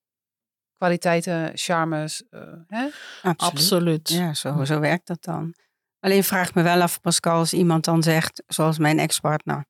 kwaliteiten, 0.76 1.50
charmes. 1.54 2.24
eh, 2.30 2.40
hè? 2.66 2.88
Absoluut. 3.22 3.52
Absoluut. 3.52 4.08
Ja, 4.08 4.34
zo, 4.34 4.64
zo 4.64 4.80
werkt 4.80 5.06
dat 5.06 5.22
dan. 5.22 5.54
Alleen 6.00 6.24
vraag 6.24 6.54
me 6.54 6.62
wel 6.62 6.80
af, 6.80 7.00
Pascal, 7.00 7.38
als 7.38 7.52
iemand 7.52 7.84
dan 7.84 8.02
zegt, 8.02 8.42
zoals 8.46 8.78
mijn 8.78 8.98
ex-partner. 8.98 9.64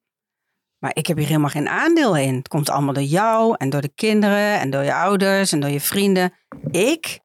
Maar 0.78 0.90
ik 0.94 1.06
heb 1.06 1.16
hier 1.16 1.26
helemaal 1.26 1.48
geen 1.50 1.68
aandeel 1.68 2.16
in. 2.16 2.34
Het 2.34 2.48
komt 2.48 2.70
allemaal 2.70 2.94
door 2.94 3.02
jou 3.02 3.54
en 3.58 3.70
door 3.70 3.80
de 3.80 3.92
kinderen 3.94 4.60
en 4.60 4.70
door 4.70 4.82
je 4.82 4.94
ouders 4.94 5.52
en 5.52 5.60
door 5.60 5.70
je 5.70 5.80
vrienden. 5.80 6.32
Ik? 6.70 7.20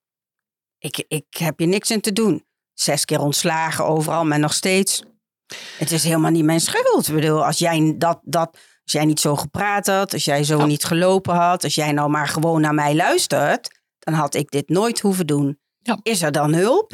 Ik, 0.78 1.06
ik 1.08 1.38
heb 1.38 1.58
hier 1.58 1.68
niks 1.68 1.92
in 1.92 2.02
te 2.02 2.14
doen. 2.14 2.46
Zes 2.74 3.06
keer 3.06 3.20
ontslagen 3.20 3.86
overal, 3.86 4.26
maar 4.26 4.40
nog 4.40 4.54
steeds. 4.54 5.04
Het 5.78 5.92
is 5.92 6.04
helemaal 6.04 6.32
niet 6.32 6.44
mijn 6.44 6.60
schuld. 6.60 7.08
Ik 7.08 7.14
bedoel, 7.14 7.46
als 7.46 7.58
jij, 7.60 7.96
dat, 7.98 8.20
dat, 8.24 8.50
als 8.84 8.92
jij 8.92 9.06
niet 9.06 9.20
zo 9.20 9.36
gepraat 9.36 9.88
had, 9.88 10.14
als 10.14 10.26
jij 10.26 10.44
zo 10.44 10.58
Ja. 10.58 10.66
niet 10.66 10.84
gelopen 10.84 11.36
had, 11.36 11.64
als 11.64 11.76
jij 11.76 11.92
nou 11.92 12.10
maar 12.10 12.28
gewoon 12.28 12.62
naar 12.62 12.74
mij 12.74 12.96
luistert, 12.96 13.80
dan 14.00 14.14
had 14.14 14.36
ik 14.36 14.52
dit 14.52 14.70
nooit 14.70 15.00
hoeven 15.00 15.28
doen. 15.28 15.60
Ja. 15.82 16.00
Is 16.04 16.22
er 16.22 16.32
dan 16.32 16.54
hulp? 16.54 16.92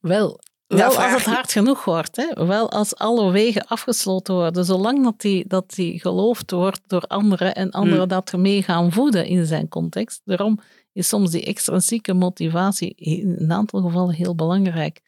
Wel, 0.00 0.40
Nou, 0.68 0.80
wel 0.96 1.02
als 1.02 1.24
het 1.24 1.34
hard 1.34 1.52
genoeg 1.52 1.84
wordt. 1.84 2.16
Hè? 2.16 2.46
Wel 2.46 2.70
als 2.70 2.96
alle 2.96 3.30
wegen 3.30 3.66
afgesloten 3.66 4.34
worden. 4.34 4.64
Zolang 4.64 5.04
dat 5.04 5.20
die, 5.20 5.44
dat 5.48 5.74
die 5.74 6.00
geloofd 6.00 6.50
wordt 6.50 6.80
door 6.86 7.02
anderen 7.02 7.54
en 7.54 7.70
anderen 7.70 7.98
Hmm. 7.98 8.08
dat 8.08 8.32
mee 8.32 8.62
gaan 8.62 8.92
voeden 8.92 9.26
in 9.26 9.46
zijn 9.46 9.68
context. 9.68 10.20
Daarom 10.24 10.58
is 10.92 11.08
soms 11.08 11.30
die 11.30 11.44
extrinsieke 11.44 12.14
motivatie 12.14 12.94
in 12.94 13.34
een 13.38 13.52
aantal 13.52 13.80
gevallen 13.80 14.14
heel 14.14 14.34
belangrijk. 14.34 15.00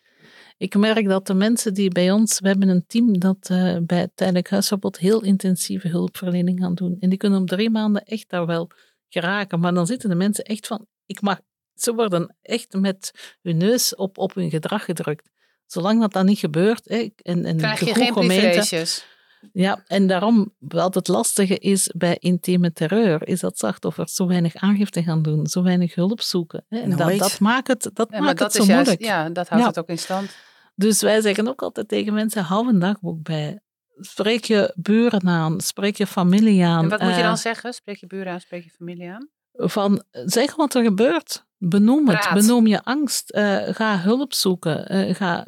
Ik 0.59 0.77
merk 0.77 1.09
dat 1.09 1.27
de 1.27 1.35
mensen 1.35 1.75
die 1.75 1.90
bij 1.90 2.11
ons, 2.11 2.40
we 2.40 2.49
hebben 2.49 2.69
een 2.69 2.87
team 2.87 3.19
dat 3.19 3.49
eh, 3.51 3.77
bij 3.83 3.99
het 3.99 4.11
tijdelijk 4.14 4.51
huisverbod 4.51 4.99
heel 4.99 5.23
intensieve 5.23 5.88
hulpverlening 5.88 6.61
gaan 6.61 6.75
doen. 6.75 6.97
En 7.01 7.09
die 7.09 7.19
kunnen 7.19 7.40
op 7.40 7.47
drie 7.47 7.71
maanden 7.71 8.05
echt 8.05 8.29
daar 8.29 8.47
wel 8.47 8.71
geraken. 9.09 9.61
Maar 9.61 9.75
dan 9.75 9.87
zitten 9.87 10.09
de 10.09 10.14
mensen 10.14 10.45
echt 10.45 10.66
van, 10.66 10.87
ik 11.07 11.21
mag, 11.21 11.40
ze 11.75 11.95
worden 11.95 12.37
echt 12.42 12.73
met 12.73 13.37
hun 13.42 13.57
neus 13.57 13.95
op, 13.95 14.19
op 14.19 14.35
hun 14.35 14.51
gedrag 14.51 14.85
gedrukt. 14.85 15.31
Zolang 15.66 16.01
dat 16.01 16.12
dan 16.12 16.27
niet 16.27 16.38
gebeurt, 16.38 16.88
hè, 16.88 17.09
en, 17.16 17.45
en 17.45 17.57
Krijg 17.57 17.79
de 17.79 17.85
je 17.85 17.95
geen 17.95 18.12
gemeente, 18.12 18.49
privileges. 18.49 19.07
Ja, 19.53 19.83
en 19.87 20.07
daarom, 20.07 20.55
wat 20.59 20.94
het 20.94 21.09
lastige 21.09 21.59
is 21.59 21.90
bij 21.96 22.16
intieme 22.20 22.72
terreur, 22.72 23.29
is 23.29 23.40
dat 23.40 23.59
slachtoffers 23.59 24.14
zo 24.14 24.27
weinig 24.27 24.55
aangifte 24.57 25.03
gaan 25.03 25.22
doen, 25.22 25.46
zo 25.46 25.62
weinig 25.62 25.94
hulp 25.94 26.20
zoeken. 26.20 26.64
Hè. 26.68 26.79
En 26.81 26.90
dat, 26.90 26.99
Nooit. 26.99 27.18
dat 27.18 27.40
maakt 27.40 27.68
het, 27.68 27.90
dat 27.92 28.09
Ja, 28.11 28.20
maakt 28.20 28.38
dat 28.38 28.53
het 28.53 28.62
zo 28.62 28.68
juist, 28.72 28.87
moeilijk. 28.88 29.09
ja, 29.11 29.29
dat 29.31 29.49
houdt 29.49 29.62
Ja. 29.64 29.68
het 29.70 29.79
ook 29.79 29.88
in 29.88 29.99
stand. 29.99 30.37
Dus 30.75 31.01
wij 31.03 31.20
zeggen 31.20 31.49
ook 31.49 31.62
altijd 31.62 31.88
tegen 31.88 32.14
mensen, 32.14 32.42
hou 32.42 32.68
een 32.68 32.79
dagboek 32.79 33.22
bij. 33.22 33.61
Spreek 33.99 34.44
je 34.44 34.72
buren 34.77 35.29
aan, 35.29 35.61
spreek 35.61 35.96
je 35.96 36.07
familie 36.07 36.64
aan. 36.64 36.83
En 36.83 36.88
wat 36.88 37.01
moet 37.01 37.11
je 37.11 37.16
eh, 37.16 37.22
dan 37.27 37.37
zeggen? 37.38 37.72
Spreek 37.72 37.96
je 37.96 38.07
buren 38.07 38.33
aan, 38.33 38.40
spreek 38.40 38.64
je 38.64 38.70
familie 38.70 39.11
aan? 39.11 39.29
van 39.59 40.03
zeg 40.11 40.55
wat 40.57 40.75
er 40.75 40.83
gebeurt. 40.83 41.44
Benoem 41.59 42.09
het. 42.09 42.20
Praat. 42.20 42.35
Benoem 42.35 42.66
je 42.66 42.83
angst. 42.83 43.31
eh, 43.31 43.57
ga 43.75 43.99
hulp 43.99 44.33
zoeken. 44.35 44.88
eh, 44.88 45.14
ga, 45.14 45.46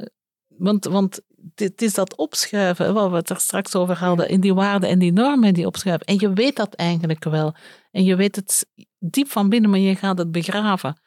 want, 0.48 0.85
want 0.85 1.20
dit 1.59 1.83
is 1.83 1.94
dat 1.94 2.16
opschuiven, 2.16 2.94
waar 2.94 3.11
we 3.11 3.16
het 3.16 3.31
er 3.31 3.40
straks 3.40 3.75
over 3.75 3.97
hadden, 3.99 4.29
in 4.29 4.40
die 4.40 4.55
waarden 4.55 4.88
en 4.88 4.99
die 4.99 5.12
normen 5.12 5.55
die 5.55 5.66
opschuiven. 5.66 6.07
En 6.07 6.16
je 6.18 6.33
weet 6.33 6.57
dat 6.57 6.75
eigenlijk 6.75 7.25
wel. 7.25 7.55
En 7.90 8.05
je 8.05 8.16
weet 8.16 8.37
het 8.37 8.66
diep 8.99 9.31
van 9.31 9.49
binnen, 9.49 9.71
maar 9.71 9.79
je 9.79 9.97
gaat 9.97 10.18
het 10.18 10.33
begraven. 10.33 11.01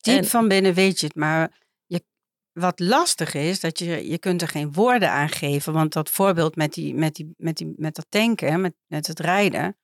Diep 0.00 0.18
En- 0.18 0.24
van 0.24 0.48
binnen 0.48 0.74
weet 0.74 1.00
je 1.00 1.06
het, 1.06 1.14
maar 1.16 1.60
je, 1.86 2.04
wat 2.52 2.80
lastig 2.80 3.34
is, 3.34 3.60
dat 3.60 3.78
je, 3.78 4.08
je 4.08 4.18
kunt 4.18 4.42
er 4.42 4.48
geen 4.48 4.72
woorden 4.72 5.10
aan 5.10 5.28
geven. 5.28 5.72
Want 5.72 5.92
dat 5.92 6.10
voorbeeld 6.10 6.56
met, 6.56 6.72
die, 6.74 6.94
met, 6.94 7.14
die, 7.14 7.34
met, 7.36 7.56
die, 7.56 7.72
met 7.76 7.94
dat 7.94 8.06
tanken, 8.08 8.60
met, 8.60 8.74
met 8.86 9.06
het 9.06 9.20
rijden. 9.20 9.76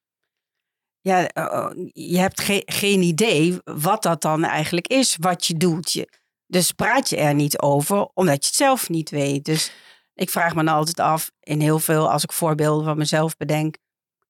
Ja, 1.00 1.26
eh, 1.28 1.44
eh, 1.44 1.70
je 1.92 2.18
hebt 2.18 2.40
ge- 2.40 2.62
geen 2.66 3.02
idee 3.02 3.58
wat 3.64 4.02
dat 4.02 4.22
dan 4.22 4.44
eigenlijk 4.44 4.86
is, 4.88 5.16
wat 5.20 5.46
je 5.46 5.54
doet. 5.54 5.92
Je, 5.92 6.08
dus 6.46 6.72
praat 6.72 7.08
je 7.08 7.16
er 7.16 7.34
niet 7.34 7.58
over, 7.58 8.10
omdat 8.14 8.36
je 8.42 8.46
het 8.46 8.54
zelf 8.54 8.88
niet 8.88 9.10
weet. 9.10 9.44
Dus 9.44 9.72
ik 10.20 10.30
vraag 10.30 10.54
me 10.54 10.64
dan 10.64 10.74
altijd 10.74 11.00
af, 11.00 11.30
in 11.40 11.60
heel 11.60 11.78
veel, 11.78 12.10
als 12.10 12.22
ik 12.22 12.32
voorbeelden 12.32 12.84
van 12.84 12.96
mezelf 12.98 13.36
bedenk, 13.36 13.74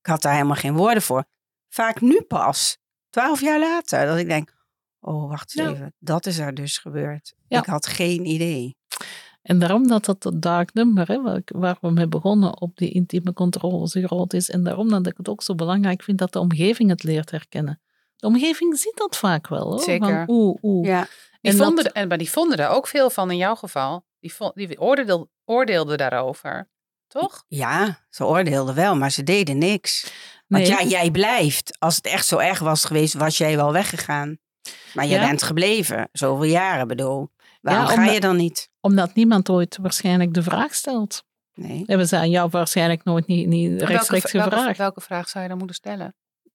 ik 0.01 0.07
had 0.07 0.23
daar 0.23 0.33
helemaal 0.33 0.57
geen 0.57 0.77
woorden 0.77 1.03
voor. 1.03 1.25
Vaak 1.69 2.01
nu 2.01 2.23
pas, 2.23 2.79
twaalf 3.11 3.41
jaar 3.41 3.59
later, 3.61 4.07
dat 4.07 4.19
ik 4.19 4.27
denk, 4.29 4.55
oh 5.01 5.29
wacht 5.29 5.57
eens 5.59 5.67
Ja. 5.69 5.73
even, 5.75 5.95
dat 5.99 6.27
is 6.27 6.39
er 6.39 6.55
dus 6.55 6.79
gebeurd. 6.79 7.35
Ja. 7.49 7.59
Ik 7.59 7.67
had 7.67 7.87
geen 7.87 8.27
idee. 8.27 8.77
En 9.43 9.59
daarom 9.59 9.87
dat 9.87 10.05
dat 10.05 10.23
het 10.23 10.43
dark 10.43 10.75
number, 10.75 11.09
hè, 11.09 11.43
waar, 11.45 11.77
we 11.81 11.91
mee 11.91 12.09
begonnen, 12.09 12.61
op 12.61 12.77
die 12.77 12.91
intieme 12.91 13.33
controle 13.33 13.89
zo 13.89 14.01
groot 14.03 14.33
is. 14.33 14.51
En 14.51 14.65
daarom 14.65 14.89
dat 14.89 15.07
ik 15.07 15.17
het 15.17 15.29
ook 15.29 15.43
zo 15.43 15.55
belangrijk 15.55 16.03
vind 16.03 16.19
dat 16.19 16.33
de 16.33 16.39
omgeving 16.39 16.91
het 16.91 17.03
leert 17.03 17.31
herkennen. 17.31 17.81
De 18.17 18.27
omgeving 18.27 18.79
ziet 18.79 18.97
dat 18.97 19.17
vaak 19.17 19.49
wel. 19.49 19.71
Hoor, 19.71 19.81
Zeker. 19.81 20.25
Van, 20.27 20.37
oeh, 20.37 20.59
oeh. 20.63 20.87
Ja, 20.87 21.07
Die 21.41 21.53
En 21.53 21.75
dat- 21.75 21.87
en, 21.93 22.09
maar 22.09 22.19
die 22.19 22.31
vonden 22.31 22.59
er 22.59 22.69
ook 22.69 22.87
veel 22.87 23.11
van 23.11 23.31
in 23.31 23.37
jouw 23.37 23.55
geval. 23.55 24.05
Die, 24.19 24.35
vond, 24.35 24.55
die 24.55 24.81
oordeelden, 24.81 25.31
oordeelden 25.51 25.99
daarover. 25.99 26.69
Toch? 27.07 27.45
ja, 27.49 27.99
ze 28.11 28.25
oordeelden 28.25 28.75
wel, 28.75 28.97
maar 28.97 29.11
ze 29.11 29.23
deden 29.23 29.59
niks. 29.59 30.13
Want 30.47 30.63
Nee. 30.69 30.73
ja, 30.73 30.83
jij 30.85 31.11
blijft. 31.11 31.77
Als 31.79 31.97
het 31.97 32.07
echt 32.07 32.27
zo 32.27 32.39
erg 32.39 32.59
was 32.59 32.85
geweest, 32.85 33.15
was 33.15 33.39
jij 33.39 33.57
wel 33.57 33.73
weggegaan. 33.73 34.39
Maar 34.95 35.07
je 35.07 35.15
Ja. 35.15 35.27
bent 35.27 35.43
gebleven, 35.43 36.09
zoveel 36.13 36.45
jaren 36.51 36.89
bedoel. 36.89 37.31
Waarom 37.61 37.87
Ja, 37.87 38.05
ga 38.05 38.13
je 38.13 38.21
dan 38.21 38.37
niet? 38.37 38.69
Omdat 38.81 39.15
niemand 39.15 39.49
ooit 39.51 39.79
waarschijnlijk 39.83 40.35
de 40.35 40.43
vraag 40.43 40.75
stelt. 40.75 41.25
Nee. 41.55 41.83
Hebben 41.87 42.09
ze 42.09 42.17
aan 42.17 42.31
jou 42.31 42.49
waarschijnlijk 42.51 43.05
nooit 43.05 43.27
niet, 43.27 43.47
niet 43.47 43.83
rechtstreeks 43.83 44.33
welke, 44.33 44.51
gevraagd. 44.51 44.79
welke 44.79 45.01
vraag 45.01 45.29
zou 45.29 45.43
je 45.43 45.49
dan 45.49 45.59
moeten 45.59 45.77
stellen? 45.77 46.15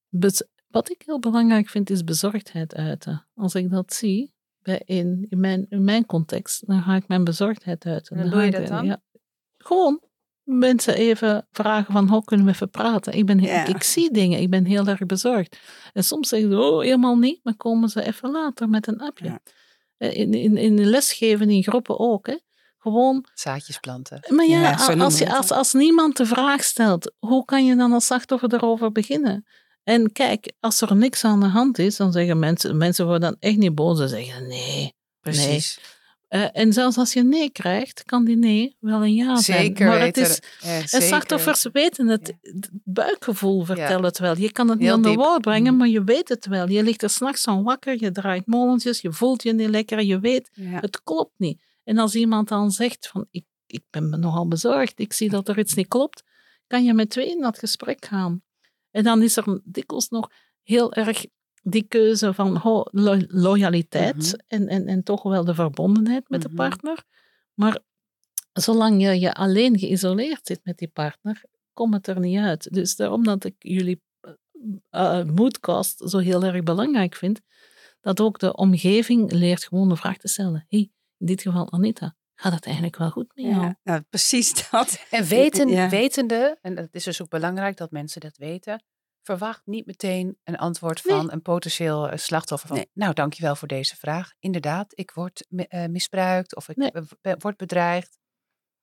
Bez- 0.10 0.48
wat 0.68 0.90
ik 0.90 1.02
heel 1.06 1.20
belangrijk 1.20 1.70
vind, 1.70 1.90
is 1.90 2.04
bezorgdheid 2.04 2.76
uiten. 2.76 3.28
Als 3.36 3.56
ik 3.56 3.70
dat 3.70 3.94
zie, 3.94 4.34
in, 4.86 5.26
in, 5.30 5.40
mijn, 5.40 5.66
in 5.70 5.84
mijn 5.84 6.06
context, 6.06 6.68
dan 6.68 6.82
ga 6.82 6.96
ik 6.96 7.08
mijn 7.08 7.24
bezorgdheid 7.24 7.86
uiten. 7.86 8.16
En 8.16 8.22
hoe 8.22 8.32
Dan 8.32 8.40
doe 8.40 8.52
je 8.52 8.58
dat 8.58 8.68
dan? 8.68 8.86
Ja, 8.86 9.02
gewoon 9.58 10.02
mensen 10.44 10.96
even 10.96 11.48
vragen 11.52 11.94
van, 11.94 12.10
hoe 12.10 12.24
kunnen 12.24 12.46
we 12.46 12.52
even 12.52 12.70
praten? 12.70 13.14
Ik, 13.14 13.26
ben, 13.26 13.40
ik 13.68 13.84
zie 13.84 14.12
dingen, 14.12 14.40
ik 14.40 14.50
ben 14.50 14.66
heel 14.66 14.88
erg 14.88 15.06
bezorgd. 15.06 15.60
En 15.94 16.04
soms 16.04 16.30
zeggen 16.30 16.52
ze, 16.52 16.60
oh, 16.60 16.82
helemaal 16.82 17.18
niet, 17.18 17.40
maar 17.44 17.56
komen 17.56 17.90
ze 17.90 18.04
even 18.04 18.32
later 18.32 18.70
met 18.70 18.88
een 18.88 19.00
appje. 19.02 19.26
Ja. 19.26 19.40
Eh, 19.98 20.18
In, 20.18 20.34
in, 20.34 20.58
in 20.58 20.76
de 20.76 20.86
lesgeven 20.86 21.50
in 21.50 21.64
groepen 21.64 22.00
ook, 22.00 22.28
hè. 22.28 22.38
Gewoon 22.78 23.26
Zaadjes 23.34 23.80
planten. 23.80 24.20
maar 24.30 24.46
ja, 24.46 24.74
als, 24.98 25.18
je, 25.18 25.36
als, 25.36 25.52
als 25.52 25.74
niemand 25.74 26.18
de 26.18 26.26
vraag 26.26 26.64
stelt, 26.64 27.14
hoe 27.20 27.46
kan 27.46 27.66
je 27.66 27.76
dan 27.76 27.92
als 27.92 28.06
slachtoffer 28.06 28.54
erover 28.54 28.92
beginnen? 28.92 29.46
En 29.86 30.12
kijk, 30.12 30.52
als 30.60 30.82
er 30.82 30.96
niks 30.96 31.24
aan 31.24 31.40
de 31.40 31.46
hand 31.46 31.80
is, 31.80 31.96
dan 31.98 32.12
zeggen 32.12 32.40
mensen, 32.40 32.78
mensen 32.78 33.06
worden 33.06 33.30
dan 33.30 33.36
echt 33.40 33.58
niet 33.58 33.76
boos 33.76 34.00
en 34.00 34.10
zeggen 34.10 34.48
nee. 34.48 34.94
Precies. 35.20 35.80
Eh, 36.28 36.48
en 36.52 36.74
zelfs 36.74 36.98
als 36.98 37.14
je 37.14 37.24
nee 37.24 37.50
krijgt, 37.50 38.04
kan 38.04 38.26
die 38.26 38.36
nee 38.38 38.76
wel 38.80 39.04
een 39.04 39.14
ja 39.14 39.36
zijn. 39.38 39.66
Zeker 39.66 39.88
maar 39.88 40.02
het 40.02 40.18
is, 40.18 40.40
Ja, 40.62 40.86
slachtoffers 40.86 41.68
weten. 41.72 42.08
het. 42.08 42.34
Het 42.42 42.70
buikgevoel 42.84 43.64
vertelt 43.66 44.04
het 44.04 44.20
wel. 44.20 44.38
Je 44.38 44.52
kan 44.52 44.70
het 44.70 44.78
niet 44.78 44.88
Heel 44.88 44.96
onder 44.96 45.12
diep. 45.12 45.20
woord 45.20 45.42
brengen, 45.42 45.72
Mm. 45.72 45.78
maar 45.80 45.88
je 45.88 46.04
weet 46.04 46.30
het 46.30 46.46
wel. 46.46 46.70
Je 46.70 46.84
ligt 46.84 47.04
er 47.04 47.10
s'nachts 47.10 47.42
van 47.42 47.64
wakker, 47.64 47.98
je 48.00 48.12
draait 48.12 48.46
molentjes, 48.46 49.02
je 49.02 49.12
voelt 49.12 49.44
je 49.44 49.54
niet 49.54 49.70
lekker, 49.70 50.02
je 50.04 50.20
weet, 50.20 50.50
Ja. 50.54 50.80
het 50.80 51.04
klopt 51.04 51.34
niet. 51.38 51.62
En 51.84 51.98
als 51.98 52.16
iemand 52.16 52.48
dan 52.48 52.72
zegt 52.72 53.08
van, 53.08 53.28
ik, 53.32 53.46
ik 53.66 53.84
ben 53.90 54.10
me 54.10 54.18
nogal 54.18 54.48
bezorgd, 54.48 54.94
ik 55.00 55.14
zie 55.14 55.30
dat 55.30 55.48
er 55.48 55.60
iets 55.60 55.74
niet 55.74 55.88
klopt, 55.88 56.24
kan 56.68 56.84
je 56.84 56.94
met 56.94 57.10
twee 57.10 57.30
in 57.30 57.42
dat 57.42 57.60
gesprek 57.60 58.06
gaan. 58.06 58.42
En 58.96 59.04
dan 59.04 59.22
is 59.22 59.38
er 59.38 59.62
dikwijls 59.64 60.10
nog 60.10 60.30
heel 60.64 60.94
erg 60.94 61.26
die 61.64 61.84
keuze 61.88 62.34
van 62.34 62.60
lo- 62.92 63.22
loyaliteit 63.28 64.16
Mhm. 64.16 64.36
en, 64.48 64.68
en, 64.68 64.88
en 64.88 65.04
toch 65.04 65.24
wel 65.24 65.46
de 65.46 65.54
verbondenheid 65.54 66.30
met 66.30 66.40
Mhm. 66.40 66.50
de 66.50 66.56
partner. 66.56 67.04
Maar 67.54 67.80
zolang 68.54 69.02
je 69.02 69.20
je 69.20 69.34
alleen 69.34 69.80
geïsoleerd 69.80 70.48
zit 70.48 70.60
met 70.64 70.78
die 70.78 70.88
partner, 70.88 71.44
komt 71.74 71.94
het 71.94 72.08
er 72.08 72.20
niet 72.20 72.38
uit. 72.40 72.74
Dus 72.74 72.96
daarom 72.96 73.24
dat 73.24 73.44
ik 73.44 73.56
jullie 73.60 74.02
uh, 74.92 75.24
moodcast 75.24 76.10
zo 76.10 76.18
heel 76.18 76.44
erg 76.44 76.64
belangrijk 76.64 77.16
vind, 77.16 77.42
dat 78.02 78.20
ook 78.22 78.40
de 78.40 78.56
omgeving 78.56 79.32
leert 79.32 79.64
gewoon 79.64 79.90
de 79.90 79.96
vraag 79.96 80.18
te 80.18 80.28
stellen. 80.28 80.66
hey, 80.70 80.90
in 81.18 81.26
dit 81.26 81.42
geval 81.42 81.72
Anita, 81.72 82.16
gaat 82.36 82.54
het 82.54 82.66
eigenlijk 82.66 82.98
wel 82.98 83.10
goed 83.10 83.32
met 83.36 83.46
jou? 83.46 83.62
Ja, 83.62 83.80
nou, 83.84 84.02
precies 84.02 84.54
dat. 84.70 85.06
En 85.10 85.24
weten, 85.26 85.68
Ja. 85.68 85.90
wetende, 85.90 86.58
en 86.62 86.78
het 86.78 86.96
is 86.96 87.04
dus 87.04 87.22
ook 87.22 87.30
belangrijk 87.30 87.78
dat 87.78 87.92
mensen 87.92 88.22
dat 88.22 88.38
weten, 88.38 88.84
verwacht 89.22 89.62
niet 89.66 89.86
meteen 89.86 90.38
een 90.44 90.58
antwoord 90.58 91.02
van 91.02 91.32
een 91.32 91.42
potentieel 91.42 92.10
eh, 92.10 92.18
slachtoffer 92.18 92.68
van, 92.68 92.78
Nee. 92.78 92.90
nou 92.94 93.14
dankjewel 93.14 93.56
voor 93.56 93.68
deze 93.68 93.96
vraag. 93.96 94.32
Inderdaad, 94.40 94.92
ik 95.00 95.12
word 95.12 95.48
eh, 95.50 95.86
misbruikt 95.86 96.56
of 96.56 96.70
ik 96.70 96.76
Nee. 96.76 96.92
eh, 96.92 97.02
be- 97.22 97.36
word 97.40 97.58
bedreigd. 97.58 98.18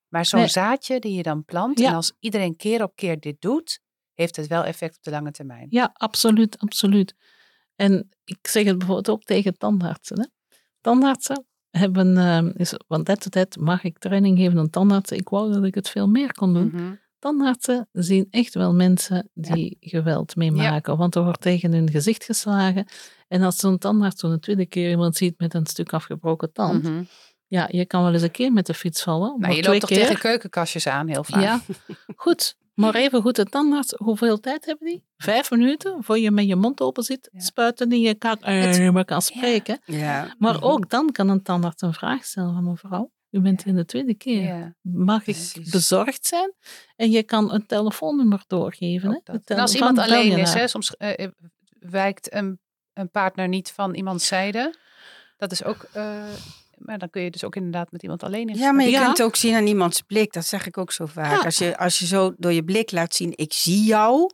Maar 0.09 0.27
zo'n 0.27 0.41
Nee. 0.41 0.49
zaadje 0.49 0.99
die 1.01 1.15
je 1.17 1.23
dan 1.23 1.45
plant, 1.45 1.79
Ja. 1.79 1.89
en 1.89 1.95
als 1.95 2.13
iedereen 2.19 2.57
keer 2.57 2.83
op 2.83 2.97
keer 2.97 3.21
dit 3.21 3.41
doet, 3.41 3.81
heeft 4.13 4.37
het 4.37 4.47
wel 4.47 4.65
effect 4.65 4.97
op 4.97 5.03
de 5.03 5.11
lange 5.11 5.31
termijn. 5.31 5.67
Ja, 5.71 5.91
absoluut, 5.93 6.59
absoluut. 6.59 7.15
En 7.75 8.09
ik 8.25 8.47
zeg 8.47 8.65
het 8.65 8.79
bijvoorbeeld 8.79 9.09
ook 9.11 9.23
tegen 9.23 9.59
tandartsen. 9.59 10.21
Hè. 10.21 10.27
Tandartsen 10.81 11.47
hebben, 11.79 12.17
eh, 12.17 12.45
is, 12.55 12.75
van 12.89 13.05
tijd 13.05 13.21
tot 13.21 13.33
tijd 13.33 13.57
mag 13.61 13.83
ik 13.85 13.99
training 13.99 14.39
geven 14.39 14.59
aan 14.59 14.71
tandartsen. 14.71 15.17
Ik 15.17 15.29
wou 15.29 15.53
dat 15.53 15.65
ik 15.65 15.75
het 15.75 15.89
veel 15.89 16.09
meer 16.09 16.33
kon 16.35 16.55
doen. 16.55 16.71
Mhm. 16.73 16.93
Tandartsen 17.19 17.89
zien 17.93 18.27
echt 18.31 18.55
wel 18.55 18.75
mensen 18.75 19.29
die 19.35 19.77
geweld 19.81 20.37
meemaken, 20.37 20.97
want 20.97 21.15
er 21.15 21.23
wordt 21.23 21.41
tegen 21.41 21.73
hun 21.73 21.91
gezicht 21.91 22.25
geslagen. 22.25 22.87
En 23.29 23.43
als 23.43 23.57
zo'n 23.57 23.79
tandarts 23.79 24.21
zo'n 24.21 24.39
tweede 24.41 24.67
keer 24.67 24.91
iemand 24.91 25.17
ziet 25.17 25.39
met 25.39 25.55
een 25.55 25.67
stuk 25.67 25.93
afgebroken 25.93 26.53
tand, 26.53 26.83
Mhm. 26.83 27.03
ja, 27.47 27.69
je 27.71 27.87
kan 27.87 28.03
wel 28.03 28.13
eens 28.13 28.23
een 28.23 28.31
keer 28.31 28.53
met 28.53 28.67
de 28.67 28.75
fiets 28.75 29.03
vallen. 29.03 29.29
Nou, 29.29 29.41
maar 29.41 29.55
je 29.55 29.63
loopt 29.63 29.81
toch 29.81 29.89
keer, 29.89 29.99
tegen 29.99 30.19
keukenkastjes 30.19 30.87
aan 30.87 31.09
heel 31.09 31.25
vaak. 31.25 31.43
Ja, 31.43 31.61
goed. 32.17 32.57
Maar 32.75 32.95
even 32.95 33.23
goed, 33.23 33.37
de 33.37 33.45
tandarts, 33.45 33.95
hoeveel 33.97 34.41
tijd 34.41 34.65
hebben 34.65 34.87
die? 34.89 35.05
Vijf 35.17 35.51
minuten 35.51 36.05
voor 36.05 36.19
je 36.19 36.31
met 36.31 36.47
je 36.47 36.57
mond 36.57 36.81
open 36.81 37.03
zit, 37.03 37.29
Ja. 37.33 37.41
spuiten 37.41 37.91
in 37.93 38.01
je 38.01 38.15
kaak 38.15 38.41
en 38.41 38.55
Het- 38.55 38.77
je 38.77 39.05
kan 39.05 39.23
spreken. 39.23 39.81
Ja. 39.85 40.35
Maar 40.39 40.55
Mhm. 40.55 40.65
ook 40.65 40.91
dan 40.91 41.13
kan 41.13 41.29
een 41.29 41.43
tandarts 41.43 41.83
een 41.83 41.93
vraag 41.95 42.25
stellen 42.25 42.53
van 42.55 42.65
mevrouw. 42.65 43.11
U 43.31 43.41
bent 43.41 43.65
in 43.67 43.77
de 43.77 43.85
tweede 43.85 44.15
keer. 44.15 44.77
Mag 44.81 45.27
ik 45.27 45.53
bezorgd 45.71 46.27
zijn? 46.27 46.53
En 46.97 47.11
je 47.11 47.23
kan 47.23 47.53
een 47.53 47.67
telefoonnummer 47.67 48.45
doorgeven. 48.47 49.23
Hè? 49.25 49.39
En 49.45 49.59
als 49.59 49.75
iemand 49.75 49.99
alleen 49.99 50.39
is, 50.39 50.53
hè, 50.55 50.69
soms 50.69 50.97
eh, 50.97 51.19
eh, 51.25 51.31
wijkt 51.79 52.33
een, 52.35 52.61
een 52.93 53.11
partner 53.11 53.49
niet 53.49 53.71
van 53.71 53.95
iemands 53.95 54.27
zijde. 54.27 54.75
Dat 55.37 55.53
is 55.53 55.65
ook, 55.65 55.87
eh, 55.93 56.25
maar 56.85 56.99
dan 56.99 57.11
kun 57.11 57.23
je 57.23 57.31
dus 57.31 57.45
ook 57.45 57.57
inderdaad 57.57 57.93
met 57.93 58.03
iemand 58.03 58.23
alleen 58.23 58.49
in. 58.49 58.57
Ja, 58.57 58.73
maar 58.73 58.85
je 58.85 58.91
Ja. 58.91 59.05
kunt 59.05 59.23
ook 59.23 59.37
zien 59.37 59.55
aan 59.55 59.67
iemands 59.67 60.01
blik. 60.03 60.33
Dat 60.33 60.47
zeg 60.47 60.67
ik 60.67 60.79
ook 60.79 60.93
zo 60.93 61.07
vaak. 61.07 61.33
Ja. 61.39 61.45
Als, 61.45 61.59
je, 61.59 61.79
als 61.79 61.99
je 61.99 62.07
zo 62.07 62.35
door 62.37 62.53
je 62.53 62.65
blik 62.65 62.91
laat 62.91 63.15
zien, 63.15 63.33
ik 63.37 63.53
zie 63.53 63.85
jou. 63.85 64.31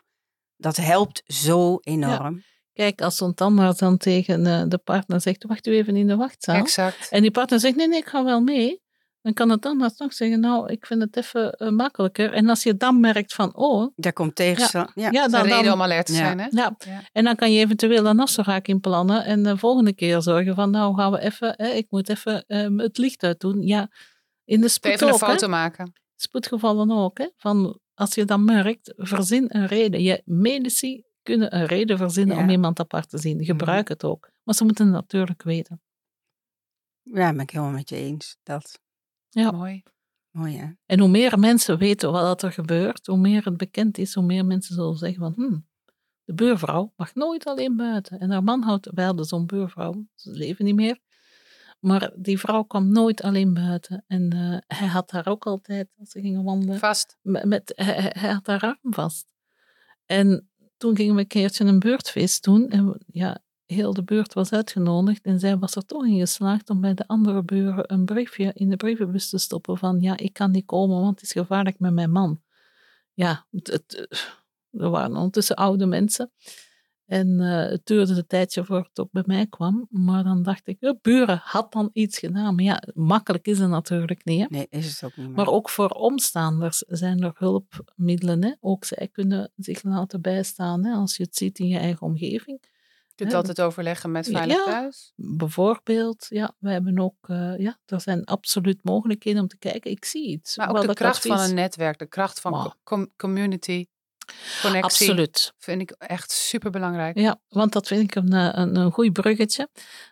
Dat 0.56 0.76
helpt 0.76 1.22
zo 1.26 1.76
enorm. 1.80 2.42
Kijk, 2.72 3.00
als 3.00 3.16
zo'n 3.16 3.34
tandarts 3.34 3.78
dan 3.78 3.96
tegen 3.96 4.46
eh, 4.46 4.62
de 4.68 4.78
partner 4.78 5.20
zegt, 5.20 5.44
wacht 5.44 5.66
u 5.66 5.72
even 5.76 5.96
in 5.96 6.06
de 6.06 6.16
wachtzaal. 6.16 6.56
Exact. 6.56 7.08
En 7.10 7.22
die 7.22 7.30
partner 7.30 7.60
zegt, 7.60 7.76
nee, 7.76 7.88
nee, 7.88 7.98
ik 7.98 8.06
ga 8.06 8.24
wel 8.24 8.40
mee. 8.40 8.80
Dan 9.20 9.32
kan 9.32 9.48
de 9.48 9.58
tandarts 9.58 9.98
nog 9.98 10.12
zeggen, 10.14 10.40
nou, 10.40 10.72
ik 10.72 10.86
vind 10.86 11.00
het 11.02 11.16
even 11.16 11.52
eh, 11.52 11.68
makkelijker. 11.68 12.32
En 12.32 12.48
als 12.48 12.62
je 12.62 12.76
dan 12.76 13.00
merkt 13.00 13.34
van, 13.34 13.54
oh, 13.56 13.92
Daar 13.96 14.12
komt 14.12 14.34
tegenstand. 14.34 14.90
Ja. 14.94 15.10
ja, 15.10 15.24
is 15.24 15.32
dan, 15.32 15.42
reden 15.42 15.64
dan, 15.64 15.72
om 15.72 15.82
alert 15.82 16.06
te 16.06 16.12
Ja. 16.12 16.18
zijn, 16.18 16.38
hè? 16.38 16.46
ja. 16.50 16.74
Ja. 16.78 17.02
En 17.12 17.24
dan 17.24 17.36
kan 17.36 17.52
je 17.52 17.60
eventueel 17.64 18.06
een 18.06 18.20
afspraak 18.20 18.66
inplannen 18.68 19.24
en 19.24 19.42
de 19.42 19.56
volgende 19.58 19.92
keer 19.94 20.22
zorgen 20.22 20.54
van, 20.54 20.70
nou, 20.70 20.94
gaan 20.94 21.12
we 21.12 21.20
even, 21.20 21.54
hè, 21.56 21.68
ik 21.68 21.86
moet 21.90 22.08
even 22.08 22.44
ehm, 22.46 22.78
het 22.78 22.98
licht 22.98 23.22
uitdoen. 23.22 23.62
Ja, 23.62 23.88
in 24.44 24.60
de 24.60 24.68
spoed 24.68 24.92
Even 24.92 25.06
een 25.06 25.12
hè. 25.12 25.18
foto 25.18 25.48
maken. 25.48 25.92
spoedgevallen 26.16 26.90
ook. 26.90 27.18
Hè? 27.18 27.28
Van, 27.36 27.80
als 27.94 28.14
je 28.14 28.24
dat 28.24 28.40
merkt, 28.40 28.92
verzin 28.96 29.44
een 29.48 29.66
reden. 29.66 30.02
Je 30.02 30.22
medici 30.24 31.02
kunnen 31.22 31.56
een 31.56 31.66
reden 31.66 31.98
verzinnen 31.98 32.36
Ja. 32.36 32.42
om 32.42 32.48
iemand 32.50 32.80
apart 32.80 33.08
te 33.10 33.18
zien. 33.18 33.44
Gebruik 33.44 33.88
het 33.88 34.04
ook. 34.04 34.30
Maar 34.44 34.54
ze 34.54 34.64
moeten 34.64 34.84
het 34.84 34.94
natuurlijk 34.94 35.42
weten. 35.42 35.80
ja, 37.02 37.30
ben 37.32 37.40
ik 37.40 37.50
helemaal 37.50 37.72
met 37.74 37.88
je 37.88 37.96
eens. 37.96 38.36
Dat. 38.42 38.80
Ja. 39.28 39.50
Mooi. 39.50 39.82
Mooi 40.30 40.56
hè? 40.56 40.66
En 40.86 41.00
hoe 41.00 41.08
meer 41.08 41.38
mensen 41.38 41.78
weten 41.78 42.12
wat 42.12 42.42
er 42.42 42.52
gebeurt, 42.52 43.06
hoe 43.06 43.18
meer 43.18 43.44
het 43.44 43.56
bekend 43.56 43.98
is, 43.98 44.14
hoe 44.14 44.24
meer 44.24 44.44
mensen 44.46 44.74
zullen 44.74 44.96
zeggen 44.96 45.18
van, 45.18 45.32
hm, 45.36 45.58
de 46.24 46.34
buurvrouw 46.34 46.92
mag 46.96 47.14
nooit 47.14 47.46
alleen 47.46 47.76
buiten. 47.76 48.18
En 48.18 48.30
haar 48.30 48.42
man 48.44 48.62
houdt, 48.62 48.90
wij 48.94 49.04
hadden 49.04 49.24
zo'n 49.24 49.46
buurvrouw, 49.46 50.06
ze 50.14 50.30
leven 50.30 50.64
niet 50.64 50.74
meer. 50.74 50.98
Maar 51.78 52.12
die 52.16 52.38
vrouw 52.38 52.62
kwam 52.62 52.92
nooit 52.92 53.22
alleen 53.22 53.54
buiten. 53.54 54.04
En 54.06 54.30
eh, 54.32 54.78
hij 54.78 54.88
had 54.88 55.10
haar 55.10 55.26
ook 55.26 55.46
altijd, 55.46 55.88
als 55.98 56.10
ze 56.10 56.20
gingen 56.20 56.44
wandelen, 56.44 56.78
Vast. 56.78 57.18
met, 57.22 57.44
met- 57.44 57.72
hij, 57.76 58.30
had 58.32 58.46
haar 58.46 58.60
arm 58.60 58.78
vast. 58.94 59.26
En 60.06 60.50
toen 60.76 60.96
gingen 60.96 61.14
we 61.14 61.20
een 61.20 61.26
keertje 61.26 61.64
een 61.64 61.78
buurtfeest 61.78 62.44
doen. 62.44 62.68
En 62.68 63.00
ja, 63.06 63.42
heel 63.74 63.94
de 63.94 64.02
buurt 64.04 64.34
was 64.34 64.52
uitgenodigd. 64.52 65.24
En 65.24 65.38
zij 65.38 65.58
was 65.58 65.74
er 65.74 65.84
toch 65.84 66.06
in 66.06 66.18
geslaagd 66.18 66.70
om 66.70 66.80
bij 66.80 66.94
de 66.94 67.06
andere 67.06 67.42
buren 67.42 67.92
een 67.92 68.04
briefje 68.04 68.50
in 68.54 68.68
de 68.70 68.76
brievenbus 68.76 69.28
te 69.28 69.38
stoppen 69.38 69.78
van 69.78 70.00
ja, 70.00 70.16
ik 70.16 70.32
kan 70.32 70.50
niet 70.50 70.66
komen, 70.66 71.00
want 71.00 71.14
het 71.20 71.22
is 71.22 71.32
gevaarlijk 71.32 71.78
met 71.78 71.92
mijn 71.92 72.10
man. 72.10 72.40
Ja, 73.12 73.46
het, 73.50 73.66
het- 73.66 74.08
er 74.70 74.90
waren 74.90 75.16
ondertussen 75.16 75.56
oude 75.56 75.86
mensen. 75.86 76.30
En 77.06 77.40
eh, 77.40 77.70
het 77.70 77.80
duurde 77.86 78.14
een 78.14 78.26
tijdje 78.26 78.64
voor 78.64 78.78
het 78.88 78.98
ook 78.98 79.10
bij 79.12 79.22
mij 79.26 79.46
kwam. 79.46 79.86
Maar 79.90 80.24
dan 80.24 80.42
dacht 80.42 80.66
ik, 80.66 80.80
de 80.80 80.98
buren 81.02 81.40
had 81.44 81.72
dan 81.72 81.90
iets 81.92 82.18
gedaan. 82.18 82.54
Maar 82.54 82.64
ja, 82.64 82.82
makkelijk 82.94 83.46
is 83.46 83.58
het 83.58 83.68
natuurlijk 83.68 84.24
niet. 84.24 84.40
Hè? 84.40 84.46
Nee, 84.48 84.66
is 84.70 84.90
het 85.00 85.04
ook 85.04 85.16
niet. 85.16 85.36
Maar 85.36 85.46
ook 85.46 85.68
voor 85.70 85.88
omstaanders 85.88 86.78
zijn 86.78 87.22
er 87.22 87.32
hulpmiddelen. 87.38 88.44
Hè? 88.44 88.52
Ook 88.60 88.84
zij 88.84 89.08
kunnen 89.12 89.52
zich 89.56 89.82
laten 89.82 90.20
bijstaan 90.20 90.84
hè? 90.84 90.92
als 90.94 91.16
je 91.16 91.22
het 91.22 91.36
ziet 91.36 91.58
in 91.58 91.66
je 91.66 91.78
eigen 91.78 92.06
omgeving. 92.06 92.62
Je 93.18 93.24
kunt 93.24 93.30
Ja. 93.30 93.36
altijd 93.48 93.60
overleggen 93.66 94.10
met 94.10 94.26
Ja. 94.26 94.32
Veilig 94.32 94.64
Thuis. 94.64 95.12
Bijvoorbeeld, 95.16 96.26
ja, 96.28 96.54
wij 96.58 96.72
hebben 96.72 96.98
ook, 96.98 97.14
eh, 97.28 97.58
ja, 97.58 97.78
er 97.86 98.00
zijn 98.00 98.24
absoluut 98.24 98.78
mogelijkheden 98.84 99.40
om 99.42 99.48
te 99.48 99.58
kijken. 99.58 99.90
Ik 99.90 100.04
zie 100.04 100.28
iets. 100.28 100.56
Maar 100.56 100.68
ook 100.68 100.86
de 100.86 100.94
kracht 100.94 101.26
van 101.26 101.40
een 101.40 101.54
netwerk, 101.54 101.98
de 101.98 102.06
kracht 102.06 102.40
van 102.40 102.52
Wow. 102.52 102.62
co- 102.62 102.72
com- 102.84 103.12
community, 103.16 103.86
connectie, 104.62 105.08
Absoluut. 105.08 105.52
vind 105.58 105.80
ik 105.80 105.90
echt 105.90 106.30
super 106.30 106.70
belangrijk. 106.70 107.18
Ja, 107.18 107.40
want 107.48 107.72
dat 107.72 107.86
vind 107.86 108.02
ik 108.02 108.14
een, 108.14 108.32
eh, 108.32 108.48
een, 108.52 108.76
een 108.76 108.92
goed 108.92 109.12
bruggetje. 109.12 109.68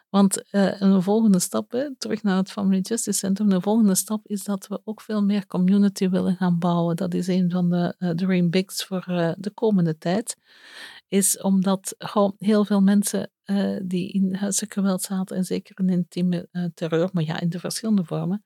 Want 0.09 0.51
eh, 0.51 0.81
een 0.81 1.03
volgende 1.03 1.39
stap, 1.39 1.71
hè, 1.71 1.97
terug 1.97 2.23
naar 2.23 2.37
het 2.37 2.51
Family 2.51 2.81
Justice 2.81 3.19
Center, 3.19 3.49
de 3.49 3.61
volgende 3.61 3.95
stap 3.95 4.27
is 4.27 4.45
dat 4.45 4.67
we 4.67 4.81
ook 4.85 5.01
veel 5.01 5.23
meer 5.23 5.47
community 5.47 6.09
willen 6.09 6.37
gaan 6.37 6.59
bouwen. 6.59 6.97
Dat 6.97 7.15
is 7.15 7.27
een 7.27 7.51
van 7.51 7.71
de 7.71 7.95
eh, 7.99 8.11
Dream 8.11 8.51
Bigs 8.51 8.85
voor 8.85 9.05
de 9.39 9.51
komende 9.55 9.99
tijd. 9.99 10.37
Is 11.09 11.41
omdat 11.41 11.95
gewoon 11.99 12.35
heel 12.39 12.65
veel 12.65 12.81
mensen 12.81 13.31
die 13.83 14.13
in 14.13 14.35
huiselijk 14.35 14.73
geweld 14.73 15.03
zaten, 15.03 15.37
en 15.37 15.45
zeker 15.45 15.79
in 15.79 15.89
intieme 15.89 16.71
terreur, 16.75 17.09
maar 17.13 17.25
ja, 17.25 17.41
in 17.41 17.49
de 17.49 17.59
verschillende 17.59 18.05
vormen, 18.05 18.45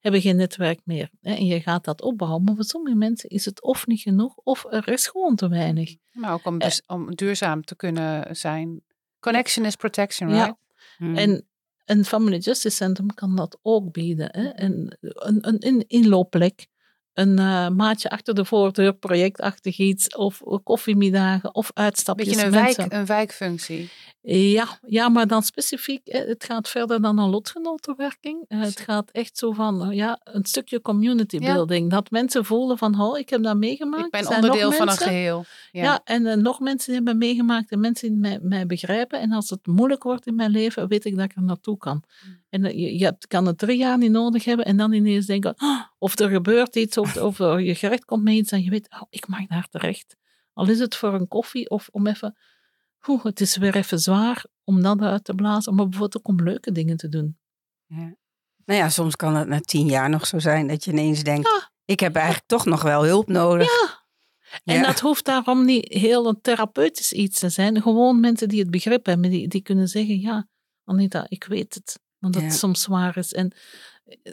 hebben 0.00 0.20
geen 0.20 0.36
netwerk 0.36 0.80
meer. 0.84 1.10
Hè? 1.20 1.34
En 1.34 1.46
je 1.46 1.60
gaat 1.60 1.84
dat 1.84 2.02
opbouwen, 2.02 2.44
maar 2.44 2.54
voor 2.54 2.64
sommige 2.64 2.96
mensen 2.96 3.28
is 3.28 3.44
het 3.44 3.62
of 3.62 3.86
niet 3.86 4.00
genoeg, 4.00 4.34
of 4.36 4.64
er 4.70 4.88
is 4.88 5.06
gewoon 5.08 5.36
te 5.36 5.48
weinig. 5.48 5.96
Maar 6.12 6.32
ook 6.32 6.46
om, 6.46 6.58
Eh. 6.60 6.68
dus, 6.68 6.82
om 6.86 7.14
duurzaam 7.14 7.64
te 7.64 7.76
kunnen 7.76 8.36
zijn. 8.36 8.80
Connection 9.20 9.64
is 9.66 9.76
protection, 9.76 10.28
Ja. 10.28 10.44
right? 10.44 10.56
Hmm. 10.96 11.16
En 11.16 11.44
een 11.84 12.04
Family 12.04 12.36
Justice 12.38 12.76
Centrum 12.76 13.14
kan 13.14 13.36
dat 13.36 13.58
ook 13.62 13.92
bieden. 13.92 14.28
Hè? 14.32 14.48
En 14.48 14.98
een, 15.00 15.48
een, 15.48 15.66
een 15.66 15.84
inloopplek, 15.88 16.66
een 17.14 17.38
eh, 17.38 17.68
maatje 17.68 18.10
achter 18.10 18.34
de 18.34 18.44
voordeur, 18.44 18.94
projectachtig 18.94 19.78
iets, 19.78 20.16
of 20.16 20.42
koffiemiddagen, 20.62 21.54
of 21.54 21.70
uitstapjes. 21.74 22.28
Beetje 22.28 22.44
een, 22.44 22.50
mensen. 22.50 22.76
wijk, 22.76 22.92
een 22.92 23.06
wijkfunctie. 23.06 23.90
Ja, 24.22 24.78
ja, 24.86 25.08
maar 25.08 25.26
dan 25.26 25.42
specifiek, 25.42 26.00
hè, 26.04 26.18
het 26.18 26.44
gaat 26.44 26.68
verder 26.68 27.02
dan 27.02 27.18
een 27.18 27.30
lotgenotenwerking. 27.30 28.44
Eh, 28.48 28.60
het 28.60 28.80
gaat 28.80 29.10
echt 29.10 29.38
zo 29.38 29.52
van, 29.52 29.82
eh, 29.82 29.96
ja, 29.96 30.20
een 30.24 30.44
stukje 30.44 30.80
community 30.80 31.36
Ja. 31.36 31.52
building. 31.52 31.90
Dat 31.90 32.10
mensen 32.10 32.44
voelen 32.44 32.78
van, 32.78 33.00
oh, 33.00 33.18
ik 33.18 33.28
heb 33.28 33.42
dat 33.42 33.56
meegemaakt. 33.56 34.04
Ik 34.04 34.10
ben 34.10 34.24
zijn 34.24 34.42
onderdeel 34.42 34.72
van 34.72 34.88
een 34.88 34.96
geheel. 34.96 35.44
Ja. 35.72 35.82
Ja, 35.82 36.00
en 36.04 36.26
eh, 36.26 36.36
nog 36.36 36.60
mensen 36.60 36.86
die 36.86 36.96
hebben 36.96 37.18
meegemaakt 37.18 37.70
en 37.70 37.80
mensen 37.80 38.08
die 38.08 38.18
mij, 38.18 38.38
mij 38.42 38.66
begrijpen. 38.66 39.20
En 39.20 39.32
als 39.32 39.50
het 39.50 39.66
moeilijk 39.66 40.02
wordt 40.02 40.26
in 40.26 40.34
mijn 40.34 40.50
leven, 40.50 40.88
weet 40.88 41.04
ik 41.04 41.16
dat 41.16 41.24
ik 41.24 41.36
er 41.36 41.42
naartoe 41.42 41.78
kan. 41.78 42.02
Mm. 42.26 42.39
En 42.50 42.64
eh, 42.64 42.72
je, 42.78 42.98
je 42.98 43.04
hebt, 43.04 43.26
kan 43.26 43.46
het 43.46 43.58
drie 43.58 43.78
jaar 43.78 43.98
niet 43.98 44.10
nodig 44.10 44.44
hebben 44.44 44.66
en 44.66 44.76
dan 44.76 44.92
ineens 44.92 45.26
denken, 45.26 45.54
"Ah, 45.56 45.80
of 45.98 46.18
er 46.18 46.28
gebeurt 46.28 46.76
iets, 46.76 46.96
of, 46.98 47.16
of 47.16 47.38
je 47.38 47.74
gerecht 47.74 48.04
komt 48.04 48.22
met 48.22 48.34
iets 48.34 48.52
en 48.52 48.62
je 48.62 48.70
weet, 48.70 48.88
oh, 48.90 49.02
ik 49.10 49.28
mag 49.28 49.46
daar 49.46 49.68
terecht. 49.68 50.16
Al 50.52 50.68
is 50.68 50.78
het 50.78 50.96
voor 50.96 51.14
een 51.14 51.28
koffie 51.28 51.70
of 51.70 51.88
om 51.90 52.06
even, 52.06 52.36
oeh, 53.08 53.24
het 53.24 53.40
is 53.40 53.56
weer 53.56 53.76
even 53.76 53.98
zwaar 53.98 54.44
om 54.64 54.82
dat 54.82 55.00
uit 55.00 55.24
te 55.24 55.34
blazen, 55.34 55.74
maar 55.74 55.88
bijvoorbeeld 55.88 56.16
ook 56.16 56.28
om 56.28 56.42
leuke 56.44 56.72
dingen 56.72 56.96
te 56.96 57.08
doen. 57.08 57.38
Ja. 57.86 58.14
Nou 58.64 58.80
ja, 58.80 58.88
soms 58.88 59.16
kan 59.16 59.34
het 59.34 59.48
na 59.48 59.60
tien 59.60 59.86
jaar 59.86 60.10
nog 60.10 60.26
zo 60.26 60.38
zijn 60.38 60.66
dat 60.66 60.84
je 60.84 60.90
ineens 60.90 61.22
denkt, 61.22 61.48
Ja. 61.48 61.70
ik 61.84 62.00
heb 62.00 62.14
eigenlijk 62.14 62.46
toch 62.46 62.64
nog 62.64 62.82
wel 62.82 63.04
hulp 63.04 63.28
nodig. 63.28 63.66
Ja. 63.66 63.98
En 64.64 64.74
Ja. 64.74 64.82
dat 64.86 65.00
hoeft 65.00 65.24
daarom 65.24 65.64
niet 65.64 65.92
heel 65.92 66.26
een 66.28 66.40
therapeutisch 66.40 67.12
iets 67.12 67.38
te 67.38 67.48
zijn. 67.48 67.82
Gewoon 67.82 68.20
mensen 68.20 68.48
die 68.48 68.60
het 68.60 68.70
begrip 68.70 69.06
hebben, 69.06 69.30
die, 69.30 69.48
die 69.48 69.62
kunnen 69.62 69.88
zeggen, 69.88 70.20
ja, 70.20 70.48
Anita, 70.84 71.26
ik 71.28 71.44
weet 71.44 71.74
het. 71.74 72.00
Want 72.20 72.34
het 72.34 72.44
Ja. 72.44 72.50
soms 72.50 72.82
zwaar 72.82 73.16
is. 73.16 73.32
En 73.32 73.52
eh, 74.04 74.32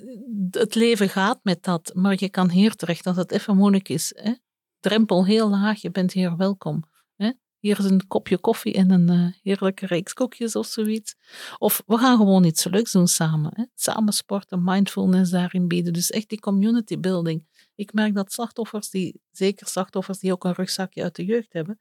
het 0.52 0.76
leven 0.76 1.10
gaat 1.10 1.40
met 1.44 1.64
dat. 1.64 1.92
Maar 1.94 2.16
je 2.18 2.30
kan 2.30 2.50
hier 2.50 2.76
terecht 2.76 3.06
als 3.08 3.18
het 3.18 3.32
even 3.32 3.56
moeilijk 3.58 3.90
is. 3.90 4.14
Hè? 4.16 4.34
Drempel 4.80 5.26
heel 5.26 5.50
laag, 5.50 5.82
je 5.82 5.92
bent 5.92 6.12
hier 6.12 6.38
welkom. 6.38 6.84
Hè? 7.16 7.32
Hier 7.60 7.80
is 7.80 7.86
een 7.86 8.08
kopje 8.08 8.38
koffie 8.38 8.74
en 8.74 8.92
een 8.92 9.10
eh, 9.10 9.34
heerlijke 9.42 9.86
reeks 9.86 10.14
koekjes 10.14 10.56
of 10.56 10.66
zoiets. 10.68 11.16
Of 11.58 11.84
we 11.86 11.98
gaan 11.98 12.18
gewoon 12.18 12.44
iets 12.44 12.64
leuks 12.64 12.92
doen 12.92 13.08
samen. 13.08 13.52
Hè? 13.56 13.64
Samen 13.76 14.14
sporten, 14.14 14.64
mindfulness 14.64 15.32
daarin 15.32 15.68
bieden. 15.68 15.94
Dus 15.94 16.10
echt 16.10 16.30
die 16.30 16.40
community 16.40 17.00
building. 17.00 17.46
Ik 17.76 17.94
merk 17.94 18.14
dat 18.16 18.32
slachtoffers, 18.32 18.90
die, 18.90 19.22
zeker 19.32 19.68
slachtoffers 19.68 20.20
die 20.20 20.32
ook 20.32 20.44
een 20.44 20.54
rugzakje 20.54 21.04
uit 21.04 21.16
de 21.16 21.26
jeugd 21.26 21.54
hebben, 21.54 21.80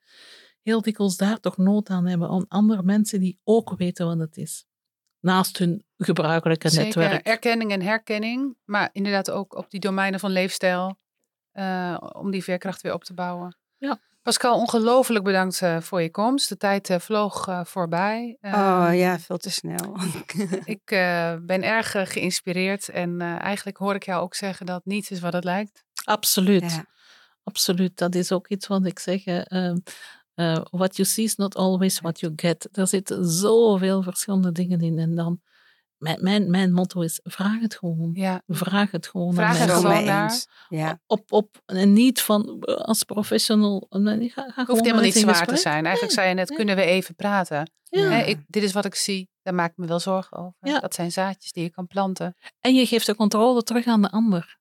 heel 0.62 0.80
dikwijls 0.82 1.16
daar 1.16 1.40
toch 1.40 1.56
nood 1.56 1.88
aan 1.88 2.06
hebben 2.06 2.28
aan 2.28 2.48
andere 2.48 2.82
mensen 2.82 3.20
die 3.20 3.38
ook 3.44 3.76
weten 3.76 4.06
wat 4.06 4.18
het 4.18 4.36
is. 4.36 4.64
Naast 5.26 5.58
hun 5.58 5.84
gebruikelijke 5.98 6.68
Zeker, 6.68 7.00
netwerk. 7.00 7.26
erkenning 7.26 7.72
en 7.72 7.82
herkenning. 7.82 8.56
Maar 8.64 8.88
inderdaad 8.92 9.30
ook 9.30 9.54
op 9.56 9.70
die 9.70 9.80
domeinen 9.80 10.20
van 10.20 10.30
leefstijl. 10.30 10.98
eh, 11.52 11.96
om 12.12 12.30
die 12.30 12.42
veerkracht 12.44 12.80
weer 12.82 12.92
op 12.92 13.04
te 13.04 13.14
bouwen. 13.14 13.56
Ja. 13.78 13.98
Pascal, 14.22 14.58
ongelooflijk 14.58 15.24
bedankt 15.24 15.62
eh, 15.62 15.80
voor 15.80 16.02
je 16.02 16.10
komst. 16.10 16.48
De 16.48 16.56
tijd 16.56 16.90
eh, 16.90 16.98
vloog 16.98 17.48
eh, 17.48 17.64
voorbij. 17.64 18.36
Eh, 18.40 18.52
Oh 18.52 18.88
ja, 18.94 19.18
veel 19.18 19.36
te 19.36 19.50
snel. 19.50 19.96
Ik 20.64 20.90
eh, 20.90 21.34
ben 21.40 21.62
erg 21.62 21.90
geïnspireerd. 22.12 22.88
En 22.88 23.20
eh, 23.20 23.40
eigenlijk 23.42 23.76
hoor 23.76 23.94
ik 23.94 24.04
jou 24.04 24.22
ook 24.22 24.34
zeggen 24.34 24.66
dat 24.66 24.84
niets 24.84 25.10
is 25.10 25.20
wat 25.20 25.32
het 25.32 25.44
lijkt. 25.44 25.84
Absoluut. 26.04 26.70
Ja. 26.72 26.84
Absoluut. 27.44 27.96
Dat 27.96 28.14
is 28.14 28.32
ook 28.32 28.48
iets 28.48 28.66
wat 28.66 28.86
ik 28.86 28.98
zeg. 28.98 29.24
Eh, 30.36 30.56
eh, 30.56 30.62
what 30.70 30.96
you 30.96 31.08
see 31.08 31.24
is 31.24 31.36
not 31.36 31.56
always 31.56 32.00
what 32.00 32.20
you 32.20 32.32
get. 32.36 32.68
Er 32.72 32.86
zitten 32.86 33.24
zoveel 33.24 34.02
verschillende 34.02 34.52
dingen 34.52 34.80
in. 34.80 34.98
En 34.98 35.14
dan, 35.14 35.40
mijn, 35.96 36.18
mijn, 36.22 36.50
mijn 36.50 36.72
motto 36.72 37.00
is, 37.00 37.20
vraag 37.22 37.60
het 37.60 37.74
gewoon. 37.74 38.10
Ja, 38.12 38.42
Vraag 38.46 38.90
het 38.90 39.06
gewoon 39.06 39.34
Vraag 39.34 39.60
aan 39.60 39.68
het 39.68 39.76
gewoon 39.76 40.04
naar. 40.04 40.44
Ja. 40.68 41.00
Op, 41.06 41.32
op, 41.32 41.62
en 41.66 41.92
niet 41.92 42.20
van 42.20 42.60
eh, 42.60 42.74
als 42.74 43.04
professional. 43.04 43.86
Nee, 43.88 44.28
ga, 44.28 44.64
hoeft 44.66 44.80
helemaal 44.80 45.02
niet 45.02 45.14
zwaar 45.14 45.46
te 45.46 45.56
zijn. 45.56 45.86
Eigenlijk 45.86 46.00
Nee, 46.00 46.10
zei 46.10 46.28
je 46.28 46.34
net, 46.34 46.48
nee. 46.48 46.56
kunnen 46.56 46.76
we 46.76 46.82
even 46.82 47.14
praten? 47.14 47.70
Ja. 47.82 48.08
Hè, 48.08 48.22
ik, 48.22 48.44
dit 48.46 48.62
is 48.62 48.72
wat 48.72 48.84
ik 48.84 48.94
zie. 48.94 49.30
Daar 49.42 49.54
maak 49.54 49.70
ik 49.70 49.76
me 49.76 49.86
wel 49.86 50.00
zorgen 50.00 50.36
over. 50.36 50.54
Ja. 50.60 50.80
Dat 50.80 50.94
zijn 50.94 51.12
zaadjes 51.12 51.52
die 51.52 51.62
je 51.62 51.70
kan 51.70 51.86
planten. 51.86 52.36
En 52.60 52.74
je 52.74 52.86
geeft 52.86 53.06
de 53.06 53.14
controle 53.14 53.62
terug 53.62 53.86
aan 53.86 54.02
de 54.02 54.10
ander. 54.10 54.58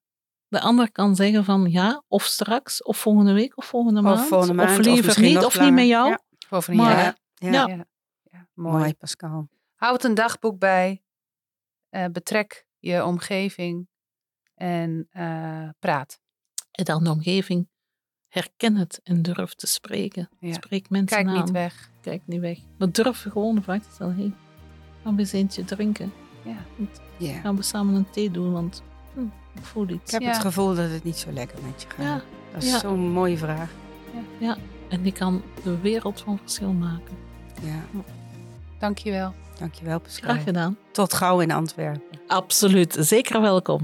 De 0.55 0.61
ander 0.61 0.91
kan 0.91 1.15
zeggen 1.15 1.43
van 1.45 1.71
ja, 1.71 2.03
of 2.07 2.23
straks, 2.23 2.83
of 2.83 2.97
volgende 2.97 3.33
week, 3.33 3.57
of 3.57 3.65
volgende 3.65 3.99
Of 3.99 4.05
maand. 4.05 4.27
volgende 4.27 4.53
maand, 4.53 4.69
of 4.79 4.85
liever 4.85 5.21
niet, 5.21 5.37
of 5.45 5.59
niet 5.59 5.73
met 5.73 5.85
jou. 5.87 6.09
Ja. 6.09 6.19
Over 6.49 6.69
een 6.71 6.77
Maar- 6.77 6.95
jaar. 6.97 7.17
Ja. 7.33 7.51
Ja. 7.51 7.67
Ja. 7.67 7.85
Ja, 8.31 8.47
mooi. 8.53 8.77
Mooi, 8.77 8.93
Pascal. 8.93 9.49
Houd 9.75 10.03
een 10.03 10.13
dagboek 10.13 10.59
bij. 10.59 11.03
Eh, 11.89 12.05
betrek 12.11 12.65
je 12.79 13.05
omgeving. 13.05 13.87
En 14.53 15.07
eh, 15.09 15.69
praat. 15.79 16.19
En 16.71 16.83
dan 16.85 17.03
de 17.03 17.09
omgeving. 17.09 17.69
Herken 18.27 18.75
het 18.75 18.99
en 19.03 19.21
durf 19.21 19.53
te 19.53 19.67
spreken. 19.67 20.29
Ja. 20.39 20.53
Spreek 20.53 20.89
mensen 20.89 21.17
Kijk 21.17 21.29
aan. 21.29 21.43
niet 21.43 21.51
weg. 21.51 21.89
Kijk 22.01 22.21
niet 22.25 22.39
weg. 22.39 22.59
Maar 22.77 22.91
durf 22.91 23.21
gewoon 23.21 23.55
de 23.55 23.61
vraag 23.61 23.81
te 23.83 23.91
stellen. 23.91 24.15
Hey, 24.15 24.33
gaan 25.03 25.13
we 25.15 25.21
eens 25.21 25.31
eentje 25.31 25.63
drinken? 25.63 26.13
Ja. 26.43 26.57
Ja. 27.17 27.39
Gaan 27.39 27.55
we 27.55 27.61
samen 27.61 27.95
een 27.95 28.09
thee 28.09 28.31
doen? 28.31 28.51
Want 28.51 28.83
hm, 29.15 29.21
ik 29.59 29.63
voel 29.63 29.89
iets. 29.89 30.03
Ik 30.05 30.11
heb 30.11 30.21
Ja. 30.21 30.27
het 30.27 30.37
gevoel 30.37 30.75
dat 30.75 30.89
het 30.89 31.03
niet 31.03 31.17
zo 31.17 31.31
lekker 31.31 31.57
met 31.65 31.81
je 31.81 31.87
gaat. 31.89 32.05
Ja, 32.05 32.21
Dat 32.53 32.63
is 32.63 32.71
ja. 32.71 32.79
zo'n 32.79 32.99
mooie 33.11 33.37
vraag. 33.37 33.69
en 34.89 35.01
die 35.01 35.11
kan 35.11 35.41
de 35.63 35.77
wereld 35.81 36.21
van 36.21 36.39
verschil 36.41 36.71
maken. 36.71 37.17
Ja. 37.61 38.01
Dankjewel. 38.79 39.33
Dankjewel, 39.59 39.99
Pascal. 39.99 40.29
Graag 40.29 40.43
gedaan. 40.43 40.77
Tot 40.91 41.13
gauw 41.13 41.39
in 41.39 41.51
Antwerpen. 41.51 42.19
Absoluut. 42.27 42.97
Zeker 42.99 43.41
welkom. 43.41 43.81